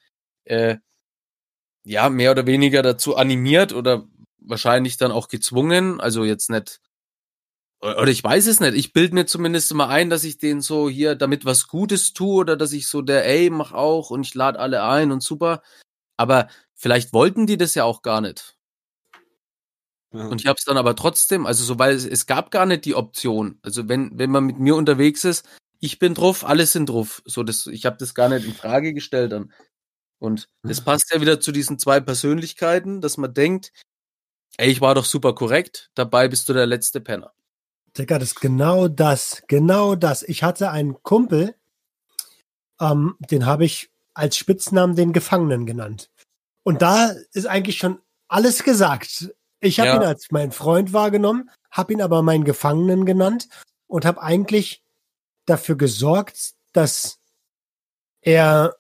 äh, 0.45 0.77
ja 1.85 2.09
mehr 2.09 2.31
oder 2.31 2.47
weniger 2.47 2.83
dazu 2.83 3.17
animiert 3.17 3.73
oder 3.73 4.07
wahrscheinlich 4.39 4.97
dann 4.97 5.13
auch 5.13 5.29
gezwungen, 5.29 6.01
also 6.01 6.25
jetzt 6.25 6.51
nicht 6.51 6.81
oder 7.85 8.09
ich 8.09 8.25
weiß 8.25 8.47
es 8.47 8.61
nicht. 8.61 8.75
Ich 8.75 8.93
bilde 8.95 9.15
mir 9.15 9.27
zumindest 9.27 9.71
immer 9.71 9.89
ein, 9.89 10.09
dass 10.09 10.25
ich 10.25 10.39
denen 10.39 10.63
so 10.63 10.89
hier 10.89 11.15
damit 11.15 11.45
was 11.45 11.69
Gutes 11.69 12.15
tue 12.15 12.41
oder 12.41 12.57
dass 12.57 12.73
ich 12.73 12.87
so 12.87 13.03
der, 13.03 13.27
ey, 13.27 13.51
mach 13.51 13.73
auch 13.73 14.11
und 14.11 14.23
ich 14.23 14.35
lade 14.35 14.59
alle 14.59 14.83
ein 14.85 15.13
und 15.13 15.23
super. 15.23 15.63
Aber 16.17 16.49
vielleicht 16.75 17.13
wollten 17.13 17.47
die 17.47 17.59
das 17.59 17.75
ja 17.75 17.85
auch 17.85 18.01
gar 18.01 18.23
nicht. 18.23 18.57
Ja. 20.13 20.29
Und 20.29 20.41
ich 20.41 20.47
habe 20.47 20.57
es 20.59 20.65
dann 20.65 20.79
aber 20.79 20.97
trotzdem, 20.97 21.45
also 21.45 21.63
so, 21.63 21.79
weil 21.79 21.95
es, 21.95 22.07
es 22.07 22.27
gab 22.27 22.51
gar 22.51 22.65
nicht 22.65 22.87
die 22.87 22.95
Option. 22.95 23.59
Also 23.63 23.89
wenn, 23.89 24.19
wenn 24.19 24.31
man 24.31 24.45
mit 24.45 24.59
mir 24.59 24.77
unterwegs 24.77 25.25
ist, 25.25 25.47
ich 25.81 25.99
bin 25.99 26.15
drauf, 26.15 26.47
alle 26.47 26.65
sind 26.65 26.89
drauf. 26.89 27.21
So, 27.27 27.43
das, 27.43 27.67
ich 27.67 27.85
habe 27.85 27.99
das 27.99 28.15
gar 28.15 28.31
nicht 28.31 28.47
in 28.47 28.55
Frage 28.55 28.95
gestellt 28.95 29.33
dann. 29.33 29.53
Und 30.19 30.49
das 30.63 30.81
passt 30.85 31.13
ja 31.13 31.21
wieder 31.21 31.41
zu 31.41 31.53
diesen 31.53 31.79
zwei 31.79 32.01
Persönlichkeiten, 32.01 33.03
dass 33.03 33.19
man 33.19 33.35
denkt, 33.35 33.73
ey, 34.57 34.71
ich 34.71 34.81
war 34.81 34.95
doch 34.95 35.05
super 35.05 35.35
korrekt, 35.35 35.91
dabei 35.95 36.29
bist 36.29 36.49
du 36.49 36.55
der 36.55 36.67
letzte 36.67 37.03
Penner. 37.03 37.35
Digga, 37.97 38.19
das 38.19 38.31
ist 38.33 38.41
genau 38.41 38.89
das, 38.89 39.43
genau 39.47 39.95
das. 39.95 40.23
Ich 40.23 40.43
hatte 40.43 40.71
einen 40.71 41.03
Kumpel, 41.03 41.55
ähm, 42.81 43.17
den 43.31 43.47
habe 43.47 43.65
ich 43.65 43.91
als 44.15 44.37
Spitznamen 44.37 44.97
den 44.97 45.13
Gefangenen 45.13 45.67
genannt. 45.67 46.11
Und 46.65 46.83
da 46.83 47.15
ist 47.33 47.47
eigentlich 47.47 47.79
schon 47.79 48.01
alles 48.29 48.65
gesagt. 48.65 49.35
Ich 49.61 49.79
habe 49.81 49.89
Ja. 49.91 49.97
ihn 49.97 50.03
als 50.03 50.31
mein 50.31 50.53
Freund 50.53 50.93
wahrgenommen, 50.93 51.51
habe 51.71 51.93
ihn 51.93 52.03
aber 52.03 52.23
meinen 52.23 52.45
Gefangenen 52.45 53.07
genannt 53.07 53.49
und 53.87 54.05
habe 54.05 54.23
eigentlich 54.23 54.83
dafür 55.47 55.77
gesorgt, 55.77 56.55
dass 56.73 57.19
er 58.23 58.77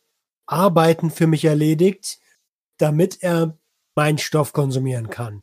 Arbeiten 0.46 1.11
für 1.11 1.27
mich 1.27 1.44
erledigt, 1.44 2.18
damit 2.79 3.22
er 3.22 3.57
meinen 3.94 4.18
Stoff 4.18 4.53
konsumieren 4.53 5.09
kann. 5.09 5.42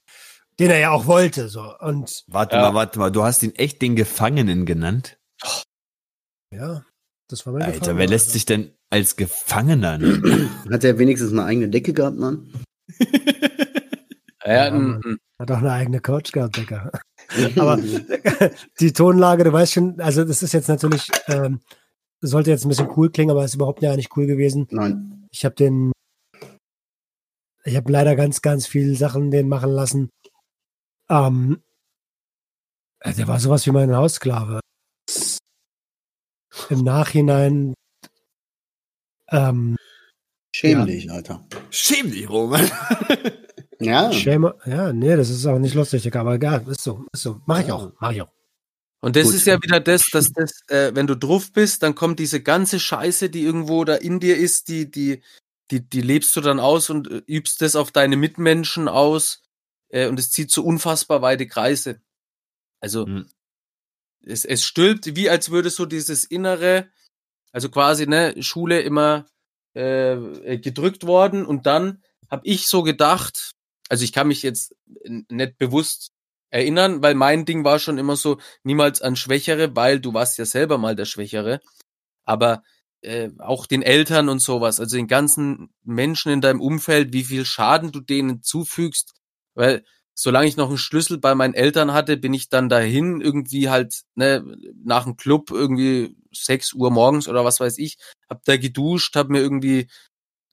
Den 0.62 0.70
er 0.70 0.78
ja 0.80 0.92
auch 0.92 1.08
wollte, 1.08 1.50
so. 1.50 1.76
Und 1.80 2.24
Warte 2.28 2.56
Ja. 2.56 2.62
mal, 2.62 2.74
warte 2.76 3.00
mal, 3.00 3.10
du 3.12 3.24
hast 3.24 3.42
ihn 3.44 3.54
echt 3.56 3.82
den 3.82 3.96
Gefangenen 3.96 4.66
genannt? 4.68 5.18
ja, 6.54 6.86
das 7.28 7.46
war 7.46 7.54
mein 7.54 7.64
Alter, 7.64 7.80
Gefangener. 7.80 7.98
wer 8.00 8.08
lässt 8.08 8.32
sich 8.32 8.46
denn 8.46 8.72
als 8.92 9.16
Gefangener 9.16 9.98
nennen? 9.98 10.52
Hat 10.72 10.84
er 10.84 11.00
wenigstens 11.00 11.32
eine 11.32 11.46
eigene 11.46 11.68
Decke 11.70 11.94
gehabt, 11.94 12.18
Mann? 12.18 12.48
Ja, 14.46 14.70
Mann. 14.72 15.18
Hat 15.40 15.52
auch 15.52 15.58
eine 15.58 15.72
eigene 15.72 16.00
Couch 16.00 16.32
gehabt, 16.32 16.58
Digga. 16.58 16.92
Aber 17.58 17.78
die 18.80 18.94
Tonlage, 18.94 19.44
du 19.46 19.54
weißt 19.54 19.74
schon, 19.74 20.00
also 20.00 20.24
das 20.24 20.44
ist 20.44 20.54
jetzt 20.54 20.68
natürlich, 20.68 21.10
ähm, 21.28 21.62
sollte 22.20 22.52
jetzt 22.52 22.66
ein 22.66 22.70
bisschen 22.70 22.90
cool 22.98 23.10
klingen, 23.10 23.32
aber 23.32 23.44
ist 23.46 23.56
überhaupt 23.56 23.82
ja 23.82 23.96
nicht 23.96 24.16
cool 24.16 24.28
gewesen. 24.28 24.68
Nein. 24.70 25.28
Ich 25.32 25.44
habe 25.46 25.56
den, 25.56 25.92
ich 27.64 27.76
habe 27.76 27.92
leider 27.92 28.16
ganz, 28.16 28.42
ganz 28.44 28.68
viele 28.68 28.96
Sachen 28.96 29.32
den 29.32 29.48
machen 29.48 29.72
lassen. 29.72 30.10
Ähm, 31.12 31.62
äh, 33.02 33.14
der 33.14 33.28
war 33.28 33.40
sowas 33.40 33.66
wie 33.66 33.72
mein 33.72 33.94
Haussklave. 33.94 34.62
Im 36.70 36.84
Nachhinein, 36.84 37.74
ähm, 39.30 39.76
Schäm 40.56 40.80
Ja. 40.80 40.86
dich, 40.86 41.12
Alter. 41.12 41.46
Schäm 41.70 42.12
dich, 42.12 42.30
Roman. 42.30 42.70
Ja. 43.84 44.12
Shame, 44.14 44.54
ja, 44.68 44.94
nee, 44.94 45.16
das 45.16 45.32
ist 45.32 45.44
auch 45.48 45.58
nicht 45.58 45.74
lustig, 45.74 46.04
Digga, 46.04 46.22
aber 46.22 46.36
egal, 46.36 46.64
ist 46.70 46.84
so, 46.84 47.04
ist 47.12 47.24
so. 47.24 47.42
Mach 47.48 47.60
ich 47.62 47.68
Ja. 47.68 47.74
auch, 47.74 47.92
mach 48.00 48.12
ich 48.12 48.22
auch. 48.22 48.30
Und 49.02 49.16
das 49.16 49.24
Gut. 49.24 49.34
ist 49.34 49.48
ja 49.48 49.58
wieder 49.60 49.80
das, 49.80 50.08
dass 50.12 50.32
das, 50.34 50.52
äh, 50.68 50.92
wenn 50.94 51.08
du 51.08 51.18
drauf 51.18 51.52
bist, 51.52 51.82
dann 51.82 51.96
kommt 51.96 52.20
diese 52.20 52.44
ganze 52.44 52.80
Scheiße, 52.80 53.32
die 53.32 53.42
irgendwo 53.42 53.84
da 53.84 53.96
in 53.96 54.20
dir 54.20 54.38
ist, 54.38 54.68
die, 54.68 54.92
die, 54.92 55.24
die, 55.72 55.90
die 55.90 56.02
lebst 56.02 56.36
du 56.36 56.42
dann 56.42 56.60
aus 56.60 56.92
und 56.92 57.10
äh, 57.10 57.24
übst 57.26 57.64
das 57.64 57.76
auf 57.76 57.92
deine 57.92 58.18
Mitmenschen 58.18 58.88
aus 58.88 59.42
äh, 59.92 60.08
und 60.08 60.20
es 60.20 60.32
zieht 60.32 60.52
so 60.52 60.64
unfassbar 60.64 61.22
weite 61.22 61.48
Kreise. 61.48 62.02
Also 62.82 63.06
Hm. 63.06 63.30
es, 64.26 64.46
es 64.46 64.64
stülpt, 64.64 65.16
wie 65.16 65.30
als 65.30 65.52
würde 65.52 65.70
so 65.70 65.86
dieses 65.86 66.26
Innere, 66.26 66.90
also 67.52 67.70
quasi, 67.70 68.08
ne, 68.08 68.36
Schule 68.42 68.82
immer 68.82 69.28
äh, 69.74 70.58
gedrückt 70.58 71.06
worden 71.06 71.46
und 71.46 71.66
dann 71.66 72.04
habe 72.30 72.42
ich 72.46 72.68
so 72.68 72.84
gedacht, 72.84 73.52
also 73.90 74.04
ich 74.04 74.14
kann 74.14 74.28
mich 74.28 74.42
jetzt 74.42 74.76
nicht 75.06 75.58
bewusst 75.58 76.12
erinnern, 76.50 77.02
weil 77.02 77.16
mein 77.16 77.46
Ding 77.46 77.64
war 77.64 77.80
schon 77.80 77.98
immer 77.98 78.16
so, 78.16 78.40
niemals 78.64 79.02
an 79.02 79.16
Schwächere, 79.16 79.76
weil 79.76 80.00
du 80.00 80.14
warst 80.14 80.38
ja 80.38 80.46
selber 80.46 80.78
mal 80.78 80.96
der 80.96 81.06
Schwächere. 81.06 81.62
Aber 82.26 82.64
äh, 83.02 83.30
auch 83.40 83.66
den 83.66 83.82
Eltern 83.82 84.30
und 84.30 84.40
sowas, 84.40 84.80
also 84.80 84.96
den 84.96 85.08
ganzen 85.08 85.74
Menschen 85.84 86.32
in 86.32 86.42
deinem 86.42 86.62
Umfeld, 86.62 87.14
wie 87.14 87.24
viel 87.24 87.46
Schaden 87.46 87.92
du 87.92 88.00
denen 88.00 88.44
zufügst, 88.44 89.14
weil 89.62 89.84
solange 90.16 90.48
ich 90.48 90.58
noch 90.58 90.70
einen 90.70 90.80
Schlüssel 90.80 91.20
bei 91.20 91.36
meinen 91.36 91.54
Eltern 91.54 91.94
hatte, 91.94 92.18
bin 92.18 92.34
ich 92.34 92.50
dann 92.50 92.68
dahin 92.68 93.22
irgendwie 93.22 93.70
halt 93.70 94.02
ne, 94.16 94.44
nach 94.84 95.04
dem 95.04 95.18
Club 95.18 95.52
irgendwie 95.52 96.18
6 96.34 96.74
Uhr 96.74 96.90
morgens 96.90 97.28
oder 97.28 97.46
was 97.46 97.60
weiß 97.60 97.78
ich, 97.78 97.98
hab 98.28 98.44
da 98.46 98.58
geduscht, 98.58 99.16
hab 99.16 99.30
mir 99.30 99.40
irgendwie 99.40 99.88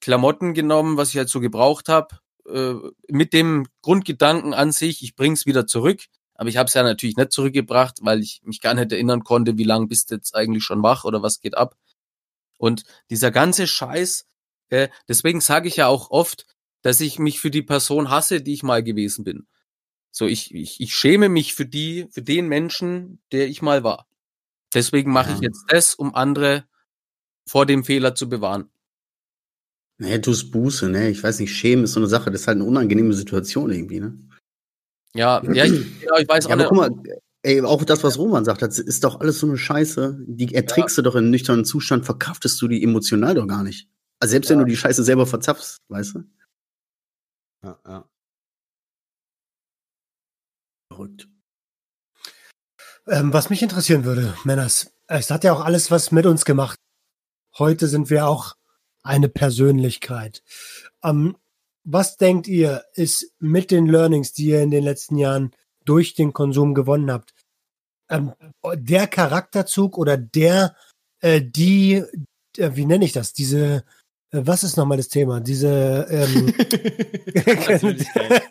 Klamotten 0.03 0.53
genommen, 0.53 0.99
was 0.99 1.09
ich 1.09 1.17
halt 1.17 1.31
so 1.31 1.41
gebraucht 1.41 1.89
hab, 1.89 2.21
äh, 2.47 2.75
mit 3.09 3.33
dem 3.33 3.67
Grundgedanken 3.81 4.53
an 4.53 4.73
sich, 4.73 5.03
ich 5.03 5.17
bring's 5.17 5.47
wieder 5.47 5.67
zurück. 5.67 6.05
Aber 6.35 6.51
ich 6.51 6.59
habe 6.59 6.69
es 6.69 6.75
ja 6.75 6.83
natürlich 6.83 7.17
nicht 7.17 7.33
zurückgebracht, 7.33 7.99
weil 8.03 8.21
ich 8.21 8.43
mich 8.45 8.61
gar 8.61 8.75
nicht 8.75 8.93
erinnern 8.93 9.25
konnte, 9.25 9.57
wie 9.57 9.65
lange 9.65 9.87
bist 9.87 10.11
du 10.11 10.17
jetzt 10.17 10.35
eigentlich 10.37 10.65
schon 10.65 10.83
wach 10.83 11.05
oder 11.05 11.23
was 11.23 11.41
geht 11.41 11.57
ab. 11.57 11.77
Und 12.59 12.85
dieser 13.11 13.31
ganze 13.31 13.67
Scheiß, 13.67 14.27
äh, 14.69 14.89
deswegen 15.09 15.41
sage 15.41 15.67
ich 15.67 15.77
ja 15.77 15.89
auch 15.89 16.11
oft, 16.11 16.45
dass 16.83 17.01
ich 17.01 17.19
mich 17.19 17.41
für 17.41 17.51
die 17.51 17.63
Person 17.63 18.11
hasse, 18.11 18.41
die 18.41 18.53
ich 18.55 18.63
mal 18.63 18.83
gewesen 18.83 19.25
bin. 19.25 19.47
So, 20.11 20.27
ich, 20.27 20.55
ich, 20.55 20.81
ich 20.81 20.95
schäme 20.95 21.29
mich 21.29 21.55
für 21.55 21.67
die, 21.67 22.07
für 22.11 22.23
den 22.23 22.49
Menschen, 22.49 23.21
der 23.33 23.49
ich 23.49 23.63
mal 23.63 23.85
war. 23.85 24.07
Deswegen 24.75 25.13
mache 25.13 25.31
ich 25.33 25.39
Ja. 25.39 25.45
jetzt 25.45 25.65
das, 25.69 25.95
um 25.95 26.15
andere 26.15 26.65
vor 27.47 27.67
dem 27.67 27.85
Fehler 27.85 28.15
zu 28.15 28.29
bewahren. 28.29 28.71
Nee, 29.99 30.19
tust 30.21 30.53
Buße, 30.53 30.89
ne? 30.89 31.11
Ich 31.11 31.23
weiß 31.23 31.41
nicht, 31.41 31.53
Schämen 31.53 31.85
ist 31.85 31.93
so 31.93 32.01
eine 32.01 32.07
Sache, 32.09 32.31
das 32.31 32.43
ist 32.43 32.47
halt 32.47 32.57
eine 32.57 32.65
unangenehme 32.65 33.13
Situation 33.15 33.71
irgendwie, 33.71 34.01
ne? 34.01 34.17
Ja, 35.15 35.43
ja, 35.43 35.65
ich, 35.65 35.73
ja, 36.03 36.19
ich 36.19 36.29
weiß 36.29 36.45
Ja, 36.45 36.51
auch 36.51 36.53
aber 36.53 36.63
nicht. 36.63 36.69
guck 36.69 36.79
mal, 36.79 37.19
ey, 37.43 37.61
auch 37.63 37.85
das, 37.85 38.05
was 38.05 38.19
Roman 38.19 38.45
sagt, 38.45 38.63
das 38.63 38.79
ist 38.79 39.03
doch 39.03 39.21
alles 39.21 39.41
so 39.41 39.49
eine 39.49 39.57
Scheiße. 39.59 40.25
Die 40.27 40.55
erträgst 40.55 40.97
du 40.99 41.03
doch 41.03 41.17
im 41.17 41.31
nüchternen 41.31 41.65
Zustand, 41.65 42.05
verkraftest 42.05 42.61
du 42.63 42.69
die 42.69 42.83
emotional 42.85 43.35
doch 43.35 43.47
gar 43.49 43.65
nicht. 43.65 43.89
Also 44.21 44.33
selbst 44.33 44.51
wenn 44.51 44.59
Ja. 44.59 44.65
du 44.65 44.71
die 44.71 44.77
Scheiße 44.77 45.03
selber 45.03 45.27
verzapfst, 45.27 45.79
weißt 45.89 46.15
du? 46.15 46.25
Ja, 47.63 47.79
ja. 47.87 48.09
Verrückt. 50.93 51.29
Ähm, 53.07 53.33
was 53.33 53.51
mich 53.51 53.63
interessieren 53.63 54.05
würde, 54.05 54.37
Männers, 54.45 54.93
es 55.07 55.31
hat 55.31 55.45
ja 55.45 55.53
auch 55.53 55.65
alles 55.65 55.91
was 55.91 56.13
mit 56.13 56.27
uns 56.27 56.45
gemacht. 56.45 56.79
Heute 57.59 57.89
sind 57.89 58.11
wir 58.11 58.27
auch 58.27 58.55
eine 59.03 59.29
Persönlichkeit. 59.29 60.43
Ähm, 61.03 61.37
was 61.85 62.17
denkt 62.17 62.47
ihr, 62.47 62.85
ist 62.95 63.33
mit 63.39 63.71
den 63.71 63.87
Learnings, 63.87 64.33
die 64.33 64.49
ihr 64.49 64.63
in 64.63 64.71
den 64.71 64.85
letzten 64.85 65.17
Jahren 65.17 65.53
durch 65.85 66.15
den 66.15 66.35
Konsum 66.35 66.75
gewonnen 66.75 67.11
habt, 67.11 67.33
ähm, 68.11 68.35
der 68.75 69.07
Charakterzug 69.07 69.97
oder 69.97 70.19
der, 70.19 70.77
äh, 71.21 71.41
die, 71.43 72.05
äh, 72.59 72.71
wie 72.75 72.85
nenne 72.85 73.05
ich 73.07 73.13
das, 73.13 73.33
diese, 73.33 73.85
was 74.31 74.63
ist 74.63 74.77
nochmal 74.77 74.99
das 74.99 75.09
Thema? 75.09 75.41
Diese, 75.41 76.07
ähm, 76.11 76.47
Persönlichkeit. 77.33 78.43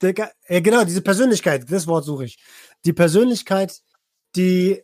Der 0.00 0.32
äh, 0.44 0.62
genau, 0.62 0.84
diese 0.84 1.02
Persönlichkeit, 1.02 1.70
das 1.70 1.86
Wort 1.86 2.04
suche 2.04 2.26
ich. 2.26 2.38
Die 2.84 2.92
Persönlichkeit, 2.92 3.80
die, 4.36 4.82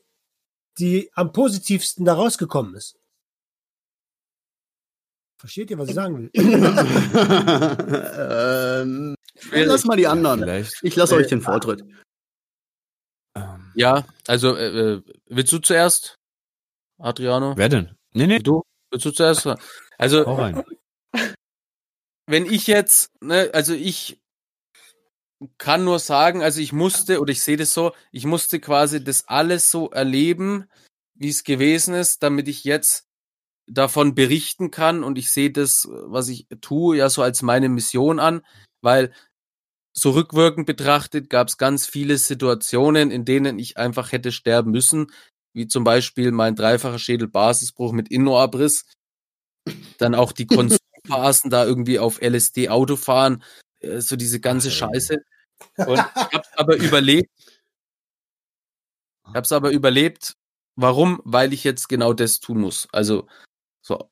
die 0.79 1.11
am 1.15 1.33
positivsten 1.33 2.05
da 2.05 2.15
rausgekommen 2.15 2.75
ist. 2.75 2.99
Versteht 5.39 5.71
ihr, 5.73 5.79
was 5.79 5.89
ich 5.89 5.95
sagen 5.97 6.19
will? 6.19 6.31
ähm, 8.85 9.17
lass 9.51 9.85
mal 9.85 9.97
die 9.97 10.07
anderen. 10.07 10.41
Vielleicht. 10.41 10.75
Ich 10.83 10.95
lasse 10.95 11.17
euch 11.17 11.27
den 11.27 11.41
Vortritt. 11.41 11.83
Ähm, 13.37 13.73
Ja, 13.75 14.07
also 14.29 14.55
äh, 14.57 14.95
äh, 14.95 15.03
willst 15.27 15.53
du 15.53 15.59
zuerst, 15.59 16.17
Adriano? 16.99 17.57
wer 17.57 17.69
denn? 17.69 17.97
Nee, 18.13 18.29
nee, 18.29 18.39
Du? 18.39 18.63
Willst 18.93 19.07
du 19.07 19.11
zuerst? 19.11 19.49
Also 20.03 20.25
wenn 22.27 22.47
ich 22.47 22.67
jetzt, 22.67 23.13
ne, 23.21 23.51
also 23.53 23.73
ich 23.73 24.21
kann 25.59 25.85
nur 25.85 26.01
sagen, 26.01 26.43
also 26.43 26.61
ich 26.61 26.73
musste, 26.73 27.21
oder 27.21 27.31
ich 27.31 27.41
sehe 27.41 27.57
das 27.57 27.73
so, 27.73 27.93
ich 28.11 28.27
musste 28.27 28.59
quasi 28.59 29.05
das 29.05 29.29
alles 29.29 29.71
so 29.71 29.91
erleben, 29.91 30.69
wie 31.15 31.29
es 31.29 31.45
gewesen 31.45 31.95
ist, 31.95 32.25
damit 32.25 32.49
ich 32.49 32.65
jetzt 32.65 33.07
davon 33.69 34.17
berichten 34.17 34.73
kann. 34.73 35.05
Und 35.05 35.19
ich 35.19 35.31
sehe 35.31 35.53
das, 35.53 35.89
was 35.89 36.29
ich 36.29 36.49
tue, 36.61 36.97
ja 36.97 37.09
so 37.09 37.23
als 37.23 37.43
meine 37.43 37.69
Mission 37.69 38.19
an, 38.19 38.45
weil 38.81 39.13
so 39.97 40.11
rückwirkend 40.11 40.67
betrachtet 40.67 41.31
gab 41.31 41.47
es 41.47 41.59
ganz 41.59 41.87
viele 41.87 42.19
Situationen, 42.19 43.13
in 43.13 43.25
denen 43.25 43.61
ich 43.61 43.77
einfach 43.77 44.11
hätte 44.11 44.33
sterben 44.33 44.73
müssen, 44.73 45.13
wie 45.55 45.69
zum 45.69 45.85
Beispiel 45.85 46.33
mein 46.33 46.57
dreifacher 46.57 46.99
Schädelbasisbruch 46.99 47.93
mit 47.93 48.09
Innoabriss, 48.09 48.85
dann 49.99 50.15
auch 50.15 50.33
die 50.33 50.47
Konsumphasen 51.07 51.51
da 51.51 51.65
irgendwie 51.65 51.99
auf 51.99 52.21
LSD 52.21 52.69
Auto 52.69 52.97
fahren, 52.97 53.43
äh, 53.81 54.01
so 54.01 54.17
diese 54.17 54.41
ganze 54.41 54.69
ey. 54.69 54.75
Scheiße. 54.75 55.17
Und 55.87 55.99
ich 55.99 56.35
hab's 56.35 56.49
aber 56.57 56.77
überlebt. 56.77 57.31
Ich 59.29 59.35
hab's 59.35 59.53
aber 59.53 59.71
überlebt. 59.71 60.35
Warum? 60.77 61.21
Weil 61.25 61.53
ich 61.53 61.65
jetzt 61.65 61.89
genau 61.89 62.13
das 62.13 62.41
tun 62.41 62.61
muss. 62.61 62.89
Also, 62.93 63.29
so. 63.83 64.11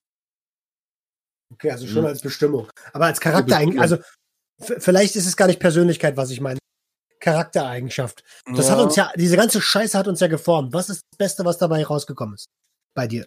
Okay, 1.52 1.70
also 1.72 1.86
schon 1.86 2.02
Mhm. 2.02 2.06
als 2.08 2.20
Bestimmung. 2.22 2.70
Aber 2.92 3.06
als 3.06 3.20
Charaktereigenschaft, 3.20 4.04
also 4.60 4.78
vielleicht 4.78 5.16
ist 5.16 5.26
es 5.26 5.36
gar 5.36 5.46
nicht 5.48 5.58
Persönlichkeit, 5.58 6.16
was 6.16 6.30
ich 6.30 6.40
meine. 6.40 6.60
Charaktereigenschaft. 7.18 8.22
Das 8.54 8.68
ja, 8.68 8.72
hat 8.72 8.80
uns 8.84 8.96
ja, 8.96 9.12
diese 9.16 9.36
ganze 9.36 9.60
Scheiße 9.60 9.98
hat 9.98 10.08
uns 10.08 10.20
ja 10.20 10.26
geformt. 10.28 10.72
Was 10.72 10.88
ist 10.88 11.02
das 11.10 11.18
Beste, 11.18 11.44
was 11.44 11.58
dabei 11.58 11.84
rausgekommen 11.84 12.34
ist? 12.36 12.46
Bei 12.94 13.06
dir. 13.06 13.26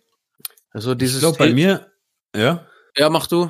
also 0.72 0.94
Ich 0.94 0.98
dieses. 1.00 1.20
glaube, 1.20 1.38
bei 1.38 1.54
mir, 1.54 1.93
ja, 2.36 2.68
Ja, 2.98 3.10
mach 3.10 3.28
du. 3.28 3.50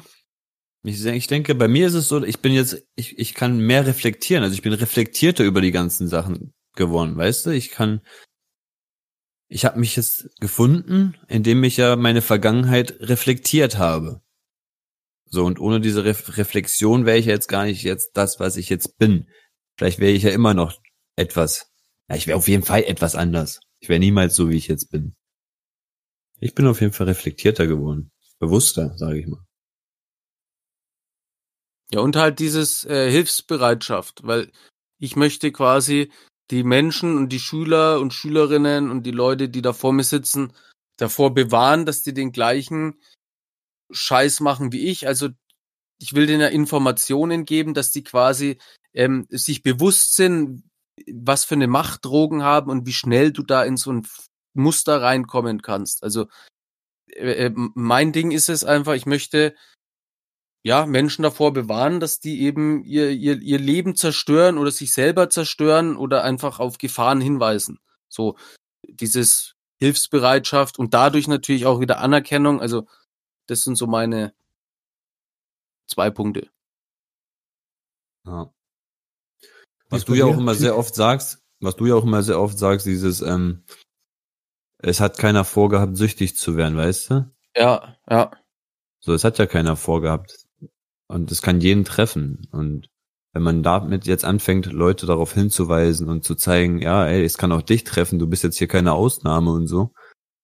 ich, 0.83 1.05
ich 1.05 1.27
denke, 1.27 1.55
bei 1.55 1.67
mir 1.67 1.87
ist 1.87 1.93
es 1.93 2.07
so, 2.07 2.23
ich 2.23 2.39
bin 2.39 2.53
jetzt, 2.53 2.83
ich, 2.95 3.17
ich 3.17 3.33
kann 3.33 3.59
mehr 3.59 3.85
reflektieren. 3.85 4.43
Also 4.43 4.53
ich 4.53 4.61
bin 4.61 4.73
reflektierter 4.73 5.43
über 5.43 5.61
die 5.61 5.71
ganzen 5.71 6.07
Sachen 6.07 6.53
geworden, 6.75 7.15
weißt 7.17 7.45
du? 7.45 7.49
Ich 7.51 7.71
kann, 7.71 8.01
ich 9.49 9.65
habe 9.65 9.79
mich 9.79 9.95
jetzt 9.95 10.29
gefunden, 10.39 11.15
indem 11.27 11.63
ich 11.63 11.77
ja 11.77 11.95
meine 11.95 12.21
Vergangenheit 12.21 12.95
reflektiert 12.99 13.77
habe. 13.77 14.21
So, 15.25 15.45
und 15.45 15.59
ohne 15.59 15.81
diese 15.81 16.05
Ref 16.05 16.37
Reflexion 16.37 17.05
wäre 17.05 17.17
ich 17.17 17.25
ja 17.25 17.33
jetzt 17.33 17.47
gar 17.47 17.65
nicht 17.65 17.83
jetzt 17.83 18.11
das, 18.15 18.39
was 18.39 18.55
ich 18.55 18.69
jetzt 18.69 18.97
bin. 18.97 19.27
Vielleicht 19.77 19.99
wäre 19.99 20.11
ich 20.11 20.23
ja 20.23 20.29
immer 20.31 20.53
noch 20.53 20.79
etwas. 21.15 21.71
Ja, 22.09 22.15
ich 22.15 22.27
wäre 22.27 22.37
auf 22.37 22.47
jeden 22.47 22.63
Fall 22.63 22.83
etwas 22.83 23.15
anders. 23.15 23.59
Ich 23.79 23.89
wäre 23.89 23.99
niemals 23.99 24.35
so, 24.35 24.49
wie 24.49 24.57
ich 24.57 24.67
jetzt 24.67 24.91
bin. 24.91 25.15
Ich 26.39 26.53
bin 26.53 26.67
auf 26.67 26.81
jeden 26.81 26.93
Fall 26.93 27.07
reflektierter 27.07 27.67
geworden. 27.67 28.11
Bewusster, 28.43 28.97
sage 28.97 29.19
ich 29.19 29.27
mal. 29.27 29.43
Ja, 31.91 32.01
und 32.01 32.15
halt 32.15 32.39
dieses 32.39 32.85
äh, 32.85 33.09
Hilfsbereitschaft, 33.09 34.21
weil 34.23 34.51
ich 34.99 35.15
möchte 35.15 35.51
quasi 35.51 36.11
die 36.51 36.63
Menschen 36.63 37.17
und 37.17 37.29
die 37.29 37.39
Schüler 37.39 37.99
und 37.99 38.13
Schülerinnen 38.13 38.91
und 38.91 39.03
die 39.03 39.11
Leute, 39.11 39.47
die 39.47 39.61
da 39.61 39.73
vor 39.73 39.93
mir 39.93 40.03
sitzen, 40.03 40.53
davor 40.97 41.33
bewahren, 41.33 41.85
dass 41.85 42.03
die 42.03 42.13
den 42.13 42.31
gleichen 42.31 42.99
Scheiß 43.91 44.39
machen 44.39 44.71
wie 44.71 44.87
ich. 44.87 45.07
Also 45.07 45.29
ich 45.99 46.13
will 46.13 46.25
denen 46.25 46.41
ja 46.41 46.47
Informationen 46.47 47.45
geben, 47.45 47.73
dass 47.73 47.91
die 47.91 48.03
quasi 48.03 48.57
ähm, 48.93 49.25
sich 49.29 49.63
bewusst 49.63 50.15
sind, 50.15 50.63
was 51.11 51.45
für 51.45 51.55
eine 51.55 51.67
Macht 51.67 52.05
Drogen 52.05 52.43
haben 52.43 52.69
und 52.69 52.85
wie 52.85 52.93
schnell 52.93 53.31
du 53.31 53.43
da 53.43 53.63
in 53.63 53.77
so 53.77 53.91
ein 53.91 54.05
Muster 54.53 55.01
reinkommen 55.01 55.61
kannst. 55.61 56.03
Also 56.03 56.27
äh, 57.15 57.45
äh, 57.45 57.51
mein 57.55 58.11
Ding 58.11 58.31
ist 58.31 58.49
es 58.49 58.63
einfach, 58.63 58.93
ich 58.93 59.05
möchte 59.05 59.55
ja, 60.65 60.85
Menschen 60.85 61.23
davor 61.23 61.51
bewahren, 61.51 61.99
dass 61.99 62.19
die 62.19 62.41
eben 62.41 62.85
ihr, 62.85 63.09
ihr, 63.11 63.41
ihr 63.41 63.59
Leben 63.59 63.95
zerstören 63.95 64.57
oder 64.57 64.71
sich 64.71 64.93
selber 64.93 65.29
zerstören 65.29 65.97
oder 65.97 66.23
einfach 66.23 66.59
auf 66.59 66.77
Gefahren 66.77 67.19
hinweisen. 67.19 67.79
So 68.07 68.37
dieses 68.87 69.55
Hilfsbereitschaft 69.79 70.79
und 70.79 70.93
dadurch 70.93 71.27
natürlich 71.27 71.65
auch 71.65 71.81
wieder 71.81 71.99
Anerkennung. 71.99 72.61
Also 72.61 72.87
das 73.47 73.63
sind 73.63 73.75
so 73.75 73.87
meine 73.87 74.33
zwei 75.87 76.09
Punkte. 76.09 76.49
Ja. 78.25 78.53
Was 79.89 80.05
du 80.05 80.13
ja 80.13 80.25
auch 80.25 80.37
immer 80.37 80.55
sehr 80.55 80.77
oft 80.77 80.95
sagst, 80.95 81.43
was 81.59 81.75
du 81.75 81.85
ja 81.87 81.95
auch 81.95 82.03
immer 82.03 82.23
sehr 82.23 82.39
oft 82.39 82.57
sagst, 82.57 82.85
dieses, 82.85 83.21
ähm, 83.21 83.63
es 84.83 84.99
hat 84.99 85.17
keiner 85.17 85.45
vorgehabt, 85.45 85.97
süchtig 85.97 86.35
zu 86.35 86.55
werden, 86.55 86.77
weißt 86.77 87.09
du? 87.09 87.31
Ja, 87.55 87.97
ja. 88.09 88.31
So, 88.99 89.13
es 89.13 89.23
hat 89.23 89.37
ja 89.37 89.45
keiner 89.45 89.75
vorgehabt. 89.75 90.35
Und 91.07 91.31
es 91.31 91.41
kann 91.41 91.59
jeden 91.61 91.85
treffen. 91.85 92.47
Und 92.51 92.89
wenn 93.33 93.43
man 93.43 93.63
damit 93.63 94.05
jetzt 94.05 94.25
anfängt, 94.25 94.67
Leute 94.67 95.05
darauf 95.05 95.33
hinzuweisen 95.33 96.07
und 96.09 96.23
zu 96.23 96.35
zeigen, 96.35 96.81
ja, 96.81 97.05
ey, 97.07 97.23
es 97.23 97.37
kann 97.37 97.51
auch 97.51 97.61
dich 97.61 97.83
treffen, 97.83 98.19
du 98.19 98.27
bist 98.27 98.43
jetzt 98.43 98.57
hier 98.57 98.67
keine 98.67 98.93
Ausnahme 98.93 99.51
und 99.51 99.67
so. 99.67 99.91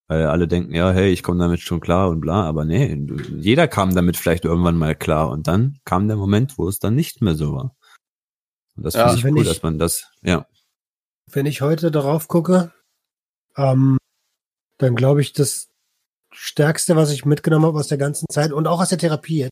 Weil 0.08 0.26
alle 0.26 0.48
denken, 0.48 0.74
ja, 0.74 0.92
hey, 0.92 1.12
ich 1.12 1.22
komme 1.22 1.40
damit 1.40 1.60
schon 1.60 1.80
klar 1.82 2.10
und 2.10 2.20
bla, 2.20 2.44
aber 2.44 2.66
nee, 2.66 2.96
du, 2.96 3.16
jeder 3.38 3.68
kam 3.68 3.94
damit 3.94 4.18
vielleicht 4.18 4.44
irgendwann 4.44 4.76
mal 4.78 4.96
klar. 4.96 5.30
Und 5.30 5.48
dann 5.48 5.78
kam 5.86 6.08
der 6.08 6.18
Moment, 6.18 6.58
wo 6.58 6.68
es 6.68 6.80
dann 6.80 6.96
nicht 6.96 7.22
mehr 7.22 7.36
so 7.36 7.54
war. 7.54 7.76
Und 8.76 8.84
das 8.86 8.96
Ja, 8.96 9.04
finde 9.04 9.18
ich 9.18 9.24
wenn 9.24 9.36
cool, 9.36 9.42
ich- 9.44 9.48
dass 9.48 9.62
man 9.64 9.78
das, 9.78 10.12
ja. 10.24 10.48
Wenn 11.32 11.46
ich 11.46 11.62
heute 11.62 11.92
darauf 11.92 12.28
gucke, 12.28 12.74
ähm, 13.56 13.99
dann 14.80 14.96
glaube 14.96 15.22
ich, 15.22 15.34
das 15.34 15.70
Stärkste, 16.32 16.96
was 16.96 17.12
ich 17.12 17.26
mitgenommen 17.26 17.66
habe 17.66 17.80
aus 17.80 17.88
der 17.88 17.98
ganzen 17.98 18.26
Zeit 18.32 18.52
und 18.52 18.68
auch 18.68 18.82
aus 18.82 18.90
der 18.90 18.98
Therapie, 18.98 19.50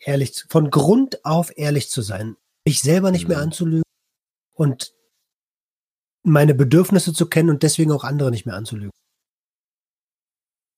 ehrlich, 0.00 0.34
zu- 0.34 0.46
von 0.48 0.70
Grund 0.70 1.24
auf 1.24 1.56
ehrlich 1.56 1.90
zu 1.90 2.02
sein, 2.02 2.36
mich 2.66 2.82
selber 2.82 3.10
nicht 3.10 3.28
mehr 3.28 3.38
Mhm. 3.38 3.44
anzulügen 3.44 3.82
und 4.54 4.94
meine 6.22 6.54
Bedürfnisse 6.54 7.12
zu 7.12 7.28
kennen 7.28 7.50
und 7.50 7.62
deswegen 7.62 7.92
auch 7.92 8.04
andere 8.04 8.30
nicht 8.30 8.46
mehr 8.46 8.56
anzulügen. 8.56 8.90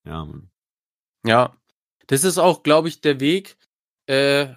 Ja, 0.05 0.25
Mann. 0.25 0.51
Ja, 1.25 1.57
das 2.09 2.25
ist 2.25 2.39
auch, 2.39 2.63
glaube 2.63 2.89
ich, 2.89 3.01
der 3.01 3.21
Weg. 3.21 3.57
Äh, 4.07 4.55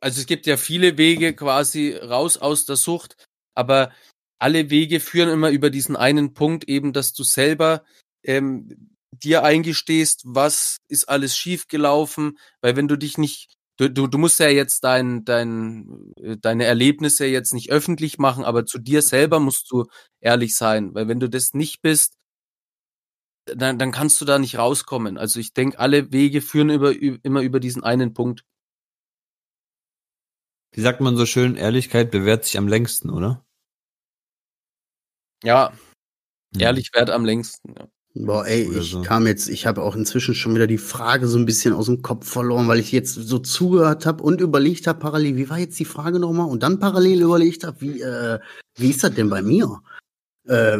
also 0.00 0.20
es 0.20 0.26
gibt 0.26 0.46
ja 0.46 0.56
viele 0.56 0.96
Wege 0.96 1.34
quasi 1.34 1.92
raus 1.94 2.38
aus 2.38 2.64
der 2.64 2.76
Sucht, 2.76 3.26
aber 3.54 3.92
alle 4.40 4.70
Wege 4.70 5.00
führen 5.00 5.28
immer 5.28 5.50
über 5.50 5.70
diesen 5.70 5.96
einen 5.96 6.34
Punkt 6.34 6.64
eben, 6.68 6.92
dass 6.92 7.12
du 7.12 7.22
selber 7.22 7.84
ähm, 8.24 8.96
dir 9.12 9.44
eingestehst, 9.44 10.22
was 10.24 10.78
ist 10.88 11.08
alles 11.08 11.36
schiefgelaufen, 11.36 12.38
weil 12.60 12.76
wenn 12.76 12.88
du 12.88 12.96
dich 12.96 13.18
nicht 13.18 13.56
Du, 13.80 13.88
du, 13.88 14.06
du 14.06 14.18
musst 14.18 14.38
ja 14.40 14.50
jetzt 14.50 14.84
dein, 14.84 15.24
dein, 15.24 16.12
äh, 16.16 16.36
deine 16.36 16.66
Erlebnisse 16.66 17.24
jetzt 17.24 17.54
nicht 17.54 17.70
öffentlich 17.70 18.18
machen, 18.18 18.44
aber 18.44 18.66
zu 18.66 18.78
dir 18.78 19.00
selber 19.00 19.40
musst 19.40 19.70
du 19.70 19.86
ehrlich 20.20 20.54
sein, 20.54 20.94
weil 20.94 21.08
wenn 21.08 21.18
du 21.18 21.30
das 21.30 21.54
nicht 21.54 21.80
bist, 21.80 22.18
dann, 23.46 23.78
dann 23.78 23.90
kannst 23.90 24.20
du 24.20 24.26
da 24.26 24.38
nicht 24.38 24.58
rauskommen. 24.58 25.16
Also 25.16 25.40
ich 25.40 25.54
denke, 25.54 25.78
alle 25.78 26.12
Wege 26.12 26.42
führen 26.42 26.68
über, 26.68 26.94
immer 26.94 27.40
über 27.40 27.58
diesen 27.58 27.82
einen 27.82 28.12
Punkt. 28.12 28.44
Wie 30.72 30.82
sagt 30.82 31.00
man 31.00 31.16
so 31.16 31.24
schön, 31.24 31.56
Ehrlichkeit 31.56 32.10
bewährt 32.10 32.44
sich 32.44 32.58
am 32.58 32.68
längsten, 32.68 33.08
oder? 33.08 33.46
Ja, 35.42 35.72
Hm. 36.54 36.60
ehrlich 36.60 36.90
wert 36.94 37.10
am 37.10 37.24
längsten. 37.24 37.74
Ja. 37.78 37.86
Boah, 38.14 38.44
ey, 38.44 38.68
ich 38.76 38.90
so. 38.90 39.02
kam 39.02 39.26
jetzt, 39.28 39.48
ich 39.48 39.66
habe 39.66 39.82
auch 39.82 39.94
inzwischen 39.94 40.34
schon 40.34 40.52
wieder 40.56 40.66
die 40.66 40.78
Frage 40.78 41.28
so 41.28 41.38
ein 41.38 41.46
bisschen 41.46 41.72
aus 41.72 41.86
dem 41.86 42.02
Kopf 42.02 42.28
verloren, 42.28 42.66
weil 42.66 42.80
ich 42.80 42.90
jetzt 42.90 43.14
so 43.14 43.38
zugehört 43.38 44.04
habe 44.04 44.24
und 44.24 44.40
überlegt 44.40 44.88
habe 44.88 44.98
parallel, 44.98 45.36
wie 45.36 45.48
war 45.48 45.58
jetzt 45.58 45.78
die 45.78 45.84
Frage 45.84 46.18
nochmal? 46.18 46.48
Und 46.48 46.64
dann 46.64 46.80
parallel 46.80 47.22
überlegt 47.22 47.62
habe, 47.62 47.80
wie, 47.80 48.00
äh, 48.00 48.40
wie 48.76 48.90
ist 48.90 49.04
das 49.04 49.14
denn 49.14 49.30
bei 49.30 49.42
mir? 49.42 49.80
Äh, 50.48 50.78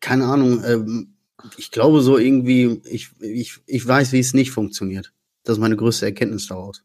keine 0.00 0.24
Ahnung, 0.24 0.64
ähm, 0.64 1.16
ich 1.58 1.70
glaube 1.70 2.00
so 2.00 2.16
irgendwie, 2.16 2.80
ich, 2.86 3.10
ich, 3.20 3.60
ich 3.66 3.86
weiß, 3.86 4.12
wie 4.12 4.20
es 4.20 4.32
nicht 4.32 4.50
funktioniert. 4.50 5.12
Das 5.44 5.56
ist 5.58 5.60
meine 5.60 5.76
größte 5.76 6.06
Erkenntnis 6.06 6.46
daraus. 6.48 6.82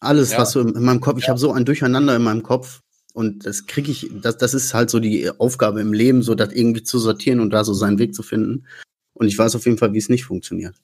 Alles, 0.00 0.32
Ja. 0.32 0.38
was 0.38 0.50
so 0.50 0.60
in, 0.62 0.74
in 0.74 0.82
meinem 0.82 1.00
Kopf, 1.00 1.18
ich 1.20 1.28
habe 1.28 1.38
so 1.38 1.52
ein 1.52 1.64
Durcheinander 1.64 2.16
in 2.16 2.22
meinem 2.22 2.42
Kopf 2.42 2.80
und 3.12 3.46
das 3.46 3.66
kriege 3.66 3.90
ich, 3.90 4.10
das, 4.22 4.36
das 4.36 4.54
ist 4.54 4.74
halt 4.74 4.90
so 4.90 5.00
die 5.00 5.30
Aufgabe 5.30 5.80
im 5.80 5.92
Leben, 5.92 6.22
so 6.22 6.34
das 6.34 6.52
irgendwie 6.52 6.82
zu 6.82 6.98
sortieren 6.98 7.40
und 7.40 7.50
da 7.50 7.64
so 7.64 7.74
seinen 7.74 7.98
Weg 7.98 8.14
zu 8.14 8.22
finden. 8.22 8.66
Und 9.14 9.28
ich 9.28 9.36
weiß 9.36 9.54
auf 9.54 9.66
jeden 9.66 9.78
Fall, 9.78 9.92
wie 9.92 9.98
es 9.98 10.08
nicht 10.08 10.24
funktioniert. 10.24 10.76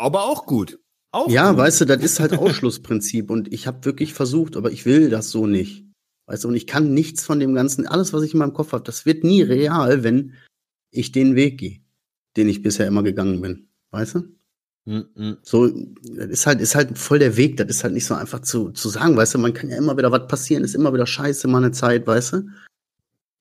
Aber 0.00 0.24
auch 0.24 0.46
gut. 0.46 0.78
Auch 1.12 1.28
ja, 1.28 1.50
gut. 1.50 1.58
weißt 1.58 1.82
du, 1.82 1.84
das 1.84 2.02
ist 2.02 2.20
halt 2.20 2.32
Ausschlussprinzip 2.32 3.30
und 3.30 3.52
ich 3.52 3.66
habe 3.66 3.84
wirklich 3.84 4.14
versucht, 4.14 4.56
aber 4.56 4.72
ich 4.72 4.86
will 4.86 5.10
das 5.10 5.30
so 5.30 5.46
nicht. 5.46 5.84
Weißt 6.26 6.44
du, 6.44 6.48
und 6.48 6.54
ich 6.54 6.66
kann 6.66 6.94
nichts 6.94 7.24
von 7.24 7.38
dem 7.38 7.54
Ganzen, 7.54 7.86
alles, 7.86 8.12
was 8.12 8.22
ich 8.22 8.32
in 8.32 8.38
meinem 8.38 8.54
Kopf 8.54 8.72
habe, 8.72 8.84
das 8.84 9.04
wird 9.04 9.24
nie 9.24 9.42
real, 9.42 10.02
wenn 10.02 10.34
ich 10.90 11.12
den 11.12 11.34
Weg 11.34 11.58
gehe, 11.58 11.80
den 12.36 12.48
ich 12.48 12.62
bisher 12.62 12.86
immer 12.86 13.02
gegangen 13.02 13.42
bin. 13.42 13.68
Weißt 13.90 14.14
du? 14.14 14.22
Mm. 14.90 15.34
So, 15.42 15.68
das 15.68 16.26
ist 16.26 16.46
halt, 16.46 16.60
ist 16.60 16.74
halt 16.74 16.98
voll 16.98 17.20
der 17.20 17.36
Weg, 17.36 17.56
das 17.56 17.68
ist 17.68 17.84
halt 17.84 17.94
nicht 17.94 18.06
so 18.06 18.14
einfach 18.14 18.40
zu, 18.40 18.70
zu 18.70 18.88
sagen, 18.88 19.16
weißt 19.16 19.34
du, 19.34 19.38
man 19.38 19.54
kann 19.54 19.70
ja 19.70 19.76
immer 19.76 19.96
wieder 19.96 20.10
was 20.10 20.26
passieren, 20.26 20.64
ist 20.64 20.74
immer 20.74 20.92
wieder 20.92 21.06
scheiße, 21.06 21.46
mal 21.46 21.58
eine 21.58 21.70
Zeit, 21.70 22.06
weißt 22.06 22.32
du? 22.32 22.48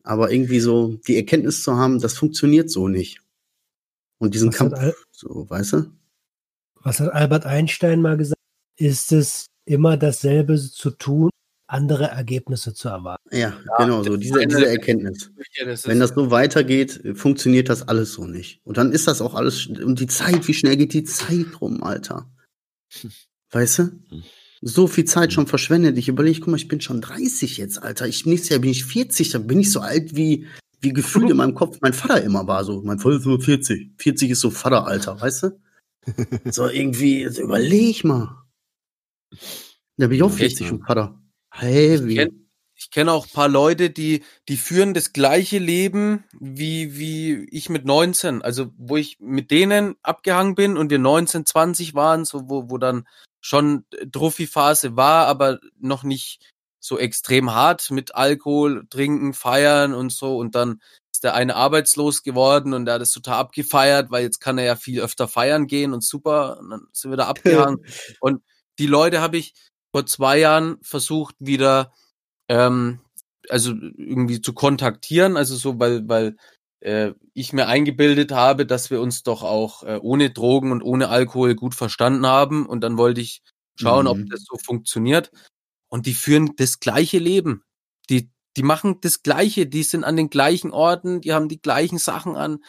Aber 0.03 0.31
irgendwie 0.31 0.59
so 0.59 0.99
die 1.07 1.17
Erkenntnis 1.17 1.63
zu 1.63 1.75
haben, 1.75 1.99
das 1.99 2.13
funktioniert 2.13 2.69
so 2.69 2.87
nicht. 2.87 3.21
Und 4.19 4.35
diesen 4.35 4.49
Was 4.49 4.57
Kampf, 4.57 5.05
so, 5.11 5.49
weißt 5.49 5.73
du? 5.73 5.91
was 6.81 6.99
hat 6.99 7.13
Albert 7.13 7.45
Einstein 7.45 8.01
mal 8.01 8.17
gesagt? 8.17 8.39
Ist 8.77 9.11
es 9.11 9.47
immer 9.65 9.97
dasselbe 9.97 10.57
zu 10.57 10.91
tun, 10.91 11.29
andere 11.69 12.05
Ergebnisse 12.05 12.73
zu 12.73 12.89
erwarten. 12.89 13.23
Ja, 13.31 13.53
genau, 13.77 14.03
so 14.03 14.17
diese, 14.17 14.45
diese 14.47 14.67
Erkenntnis. 14.67 15.31
Wenn 15.85 15.99
das 15.99 16.11
so 16.11 16.31
weitergeht, 16.31 17.01
funktioniert 17.13 17.69
das 17.69 17.87
alles 17.87 18.13
so 18.13 18.25
nicht. 18.25 18.59
Und 18.63 18.77
dann 18.77 18.91
ist 18.91 19.07
das 19.07 19.21
auch 19.21 19.35
alles, 19.35 19.67
und 19.67 19.99
die 19.99 20.07
Zeit, 20.07 20.47
wie 20.47 20.53
schnell 20.53 20.77
geht 20.77 20.93
die 20.93 21.03
Zeit 21.03 21.61
rum, 21.61 21.83
Alter? 21.83 22.29
Weißt 23.51 23.79
du? 23.79 23.89
So 24.61 24.87
viel 24.87 25.05
Zeit 25.05 25.31
schon 25.31 25.47
verschwendet. 25.47 25.97
Ich 25.97 26.09
überlege, 26.09 26.39
guck 26.39 26.49
mal, 26.49 26.57
ich 26.57 26.67
bin 26.67 26.81
schon 26.81 27.01
30 27.01 27.57
jetzt, 27.57 27.81
Alter. 27.81 28.07
Ich, 28.07 28.25
nächstes 28.25 28.49
Jahr 28.49 28.59
bin 28.59 28.71
ich 28.71 28.85
40, 28.85 29.29
dann 29.29 29.47
bin 29.47 29.59
ich 29.59 29.71
so 29.71 29.79
alt 29.79 30.15
wie, 30.15 30.47
wie 30.81 30.91
gefühlt 30.91 31.29
in 31.29 31.37
meinem 31.37 31.55
Kopf 31.55 31.77
mein 31.81 31.93
Vater 31.93 32.21
immer 32.23 32.47
war. 32.47 32.63
So, 32.65 32.81
mein 32.81 32.99
Vater 32.99 33.17
ist 33.17 33.25
nur 33.25 33.41
40. 33.41 33.91
40 33.97 34.31
ist 34.31 34.41
so 34.41 34.49
Vateralter, 34.49 35.21
weißt 35.21 35.43
du? 35.43 35.59
So 36.51 36.67
irgendwie, 36.67 37.25
also 37.25 37.43
überleg 37.43 38.03
mal. 38.03 38.43
Da 39.97 40.07
bin 40.07 40.13
ich 40.13 40.23
auch 40.23 40.31
Echt, 40.31 40.57
40 40.57 40.61
ne? 40.67 40.71
und 40.73 40.85
Vater. 40.85 41.18
Heavy. 41.61 42.13
Ich 42.13 42.19
kenn- 42.19 42.45
ich 42.81 42.91
kenne 42.91 43.11
auch 43.11 43.25
ein 43.27 43.33
paar 43.33 43.49
Leute, 43.49 43.89
die, 43.89 44.23
die 44.47 44.55
führen 44.55 44.93
das 44.93 45.11
gleiche 45.11 45.57
Leben 45.59 46.23
wie, 46.39 46.97
wie 46.97 47.45
ich 47.51 47.69
mit 47.69 47.83
19. 47.83 48.41
Also, 48.41 48.71
wo 48.77 48.95
ich 48.95 49.17
mit 49.19 49.51
denen 49.51 49.95
abgehangen 50.01 50.55
bin 50.55 50.77
und 50.77 50.89
wir 50.89 50.97
19, 50.99 51.45
20 51.45 51.93
waren, 51.93 52.23
so, 52.23 52.49
wo, 52.49 52.69
wo 52.69 52.77
dann 52.77 53.05
schon 53.41 53.83
Druffi-Phase 54.05 54.95
war, 54.95 55.27
aber 55.27 55.59
noch 55.79 56.03
nicht 56.03 56.41
so 56.79 56.97
extrem 56.97 57.53
hart 57.53 57.91
mit 57.91 58.15
Alkohol, 58.15 58.85
Trinken, 58.89 59.33
Feiern 59.33 59.93
und 59.93 60.13
so. 60.13 60.37
Und 60.37 60.55
dann 60.55 60.79
ist 61.11 61.25
der 61.25 61.33
eine 61.33 61.57
arbeitslos 61.57 62.23
geworden 62.23 62.73
und 62.73 62.85
der 62.85 62.93
hat 62.95 63.01
es 63.01 63.11
total 63.11 63.39
abgefeiert, 63.39 64.09
weil 64.09 64.23
jetzt 64.23 64.39
kann 64.39 64.57
er 64.57 64.63
ja 64.63 64.75
viel 64.77 65.01
öfter 65.01 65.27
feiern 65.27 65.67
gehen 65.67 65.91
und 65.91 66.01
super. 66.03 66.59
Und 66.59 66.69
dann 66.69 66.87
sind 66.93 67.11
wir 67.11 67.17
da 67.17 67.27
abgehangen. 67.67 67.83
und 68.21 68.41
die 68.79 68.87
Leute 68.87 69.19
habe 69.19 69.35
ich 69.37 69.53
vor 69.91 70.05
zwei 70.05 70.39
Jahren 70.39 70.77
versucht, 70.81 71.35
wieder 71.39 71.93
ähm, 72.47 72.99
also 73.49 73.71
irgendwie 73.73 74.41
zu 74.41 74.53
kontaktieren, 74.53 75.37
also 75.37 75.55
so, 75.55 75.79
weil, 75.79 76.07
weil 76.07 76.35
äh, 76.81 77.13
ich 77.33 77.53
mir 77.53 77.67
eingebildet 77.67 78.31
habe, 78.31 78.65
dass 78.65 78.89
wir 78.91 79.01
uns 79.01 79.23
doch 79.23 79.43
auch 79.43 79.83
äh, 79.83 79.99
ohne 80.01 80.29
Drogen 80.31 80.71
und 80.71 80.83
ohne 80.83 81.09
Alkohol 81.09 81.55
gut 81.55 81.75
verstanden 81.75 82.25
haben. 82.27 82.65
Und 82.67 82.81
dann 82.81 82.97
wollte 82.97 83.21
ich 83.21 83.41
schauen, 83.75 84.05
Mhm. 84.05 84.11
ob 84.11 84.29
das 84.29 84.43
so 84.45 84.57
funktioniert. 84.63 85.31
Und 85.89 86.05
die 86.05 86.13
führen 86.13 86.51
das 86.57 86.79
gleiche 86.79 87.17
Leben. 87.19 87.63
Die, 88.09 88.29
die 88.57 88.63
machen 88.63 88.99
das 89.01 89.23
Gleiche, 89.23 89.65
die 89.67 89.83
sind 89.83 90.03
an 90.03 90.15
den 90.17 90.29
gleichen 90.29 90.71
Orten, 90.71 91.21
die 91.21 91.33
haben 91.33 91.49
die 91.49 91.61
gleichen 91.61 91.97
Sachen 91.97 92.35
an, 92.35 92.59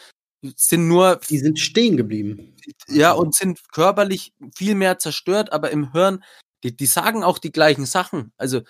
sind 0.56 0.88
nur 0.88 1.20
Die 1.28 1.38
sind 1.38 1.59
stehen 1.59 1.96
geblieben. 1.98 2.56
ja, 2.88 3.12
und 3.12 3.35
sind 3.35 3.61
körperlich 3.72 4.33
viel 4.54 4.74
mehr 4.74 4.98
zerstört, 4.98 5.52
aber 5.52 5.70
im 5.70 5.92
Hirn, 5.92 6.24
die, 6.64 6.77
die 6.77 6.87
sagen 6.87 7.23
auch 7.25 7.38
die 7.38 7.53
gleichen 7.53 7.87
Sachen. 7.87 8.33
Also, 8.37 8.61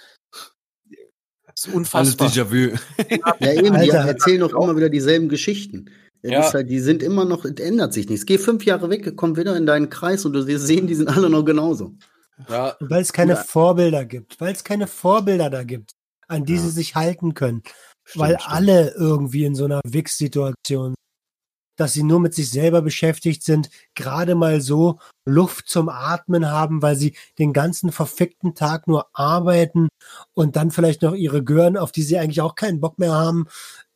das 1.46 1.64
ist 1.64 1.66
Alles 1.66 1.74
unfassbar. 1.76 2.28
Déjà-vu. 2.28 2.76
Ja, 3.40 3.52
eben, 3.52 3.64
die 3.80 3.92
Alter. 3.92 4.08
erzählen 4.08 4.40
doch 4.40 4.52
immer 4.52 4.76
wieder 4.76 4.88
dieselben 4.88 5.28
Geschichten. 5.28 5.90
Ja. 6.22 6.46
ist 6.46 6.52
halt, 6.52 6.68
die 6.68 6.80
sind 6.80 7.02
immer 7.02 7.24
noch, 7.24 7.46
es 7.46 7.58
ändert 7.60 7.94
sich 7.94 8.06
nichts. 8.08 8.26
Geh 8.26 8.36
fünf 8.36 8.66
Jahre 8.66 8.90
weg, 8.90 9.10
komm 9.16 9.36
wieder 9.38 9.56
in 9.56 9.64
deinen 9.64 9.88
Kreis 9.88 10.26
und 10.26 10.34
du 10.34 10.46
wirst 10.46 10.66
sehen, 10.66 10.86
die 10.86 10.94
sind 10.94 11.08
alle 11.08 11.30
noch 11.30 11.44
genauso. 11.44 11.94
Ja, 12.48 12.76
Weil 12.78 13.00
es 13.00 13.12
keine 13.14 13.32
Ja. 13.32 13.42
Vorbilder 13.42 14.04
gibt, 14.04 14.38
weil 14.40 14.52
es 14.52 14.62
keine 14.62 14.86
Vorbilder 14.86 15.48
da 15.48 15.62
gibt, 15.64 15.92
an 16.28 16.44
die 16.44 16.56
Ja. 16.56 16.60
sie 16.60 16.70
sich 16.70 16.94
halten 16.94 17.32
können, 17.32 17.62
Stimmt, 18.04 18.22
weil 18.22 18.38
stimmt. 18.38 18.54
alle 18.54 18.90
irgendwie 18.98 19.44
in 19.44 19.54
so 19.54 19.64
einer 19.64 19.80
Wix-Situation, 19.86 20.94
dass 21.80 21.92
sie 21.94 22.02
nur 22.02 22.20
mit 22.20 22.34
sich 22.34 22.50
selber 22.50 22.82
beschäftigt 22.82 23.42
sind, 23.42 23.70
gerade 23.94 24.34
mal 24.34 24.60
so 24.60 24.98
Luft 25.24 25.68
zum 25.68 25.88
Atmen 25.88 26.50
haben, 26.50 26.82
weil 26.82 26.96
sie 26.96 27.14
den 27.38 27.52
ganzen 27.52 27.90
verfickten 27.92 28.54
Tag 28.54 28.86
nur 28.86 29.06
arbeiten 29.12 29.88
und 30.34 30.56
dann 30.56 30.70
vielleicht 30.70 31.02
noch 31.02 31.14
ihre 31.14 31.42
Gören, 31.42 31.76
auf 31.76 31.92
die 31.92 32.02
sie 32.02 32.18
eigentlich 32.18 32.40
auch 32.40 32.54
keinen 32.54 32.80
Bock 32.80 32.98
mehr 32.98 33.12
haben, 33.12 33.46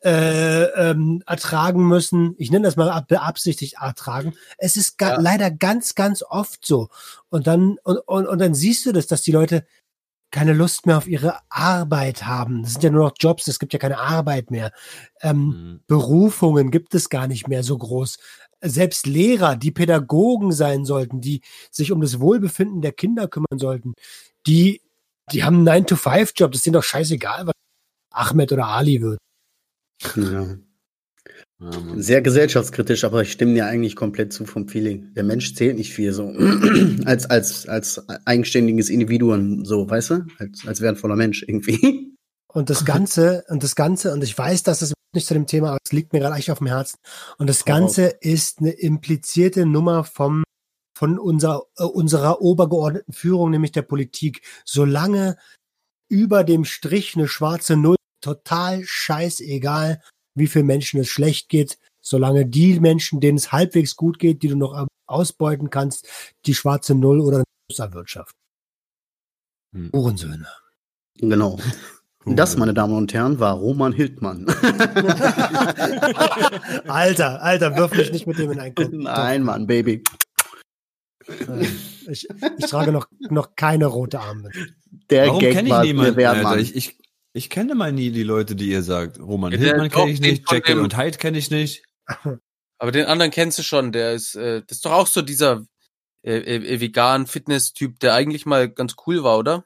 äh, 0.03 0.63
ähm, 0.63 1.23
ertragen 1.25 1.87
müssen. 1.87 2.35
Ich 2.37 2.51
nenne 2.51 2.65
das 2.65 2.75
mal 2.75 2.89
ab- 2.89 3.07
beabsichtigt 3.07 3.75
ertragen. 3.81 4.33
Es 4.57 4.77
ist 4.77 4.97
ga 4.97 5.13
Ja. 5.13 5.19
leider 5.21 5.51
ganz, 5.51 5.95
ganz 5.95 6.23
oft 6.27 6.65
so. 6.65 6.89
Und 7.29 7.47
dann, 7.47 7.77
und, 7.83 7.97
und, 7.99 8.27
und 8.27 8.39
dann 8.39 8.53
siehst 8.53 8.85
du 8.85 8.91
das, 8.91 9.07
dass 9.07 9.21
die 9.23 9.31
Leute 9.31 9.65
keine 10.35 10.51
Lust 10.51 10.85
mehr 10.85 10.97
auf 10.97 11.07
ihre 11.07 11.39
Arbeit 11.49 12.25
haben. 12.25 12.61
Das 12.61 12.73
sind 12.73 12.83
ja 12.83 12.89
nur 12.89 13.05
noch 13.05 13.13
Jobs, 13.17 13.47
es 13.47 13.57
gibt 13.57 13.71
ja 13.71 13.79
keine 13.79 13.99
Arbeit 13.99 14.51
mehr. 14.51 14.71
Ähm, 15.21 15.37
Mhm. 15.45 15.81
Berufungen 15.87 16.71
gibt 16.71 16.93
es 16.93 17.07
gar 17.09 17.27
nicht 17.27 17.47
mehr 17.47 17.63
so 17.63 17.77
groß. 17.77 18.17
Selbst 18.61 19.07
Lehrer, 19.07 19.55
die 19.55 19.71
Pädagogen 19.71 20.51
sein 20.51 20.83
sollten, 20.83 21.21
die 21.21 21.41
sich 21.71 21.91
um 21.93 22.01
das 22.01 22.19
Wohlbefinden 22.19 22.81
der 22.81 22.91
Kinder 22.91 23.29
kümmern 23.29 23.57
sollten, 23.57 23.93
die, 24.45 24.81
die 25.31 25.43
haben 25.45 25.65
einen 25.67 25.85
9-to-5-Job, 25.85 26.51
das 26.51 26.59
ist 26.59 26.65
denen 26.65 26.73
doch 26.73 26.83
scheißegal, 26.83 27.47
was 27.47 27.53
Ahmed 28.11 28.51
oder 28.51 28.67
Ali 28.67 29.01
wird. 29.01 29.19
Ja. 30.15 30.57
Mann. 31.57 32.01
Sehr 32.01 32.21
gesellschaftskritisch, 32.21 33.03
aber 33.05 33.21
ich 33.21 33.31
stimme 33.31 33.53
dir 33.53 33.65
eigentlich 33.65 33.95
komplett 33.95 34.33
zu 34.33 34.45
vom 34.45 34.67
Feeling. 34.67 35.13
Der 35.13 35.23
Mensch 35.23 35.55
zählt 35.55 35.77
nicht 35.77 35.93
viel 35.93 36.11
so. 36.11 36.27
als, 37.05 37.29
als, 37.29 37.67
als 37.67 38.03
eigenständiges 38.25 38.89
Individuum, 38.89 39.63
so, 39.65 39.89
weißt 39.89 40.09
du? 40.11 40.25
Als, 40.37 40.67
als 40.67 40.81
wertvoller 40.81 41.15
Mensch 41.15 41.43
irgendwie. 41.43 42.13
Und 42.53 42.69
das 42.69 42.85
Ganze, 42.85 43.43
und 43.49 43.63
das 43.63 43.75
Ganze, 43.75 44.13
und 44.13 44.23
ich 44.23 44.37
weiß, 44.37 44.63
dass 44.63 44.79
das 44.79 44.93
nicht 45.13 45.27
zu 45.27 45.33
dem 45.33 45.45
Thema, 45.45 45.71
aber 45.71 45.79
es 45.83 45.91
liegt 45.91 46.13
mir 46.13 46.19
gerade 46.19 46.37
echt 46.37 46.49
auf 46.49 46.59
dem 46.59 46.67
Herzen. 46.67 46.95
Und 47.37 47.49
das 47.49 47.65
Ganze 47.65 48.05
ist 48.21 48.59
eine 48.59 48.71
implizierte 48.71 49.65
Nummer 49.65 50.05
vom, 50.05 50.45
von 50.97 51.19
unserer, 51.19 51.63
äh, 51.75 51.83
unserer 51.83 52.41
obergeordneten 52.41 53.11
Führung, 53.11 53.51
nämlich 53.51 53.73
der 53.73 53.81
Politik. 53.81 54.41
Solange 54.63 55.35
über 56.07 56.45
dem 56.45 56.63
Strich 56.63 57.17
eine 57.17 57.27
schwarze 57.27 57.75
Null, 57.75 57.97
total 58.21 58.83
scheißegal, 58.85 60.01
wie 60.35 60.47
viel 60.47 60.63
Menschen 60.63 60.99
es 60.99 61.07
schlecht 61.07 61.49
geht, 61.49 61.79
solange 62.01 62.45
die 62.45 62.79
Menschen, 62.79 63.19
denen 63.19 63.37
es 63.37 63.51
halbwegs 63.51 63.95
gut 63.95 64.19
geht, 64.19 64.43
die 64.43 64.49
du 64.49 64.55
noch 64.55 64.87
ausbeuten 65.07 65.69
kannst, 65.69 66.07
die 66.45 66.53
schwarze 66.53 66.93
Null 66.93 67.19
oder 67.19 67.43
erwirtschaften. 67.75 68.37
Hm. 69.73 69.89
Uhrensöhne. 69.91 70.47
Genau. 71.15 71.57
Das, 72.27 72.57
meine 72.57 72.73
Damen 72.73 72.95
und 72.95 73.13
Herren, 73.13 73.39
war 73.39 73.53
Roman 73.53 73.93
Hildmann. 73.93 74.47
Alter, 76.87 77.41
Alter, 77.43 77.77
wirf 77.77 77.95
mich 77.95 78.11
nicht 78.11 78.25
mit 78.25 78.39
dem 78.39 78.51
in 78.51 78.59
einen 78.59 78.73
Kopf. 78.73 78.89
Nein, 78.91 79.43
Mann, 79.43 79.67
Baby. 79.67 80.03
Ich, 82.09 82.27
ich 82.57 82.65
trage 82.65 82.91
noch, 82.91 83.07
noch 83.29 83.55
keine 83.55 83.85
rote 83.85 84.19
Armbinde. 84.19 84.73
Der 85.09 85.27
Warum 85.27 85.39
Gag 85.39 85.53
kenne 85.53 85.67
ich 85.67 85.73
war 85.73 85.83
niemanden? 85.83 86.15
der 86.15 86.29
Alter? 86.31 86.43
Mann. 86.43 86.59
Ich, 86.59 86.75
ich, 86.75 86.97
ich 87.35 87.49
kenne 87.49 87.75
mal 87.75 87.91
nie 87.91 88.11
die 88.11 88.23
Leute, 88.23 88.55
die 88.55 88.69
ihr 88.69 88.81
sagt. 88.81 89.19
Roman 89.19 89.51
Ja, 89.51 89.57
der- 89.57 89.67
Hildmann 89.67 89.89
kenne 89.89 90.11
ich 90.11 90.21
nicht, 90.21 90.49
Jekyll 90.51 90.75
dem- 90.75 90.83
und 90.83 90.97
Hyde 90.97 91.17
kenne 91.17 91.37
ich 91.37 91.51
nicht. 91.51 91.83
aber 92.79 92.91
den 92.91 93.05
anderen 93.07 93.31
kennst 93.31 93.59
du 93.59 93.63
schon, 93.63 93.91
der 93.91 94.13
ist, 94.13 94.35
äh, 94.35 94.61
das 94.65 94.77
ist 94.77 94.85
doch 94.85 94.93
auch 94.93 95.07
so 95.07 95.21
dieser 95.21 95.65
äh, 96.23 96.37
äh, 96.37 96.79
vegan 96.79 97.27
Fitness-Typ, 97.27 97.99
der 97.99 98.13
eigentlich 98.13 98.45
mal 98.45 98.69
ganz 98.69 98.95
cool 99.05 99.23
war, 99.23 99.37
oder? 99.37 99.65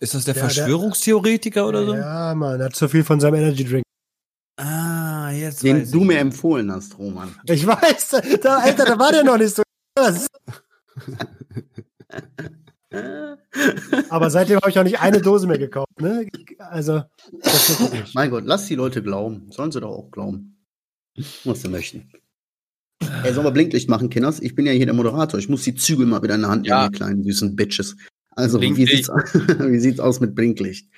Ist 0.00 0.14
das 0.14 0.24
der 0.24 0.34
Ja, 0.34 0.40
der- 0.42 0.50
Verschwörungstheoretiker 0.50 1.66
oder 1.66 1.86
so? 1.86 1.94
Ja, 1.94 2.34
Mann, 2.34 2.60
hat 2.62 2.74
zu 2.76 2.88
viel 2.88 3.04
von 3.04 3.20
seinem 3.20 3.36
Energy 3.36 3.64
Drink. 3.64 3.84
Ah, 4.58 5.30
jetzt 5.30 5.62
den 5.62 5.80
weiß 5.82 5.90
du 5.90 6.00
ich. 6.00 6.06
mir 6.06 6.18
empfohlen 6.18 6.70
hast, 6.72 6.98
Roman. 6.98 7.34
Ich 7.46 7.66
weiß, 7.66 8.08
da, 8.42 8.56
Alter, 8.58 8.84
da 8.86 8.98
war 8.98 9.12
der 9.12 9.22
noch 9.24 9.38
nicht 9.38 9.54
so. 9.54 9.62
Aber 14.10 14.30
seitdem 14.30 14.58
habe 14.58 14.70
ich 14.70 14.78
auch 14.78 14.84
nicht 14.84 15.00
eine 15.00 15.20
Dose 15.20 15.46
mehr 15.46 15.58
gekauft. 15.58 16.00
Ne? 16.00 16.28
Also, 16.58 17.02
das 17.42 17.70
ist 17.70 17.92
nicht. 17.92 18.14
Mein 18.14 18.30
Gott, 18.30 18.44
lass 18.46 18.66
die 18.66 18.74
Leute 18.74 19.02
glauben. 19.02 19.50
Sollen 19.50 19.72
sie 19.72 19.80
doch 19.80 19.90
auch 19.90 20.10
glauben. 20.10 20.58
Was 21.44 21.62
sie 21.62 21.68
möchten. 21.68 22.10
Ey, 23.24 23.32
sollen 23.32 23.46
wir 23.46 23.50
Blinklicht 23.52 23.88
machen, 23.88 24.10
Kinders? 24.10 24.40
Ich 24.40 24.54
bin 24.54 24.66
ja 24.66 24.72
hier 24.72 24.86
der 24.86 24.94
Moderator. 24.94 25.38
Ich 25.38 25.48
muss 25.48 25.62
die 25.62 25.74
Zügel 25.74 26.06
mal 26.06 26.22
wieder 26.22 26.34
in 26.34 26.42
der 26.42 26.50
Hand 26.50 26.62
nehmen, 26.62 26.70
Ja. 26.70 26.88
die 26.88 26.96
kleinen 26.96 27.22
süßen 27.24 27.56
Bitches. 27.56 27.96
Also, 28.30 28.60
wie 28.60 28.74
sieht's, 28.74 29.08
wie 29.58 29.78
sieht's 29.78 30.00
aus 30.00 30.20
mit 30.20 30.34
Blinklicht? 30.34 30.90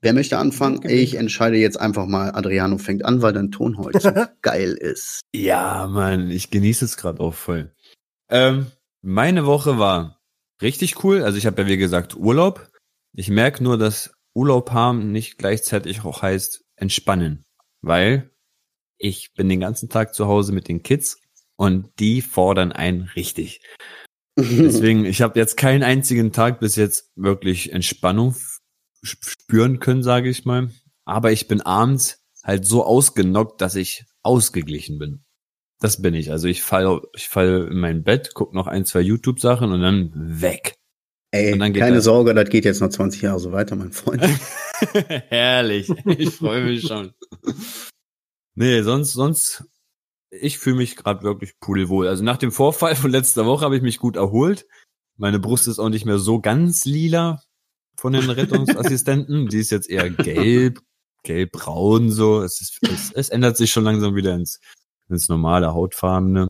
Wer 0.00 0.12
möchte 0.12 0.36
anfangen? 0.38 0.80
Ich 0.86 1.14
entscheide 1.14 1.56
jetzt 1.56 1.80
einfach 1.80 2.06
mal, 2.06 2.30
Adriano 2.32 2.76
fängt 2.78 3.04
an, 3.04 3.22
weil 3.22 3.32
dein 3.32 3.50
Ton 3.52 3.78
heute 3.78 4.00
so 4.00 4.10
geil 4.42 4.72
ist. 4.72 5.20
Ja, 5.34 5.86
Mann, 5.86 6.30
ich 6.30 6.50
genieße 6.50 6.84
es 6.84 6.96
gerade 6.96 7.20
auch 7.20 7.34
voll. 7.34 7.72
Ähm, 8.28 8.66
meine 9.02 9.46
Woche 9.46 9.78
war 9.78 10.13
richtig 10.62 11.04
cool. 11.04 11.22
Also 11.22 11.38
ich 11.38 11.46
habe 11.46 11.62
ja 11.62 11.68
wie 11.68 11.76
gesagt 11.76 12.16
Urlaub. 12.16 12.70
Ich 13.12 13.28
merke 13.28 13.62
nur, 13.62 13.78
dass 13.78 14.12
Urlaub 14.34 14.72
haben 14.72 15.12
nicht 15.12 15.38
gleichzeitig 15.38 16.04
auch 16.04 16.22
heißt 16.22 16.64
entspannen, 16.76 17.44
weil 17.80 18.30
ich 18.98 19.32
bin 19.34 19.48
den 19.48 19.60
ganzen 19.60 19.88
Tag 19.88 20.14
zu 20.14 20.26
Hause 20.26 20.52
mit 20.52 20.68
den 20.68 20.82
Kids 20.82 21.20
und 21.56 21.90
die 21.98 22.22
fordern 22.22 22.72
einen 22.72 23.02
richtig. 23.02 23.60
Deswegen, 24.36 25.04
ich 25.04 25.22
habe 25.22 25.38
jetzt 25.38 25.56
keinen 25.56 25.84
einzigen 25.84 26.32
Tag 26.32 26.58
bis 26.58 26.74
jetzt 26.74 27.12
wirklich 27.14 27.72
Entspannung 27.72 28.34
spüren 29.02 29.78
können, 29.78 30.02
sage 30.02 30.28
ich 30.28 30.44
mal. 30.44 30.70
Aber 31.04 31.30
ich 31.30 31.46
bin 31.46 31.60
abends 31.60 32.24
halt 32.42 32.66
so 32.66 32.84
ausgenockt, 32.84 33.60
dass 33.60 33.76
ich 33.76 34.04
ausgeglichen 34.22 34.98
bin. 34.98 35.23
Das 35.84 36.00
bin 36.00 36.14
ich. 36.14 36.30
Also 36.30 36.48
ich 36.48 36.62
fall, 36.62 37.02
ich 37.14 37.28
fall 37.28 37.68
in 37.70 37.78
mein 37.78 38.04
Bett, 38.04 38.30
guck 38.32 38.54
noch 38.54 38.66
ein, 38.66 38.86
zwei 38.86 39.02
YouTube-Sachen 39.02 39.70
und 39.70 39.82
dann 39.82 40.12
weg. 40.14 40.76
Ey, 41.30 41.58
keine 41.58 41.96
das. 41.96 42.04
Sorge, 42.04 42.32
das 42.32 42.48
geht 42.48 42.64
jetzt 42.64 42.80
noch 42.80 42.88
20 42.88 43.20
Jahre 43.20 43.38
so 43.38 43.52
weiter, 43.52 43.76
mein 43.76 43.92
Freund. 43.92 44.22
Herrlich. 45.28 45.90
Ich 46.06 46.30
freue 46.30 46.64
mich 46.64 46.86
schon. 46.86 47.12
Nee, 48.54 48.80
sonst, 48.80 49.12
sonst, 49.12 49.64
ich 50.30 50.56
fühle 50.56 50.76
mich 50.76 50.96
gerade 50.96 51.22
wirklich 51.22 51.60
pudelwohl. 51.60 52.08
Also 52.08 52.24
nach 52.24 52.38
dem 52.38 52.50
Vorfall 52.50 52.96
von 52.96 53.10
letzter 53.10 53.44
Woche 53.44 53.66
habe 53.66 53.76
ich 53.76 53.82
mich 53.82 53.98
gut 53.98 54.16
erholt. 54.16 54.64
Meine 55.18 55.38
Brust 55.38 55.68
ist 55.68 55.78
auch 55.78 55.90
nicht 55.90 56.06
mehr 56.06 56.18
so 56.18 56.40
ganz 56.40 56.86
lila 56.86 57.42
von 57.94 58.14
den 58.14 58.30
Rettungsassistenten. 58.30 59.48
Die 59.48 59.58
ist 59.58 59.70
jetzt 59.70 59.90
eher 59.90 60.08
gelb, 60.08 60.80
gelb-braun 61.24 62.10
so. 62.10 62.40
Es, 62.40 62.62
ist, 62.62 62.78
es, 62.90 63.12
es 63.12 63.28
ändert 63.28 63.58
sich 63.58 63.70
schon 63.70 63.84
langsam 63.84 64.14
wieder 64.14 64.34
ins, 64.34 64.60
ins 65.08 65.28
normale 65.28 65.74
Hautfarbene. 65.74 66.48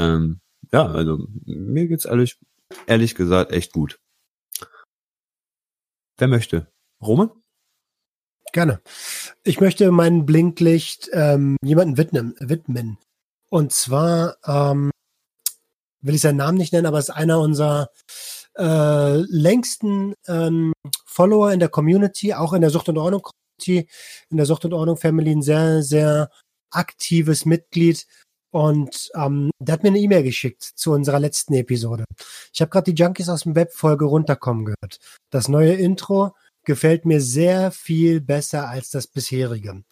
Ähm, 0.00 0.40
ja, 0.72 0.86
also 0.86 1.26
mir 1.44 1.86
geht's 1.86 2.04
ehrlich, 2.04 2.38
ehrlich 2.86 3.14
gesagt 3.14 3.52
echt 3.52 3.72
gut. 3.72 3.98
Wer 6.18 6.28
möchte? 6.28 6.72
Roman? 7.00 7.30
Gerne. 8.52 8.80
Ich 9.42 9.60
möchte 9.60 9.90
mein 9.90 10.26
Blinklicht 10.26 11.10
ähm, 11.12 11.56
jemanden 11.62 11.96
widmen, 11.96 12.34
widmen. 12.38 12.98
Und 13.50 13.72
zwar 13.72 14.36
ähm, 14.46 14.90
will 16.00 16.14
ich 16.14 16.20
seinen 16.20 16.36
Namen 16.36 16.58
nicht 16.58 16.72
nennen, 16.72 16.86
aber 16.86 16.98
es 16.98 17.08
ist 17.08 17.14
einer 17.14 17.40
unserer 17.40 17.90
äh, 18.56 19.16
längsten 19.16 20.14
ähm, 20.28 20.72
Follower 21.04 21.52
in 21.52 21.60
der 21.60 21.68
Community, 21.68 22.34
auch 22.34 22.52
in 22.52 22.60
der 22.60 22.70
Sucht 22.70 22.88
und 22.88 22.98
Ordnung 22.98 23.22
Community, 23.22 23.88
in 24.30 24.36
der 24.36 24.46
Sucht 24.46 24.64
und 24.64 24.72
Ordnung 24.72 24.96
Family 24.96 25.32
ein 25.32 25.42
sehr, 25.42 25.82
sehr 25.82 26.30
aktives 26.74 27.44
Mitglied. 27.44 28.06
Und 28.50 29.10
ähm, 29.16 29.50
der 29.58 29.72
hat 29.72 29.82
mir 29.82 29.88
eine 29.88 29.98
E-Mail 29.98 30.22
geschickt 30.22 30.62
zu 30.62 30.92
unserer 30.92 31.18
letzten 31.18 31.54
Episode. 31.54 32.04
Ich 32.52 32.60
habe 32.60 32.70
gerade 32.70 32.92
die 32.92 33.02
Junkies 33.02 33.28
aus 33.28 33.42
dem 33.42 33.56
Web 33.56 33.72
Folge 33.72 34.04
runterkommen 34.04 34.64
gehört. 34.64 35.00
Das 35.30 35.48
neue 35.48 35.72
Intro 35.74 36.36
gefällt 36.64 37.04
mir 37.04 37.20
sehr 37.20 37.72
viel 37.72 38.20
besser 38.20 38.68
als 38.68 38.90
das 38.90 39.08
bisherige. 39.08 39.82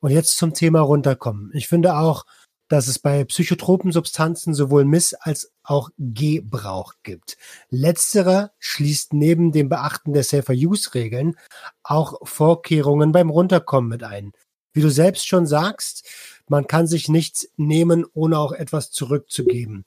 Und 0.00 0.10
jetzt 0.10 0.36
zum 0.36 0.52
Thema 0.52 0.80
runterkommen. 0.80 1.50
Ich 1.54 1.68
finde 1.68 1.96
auch, 1.96 2.26
dass 2.68 2.86
es 2.86 2.98
bei 2.98 3.24
psychotropen 3.24 3.92
Substanzen 3.92 4.54
sowohl 4.54 4.84
Miss- 4.84 5.14
als 5.14 5.52
auch 5.62 5.90
Gebrauch 5.98 6.94
gibt. 7.02 7.36
Letzterer 7.70 8.52
schließt 8.58 9.12
neben 9.12 9.52
dem 9.52 9.68
Beachten 9.68 10.12
der 10.12 10.24
Safer-Use-Regeln 10.24 11.36
auch 11.82 12.18
Vorkehrungen 12.26 13.12
beim 13.12 13.30
Runterkommen 13.30 13.88
mit 13.88 14.02
ein. 14.02 14.32
Wie 14.72 14.80
du 14.80 14.90
selbst 14.90 15.26
schon 15.26 15.46
sagst, 15.46 16.08
man 16.48 16.66
kann 16.66 16.86
sich 16.86 17.08
nichts 17.08 17.48
nehmen, 17.56 18.04
ohne 18.14 18.38
auch 18.38 18.52
etwas 18.52 18.90
zurückzugeben. 18.90 19.84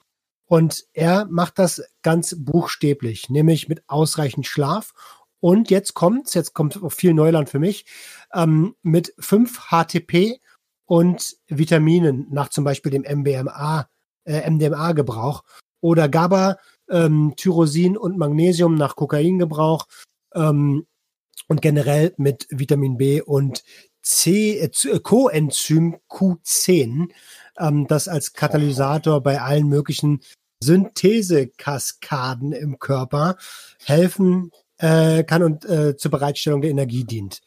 Und 0.47 0.85
er 0.93 1.25
macht 1.25 1.57
das 1.57 1.83
ganz 2.03 2.35
buchstäblich, 2.37 3.29
nämlich 3.29 3.67
mit 3.67 3.83
ausreichend 3.87 4.45
Schlaf 4.45 4.93
und 5.39 5.69
jetzt 5.69 5.93
kommt's, 5.93 6.33
jetzt 6.33 6.53
kommt 6.53 6.79
viel 6.89 7.13
Neuland 7.13 7.49
für 7.49 7.59
mich, 7.59 7.85
ähm, 8.33 8.75
mit 8.81 9.13
5 9.19 9.69
HTP 9.69 10.39
und 10.85 11.37
Vitaminen 11.47 12.27
nach 12.31 12.49
zum 12.49 12.63
Beispiel 12.63 12.91
dem 12.91 13.03
MBMA, 13.03 13.87
äh, 14.23 14.49
MDMA-Gebrauch 14.49 15.43
oder 15.81 16.09
GABA, 16.09 16.57
ähm, 16.89 17.33
Tyrosin 17.37 17.97
und 17.97 18.17
Magnesium 18.17 18.75
nach 18.75 18.95
Kokaingebrauch 18.95 19.87
ähm, 20.33 20.87
und 21.47 21.61
generell 21.61 22.13
mit 22.17 22.47
Vitamin 22.49 22.97
B 22.97 23.21
und 23.21 23.63
C, 24.05 24.59
äh, 24.59 24.65
äh, 24.65 24.99
Coenzym 24.99 25.97
Q10, 26.09 27.09
ähm, 27.57 27.87
das 27.87 28.07
als 28.07 28.33
Katalysator 28.33 29.21
bei 29.21 29.41
allen 29.41 29.67
möglichen 29.67 30.21
Synthesekaskaden 30.63 32.53
im 32.53 32.79
Körper 32.79 33.37
helfen 33.83 34.51
äh, 34.77 35.23
kann 35.23 35.43
und 35.43 35.65
äh, 35.65 35.97
zur 35.97 36.11
Bereitstellung 36.11 36.61
der 36.61 36.71
Energie 36.71 37.03
dient. 37.03 37.41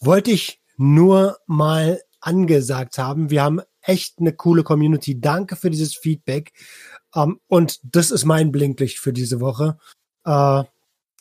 Wollte 0.00 0.30
ich 0.30 0.60
nur 0.76 1.38
mal 1.46 2.00
angesagt 2.20 2.98
haben. 2.98 3.30
Wir 3.30 3.42
haben 3.42 3.60
echt 3.82 4.18
eine 4.18 4.32
coole 4.32 4.62
Community. 4.62 5.20
Danke 5.20 5.56
für 5.56 5.70
dieses 5.70 5.96
Feedback. 5.96 6.52
Ähm, 7.14 7.40
und 7.48 7.80
das 7.82 8.10
ist 8.10 8.24
mein 8.24 8.52
Blinklicht 8.52 8.98
für 8.98 9.12
diese 9.12 9.40
Woche. 9.40 9.76
Äh, 10.24 10.64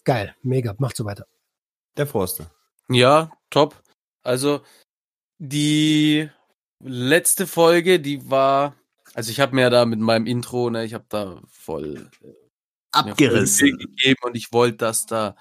geil, 0.03 0.35
mega. 0.43 0.75
Macht 0.77 0.95
so 0.95 1.05
weiter. 1.05 1.25
Der 1.97 2.07
Forster. 2.07 2.51
Ja, 2.87 3.31
top. 3.49 3.82
Also 4.23 4.61
die 5.37 6.29
letzte 6.79 7.47
Folge, 7.47 7.99
die 7.99 8.29
war, 8.29 8.75
also 9.13 9.29
ich 9.31 9.39
habe 9.39 9.55
mir 9.55 9.69
da 9.69 9.85
mit 9.85 9.99
meinem 9.99 10.25
Intro, 10.25 10.69
ne, 10.69 10.85
ich 10.85 10.93
habe 10.93 11.05
da 11.09 11.41
voll 11.47 12.09
äh, 12.21 12.21
voll 12.21 12.35
Abgerissen. 12.91 13.67
viel 13.67 13.77
gegeben 13.77 14.19
und 14.23 14.35
ich 14.35 14.51
wollte, 14.51 14.77
dass 14.77 15.05
da 15.05 15.35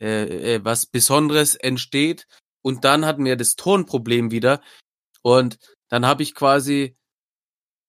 äh, 0.00 0.56
äh, 0.56 0.64
was 0.64 0.86
Besonderes 0.86 1.54
entsteht. 1.54 2.26
Und 2.62 2.84
dann 2.84 3.06
hatten 3.06 3.24
wir 3.24 3.36
das 3.36 3.54
Tonproblem 3.54 4.30
wieder. 4.30 4.60
Und 5.22 5.58
dann 5.88 6.04
habe 6.04 6.22
ich 6.22 6.34
quasi, 6.34 6.96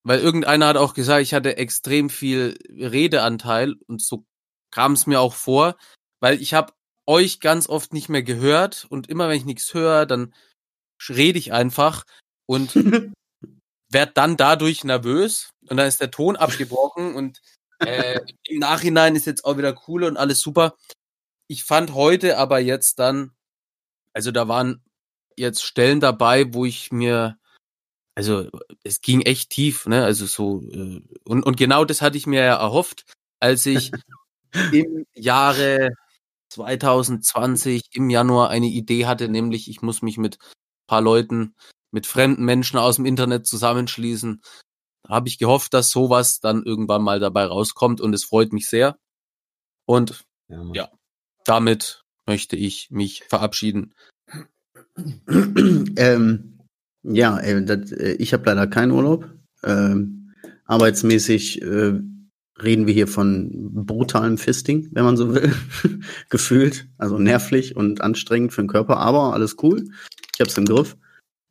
weil 0.03 0.19
irgendeiner 0.19 0.67
hat 0.67 0.77
auch 0.77 0.93
gesagt, 0.93 1.23
ich 1.23 1.33
hatte 1.33 1.57
extrem 1.57 2.09
viel 2.09 2.57
Redeanteil 2.69 3.75
und 3.87 4.01
so 4.01 4.25
kam 4.71 4.93
es 4.93 5.07
mir 5.07 5.19
auch 5.19 5.33
vor, 5.33 5.75
weil 6.19 6.41
ich 6.41 6.53
habe 6.53 6.73
euch 7.07 7.39
ganz 7.39 7.67
oft 7.67 7.93
nicht 7.93 8.09
mehr 8.09 8.23
gehört 8.23 8.85
und 8.89 9.09
immer 9.09 9.29
wenn 9.29 9.37
ich 9.37 9.45
nichts 9.45 9.73
höre, 9.73 10.05
dann 10.05 10.33
rede 11.09 11.39
ich 11.39 11.53
einfach 11.53 12.05
und 12.45 12.75
werd 13.89 14.17
dann 14.17 14.37
dadurch 14.37 14.83
nervös 14.83 15.51
und 15.69 15.77
dann 15.77 15.87
ist 15.87 16.01
der 16.01 16.11
Ton 16.11 16.35
abgebrochen 16.35 17.15
und 17.15 17.41
äh, 17.79 18.19
im 18.47 18.59
Nachhinein 18.59 19.15
ist 19.15 19.25
jetzt 19.25 19.45
auch 19.45 19.57
wieder 19.57 19.79
cool 19.87 20.03
und 20.03 20.17
alles 20.17 20.41
super. 20.41 20.75
Ich 21.47 21.63
fand 21.63 21.93
heute 21.93 22.37
aber 22.37 22.59
jetzt 22.59 22.99
dann, 22.99 23.31
also 24.13 24.31
da 24.31 24.47
waren 24.47 24.83
jetzt 25.37 25.63
Stellen 25.63 26.01
dabei, 26.01 26.53
wo 26.53 26.65
ich 26.65 26.91
mir, 26.91 27.37
also 28.15 28.49
es 28.83 29.01
ging 29.01 29.21
echt 29.21 29.51
tief, 29.51 29.85
ne? 29.85 30.03
Also 30.03 30.25
so 30.25 30.61
äh, 30.71 31.01
und 31.23 31.43
und 31.45 31.55
genau 31.55 31.85
das 31.85 32.01
hatte 32.01 32.17
ich 32.17 32.27
mir 32.27 32.43
ja 32.43 32.57
erhofft, 32.57 33.05
als 33.39 33.65
ich 33.65 33.91
im 34.73 35.05
Jahre 35.13 35.91
2020 36.49 37.83
im 37.91 38.09
Januar 38.09 38.49
eine 38.49 38.67
Idee 38.67 39.05
hatte, 39.05 39.29
nämlich 39.29 39.69
ich 39.69 39.81
muss 39.81 40.01
mich 40.01 40.17
mit 40.17 40.37
paar 40.87 41.01
Leuten, 41.01 41.55
mit 41.91 42.07
fremden 42.07 42.45
Menschen 42.45 42.77
aus 42.77 42.97
dem 42.97 43.05
Internet 43.05 43.47
zusammenschließen. 43.47 44.41
Da 45.03 45.09
habe 45.15 45.27
ich 45.29 45.37
gehofft, 45.39 45.73
dass 45.73 45.89
sowas 45.89 46.39
dann 46.39 46.63
irgendwann 46.63 47.03
mal 47.03 47.19
dabei 47.19 47.45
rauskommt 47.45 48.01
und 48.01 48.13
es 48.13 48.25
freut 48.25 48.53
mich 48.53 48.67
sehr. 48.69 48.97
Und 49.85 50.25
Ja. 50.49 50.63
Ja. 50.73 50.89
damit 51.45 52.03
möchte 52.25 52.55
ich 52.55 52.89
mich 52.91 53.23
verabschieden. 53.25 53.93
ähm, 55.97 56.59
ja, 57.03 57.39
äh, 57.39 57.63
das, 57.63 57.91
äh, 57.91 58.13
ich 58.19 58.33
habe 58.33 58.45
leider 58.45 58.67
keinen 58.67 58.91
Urlaub. 58.91 59.29
Ähm, 59.63 60.33
arbeitsmäßig 60.65 61.61
äh, 61.61 61.99
reden 62.61 62.87
wir 62.87 62.93
hier 62.93 63.07
von 63.07 63.49
brutalem 63.85 64.37
Fisting, 64.37 64.89
wenn 64.91 65.05
man 65.05 65.17
so 65.17 65.33
will. 65.33 65.53
Gefühlt. 66.29 66.87
Also 66.97 67.19
nervlich 67.19 67.75
und 67.75 68.01
anstrengend 68.01 68.53
für 68.53 68.61
den 68.61 68.67
Körper, 68.67 68.97
aber 68.97 69.33
alles 69.33 69.55
cool. 69.61 69.85
Ich 70.33 70.41
hab's 70.41 70.57
im 70.57 70.65
Griff. 70.65 70.97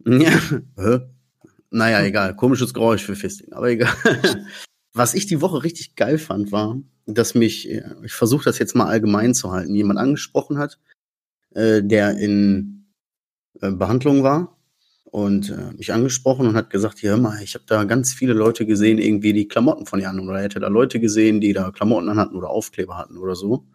Naja, 1.70 2.00
egal. 2.02 2.36
Komisches 2.36 2.72
Geräusch 2.72 3.04
für 3.04 3.16
Fisting, 3.16 3.52
aber 3.52 3.68
egal. 3.68 3.92
Was 4.94 5.14
ich 5.14 5.26
die 5.26 5.40
Woche 5.42 5.62
richtig 5.64 5.96
geil 5.96 6.16
fand, 6.16 6.52
war, 6.52 6.80
dass 7.06 7.34
mich, 7.34 7.68
äh, 7.68 7.82
ich 8.04 8.12
versuche 8.12 8.44
das 8.44 8.58
jetzt 8.58 8.74
mal 8.76 8.86
allgemein 8.86 9.34
zu 9.34 9.52
halten, 9.52 9.74
jemand 9.74 9.98
angesprochen 9.98 10.58
hat, 10.58 10.78
äh, 11.50 11.82
der 11.82 12.16
in 12.16 12.86
äh, 13.60 13.72
Behandlung 13.72 14.22
war 14.22 14.55
und 15.16 15.48
äh, 15.48 15.72
mich 15.78 15.94
angesprochen 15.94 16.46
und 16.46 16.56
hat 16.56 16.68
gesagt, 16.68 16.98
hier 16.98 17.12
hör 17.12 17.16
mal, 17.16 17.42
ich 17.42 17.54
habe 17.54 17.64
da 17.66 17.84
ganz 17.84 18.12
viele 18.12 18.34
Leute 18.34 18.66
gesehen, 18.66 18.98
irgendwie 18.98 19.32
die 19.32 19.48
Klamotten 19.48 19.86
von 19.86 19.98
ihr 19.98 20.10
an 20.10 20.20
oder 20.20 20.36
er 20.36 20.42
hätte 20.42 20.60
da 20.60 20.68
Leute 20.68 21.00
gesehen, 21.00 21.40
die 21.40 21.54
da 21.54 21.70
Klamotten 21.70 22.10
an 22.10 22.18
hatten 22.18 22.36
oder 22.36 22.50
Aufkleber 22.50 22.98
hatten 22.98 23.16
oder 23.16 23.34
so. 23.34 23.66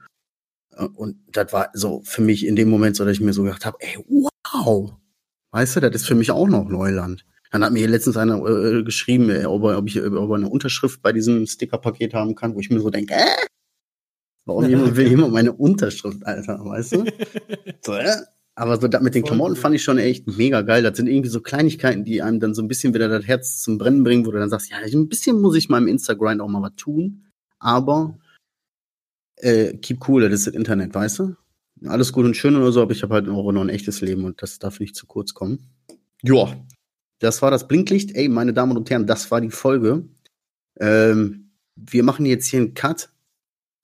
Äh, 0.77 0.83
Und 0.83 1.17
das 1.31 1.51
war 1.51 1.71
so 1.73 2.03
für 2.03 2.21
mich 2.21 2.45
in 2.45 2.55
dem 2.55 2.69
Moment 2.69 2.95
so, 2.95 3.05
dass 3.05 3.13
ich 3.13 3.21
mir 3.21 3.33
so 3.33 3.41
gedacht 3.41 3.65
habe, 3.65 3.75
ey, 3.79 3.97
wow, 4.53 4.93
weißt 5.49 5.77
du, 5.77 5.79
das 5.79 5.95
ist 5.95 6.05
für 6.05 6.13
mich 6.13 6.29
auch 6.29 6.47
noch 6.47 6.69
Neuland. 6.69 7.25
Dann 7.49 7.65
hat 7.65 7.73
mir 7.73 7.87
letztens 7.87 8.17
einer 8.17 8.37
äh, 8.45 8.83
geschrieben, 8.83 9.31
äh, 9.31 9.45
ob, 9.45 9.63
er, 9.63 9.79
ob 9.79 9.87
ich 9.87 9.95
äh, 9.95 10.05
ob 10.05 10.29
er 10.29 10.35
eine 10.35 10.47
Unterschrift 10.47 11.01
bei 11.01 11.11
diesem 11.11 11.47
Stickerpaket 11.47 12.13
haben 12.13 12.35
kann, 12.35 12.53
wo 12.53 12.59
ich 12.59 12.69
mir 12.69 12.81
so 12.81 12.91
denke, 12.91 13.15
äh, 13.15 13.47
warum 14.45 14.63
jemand, 14.69 14.95
will 14.95 15.07
jemand 15.07 15.33
meine 15.33 15.53
Unterschrift, 15.53 16.23
Alter, 16.23 16.63
weißt 16.63 16.91
du? 16.91 17.05
So, 17.83 17.93
äh? 17.95 18.15
Aber 18.55 18.79
so 18.79 18.87
das 18.87 19.01
mit 19.01 19.15
den 19.15 19.23
Klamotten 19.23 19.55
fand 19.55 19.75
ich 19.75 19.83
schon 19.83 19.97
echt 19.97 20.27
mega 20.27 20.61
geil. 20.61 20.83
Das 20.83 20.97
sind 20.97 21.07
irgendwie 21.07 21.29
so 21.29 21.41
Kleinigkeiten, 21.41 22.03
die 22.03 22.21
einem 22.21 22.39
dann 22.39 22.53
so 22.53 22.61
ein 22.61 22.67
bisschen 22.67 22.93
wieder 22.93 23.07
das 23.07 23.25
Herz 23.25 23.61
zum 23.61 23.77
Brennen 23.77 24.03
bringen, 24.03 24.25
wo 24.25 24.31
du 24.31 24.39
dann 24.39 24.49
sagst, 24.49 24.69
ja, 24.69 24.77
ein 24.77 25.07
bisschen 25.07 25.39
muss 25.39 25.55
ich 25.55 25.69
meinem 25.69 25.87
Instagram 25.87 26.41
auch 26.41 26.49
mal 26.49 26.61
was 26.61 26.75
tun. 26.75 27.27
Aber 27.59 28.17
äh, 29.37 29.77
keep 29.77 30.07
cool, 30.07 30.21
das 30.21 30.33
ist 30.33 30.47
das 30.47 30.53
Internet, 30.53 30.93
weißt 30.93 31.19
du? 31.19 31.35
Alles 31.85 32.11
gut 32.11 32.25
und 32.25 32.35
schön 32.35 32.55
oder 32.55 32.71
so, 32.71 32.81
aber 32.81 32.91
ich 32.91 33.01
habe 33.01 33.13
halt 33.15 33.27
auch 33.27 33.51
noch 33.51 33.61
ein 33.61 33.69
echtes 33.69 34.01
Leben 34.01 34.25
und 34.25 34.41
das 34.41 34.59
darf 34.59 34.79
nicht 34.79 34.95
zu 34.95 35.07
kurz 35.07 35.33
kommen. 35.33 35.71
Ja, 36.21 36.55
das 37.19 37.41
war 37.41 37.49
das 37.49 37.67
Blinklicht. 37.67 38.15
Ey, 38.15 38.29
meine 38.29 38.53
Damen 38.53 38.77
und 38.77 38.89
Herren, 38.89 39.07
das 39.07 39.31
war 39.31 39.41
die 39.41 39.49
Folge. 39.49 40.07
Ähm, 40.79 41.51
wir 41.75 42.03
machen 42.03 42.25
jetzt 42.25 42.47
hier 42.47 42.59
einen 42.59 42.73
Cut. 42.73 43.09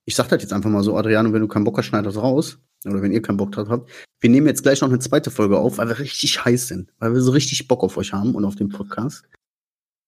ich 0.06 0.16
sag 0.16 0.30
das 0.30 0.42
jetzt 0.42 0.54
einfach 0.54 0.70
mal 0.70 0.84
so, 0.84 0.96
Adriano, 0.96 1.34
wenn 1.34 1.42
du 1.42 1.48
keinen 1.48 1.64
Bock 1.64 1.78
hast, 1.78 1.86
schneid 1.86 2.06
das 2.06 2.18
raus. 2.18 2.60
Oder 2.86 3.02
wenn 3.02 3.12
ihr 3.12 3.22
keinen 3.22 3.38
Bock 3.38 3.52
drauf 3.52 3.70
habt. 3.70 3.92
Wir 4.20 4.30
nehmen 4.30 4.48
jetzt 4.48 4.64
gleich 4.64 4.82
noch 4.82 4.90
eine 4.90 5.00
zweite 5.00 5.32
Folge 5.32 5.58
auf, 5.58 5.78
weil 5.78 5.90
wir 5.90 6.00
richtig 6.00 6.44
heiß 6.44 6.68
sind. 6.68 6.94
Weil 7.00 7.14
wir 7.14 7.22
so 7.22 7.32
richtig 7.32 7.68
Bock 7.68 7.84
auf 7.84 7.98
euch 7.98 8.14
haben 8.14 8.36
und 8.36 8.46
auf 8.46 8.56
den 8.56 8.70
Podcast. 8.70 9.28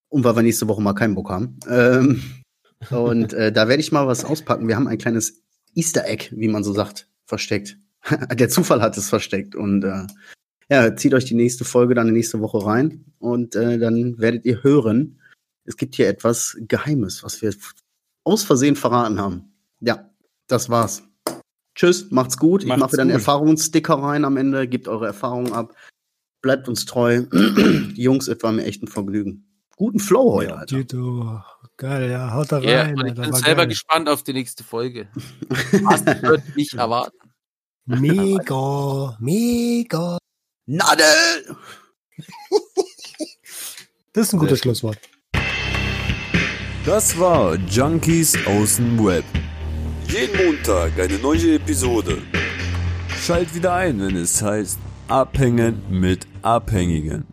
Und 0.09 0.23
weil 0.23 0.35
wir 0.35 0.43
nächste 0.43 0.67
Woche 0.67 0.81
mal 0.81 0.93
keinen 0.93 1.15
Bock 1.15 1.29
haben. 1.29 1.59
Ähm, 1.67 2.21
und 2.89 3.33
äh, 3.33 3.51
da 3.51 3.67
werde 3.67 3.81
ich 3.81 3.91
mal 3.91 4.07
was 4.07 4.25
auspacken. 4.25 4.67
Wir 4.67 4.75
haben 4.75 4.87
ein 4.87 4.97
kleines 4.97 5.41
Easter 5.75 6.05
Egg, 6.05 6.29
wie 6.31 6.47
man 6.47 6.63
so 6.63 6.73
sagt, 6.73 7.07
versteckt. 7.25 7.77
Der 8.33 8.49
Zufall 8.49 8.81
hat 8.81 8.97
es 8.97 9.09
versteckt. 9.09 9.55
Und 9.55 9.83
äh, 9.83 10.07
ja, 10.69 10.95
zieht 10.95 11.13
euch 11.13 11.25
die 11.25 11.35
nächste 11.35 11.65
Folge 11.65 11.95
dann 11.95 12.11
nächste 12.11 12.39
Woche 12.39 12.65
rein. 12.65 13.05
Und 13.19 13.55
äh, 13.55 13.77
dann 13.79 14.19
werdet 14.19 14.45
ihr 14.45 14.63
hören, 14.63 15.19
es 15.65 15.77
gibt 15.77 15.95
hier 15.95 16.07
etwas 16.07 16.57
Geheimes, 16.61 17.23
was 17.23 17.41
wir 17.41 17.53
aus 18.23 18.43
Versehen 18.43 18.75
verraten 18.75 19.19
haben. 19.19 19.53
Ja, 19.79 20.09
das 20.47 20.69
war's. 20.69 21.08
Tschüss, 21.79 22.11
macht's 22.11 22.37
gut. 22.37 22.65
Macht's 22.65 22.75
ich 22.75 22.79
mache 22.81 22.91
wieder 22.91 23.01
einen. 23.03 23.11
Erfahrungssticker 23.11 23.93
rein 23.93 24.25
am 24.25 24.35
Ende. 24.35 24.67
Gebt 24.67 24.89
eure 24.89 25.07
Erfahrungen 25.07 25.53
ab. 25.53 25.73
Bleibt 26.41 26.67
uns 26.67 26.83
treu. 26.83 27.23
Die 27.31 27.93
Jungs, 28.03 28.27
es 28.27 28.43
war 28.43 28.51
mir 28.51 28.65
echt 28.65 28.83
ein 28.83 28.89
Vergnügen. 28.89 29.47
Guten 29.77 30.01
Flow 30.01 30.33
heute, 30.33 30.57
Alter. 30.57 30.75
Tito, 30.75 31.41
geil, 31.77 32.11
ja, 32.11 32.33
haut 32.33 32.51
da 32.51 32.57
rein. 32.57 32.67
Ja, 32.67 32.83
und 32.89 32.97
ich 32.97 33.17
Alter, 33.17 33.21
bin 33.21 33.33
selber 33.33 33.61
geil. 33.61 33.67
gespannt 33.67 34.09
auf 34.09 34.23
die 34.23 34.33
nächste 34.33 34.65
Folge. 34.65 35.07
Was 35.83 36.05
wird 36.05 36.53
mich 36.53 36.73
erwarten? 36.73 37.17
Mega, 37.85 39.17
mega. 39.21 40.17
Nadel! 40.65 41.05
Das 44.11 44.27
ist 44.27 44.33
ein 44.33 44.39
gutes 44.39 44.59
Schlusswort. 44.59 44.97
Das 46.83 47.17
war 47.19 47.55
Junkies 47.55 48.35
aus 48.47 48.77
dem 48.77 49.05
Web. 49.05 49.23
Jeden 50.09 50.43
Montag 50.43 50.99
eine 50.99 51.19
neue 51.19 51.53
Episode. 51.53 52.17
Schalt 53.21 53.53
wieder 53.53 53.75
ein, 53.75 54.01
wenn 54.01 54.15
es 54.15 54.41
heißt 54.41 54.79
Abhängen 55.07 55.83
mit 55.87 56.25
Abhängigen. 56.41 57.28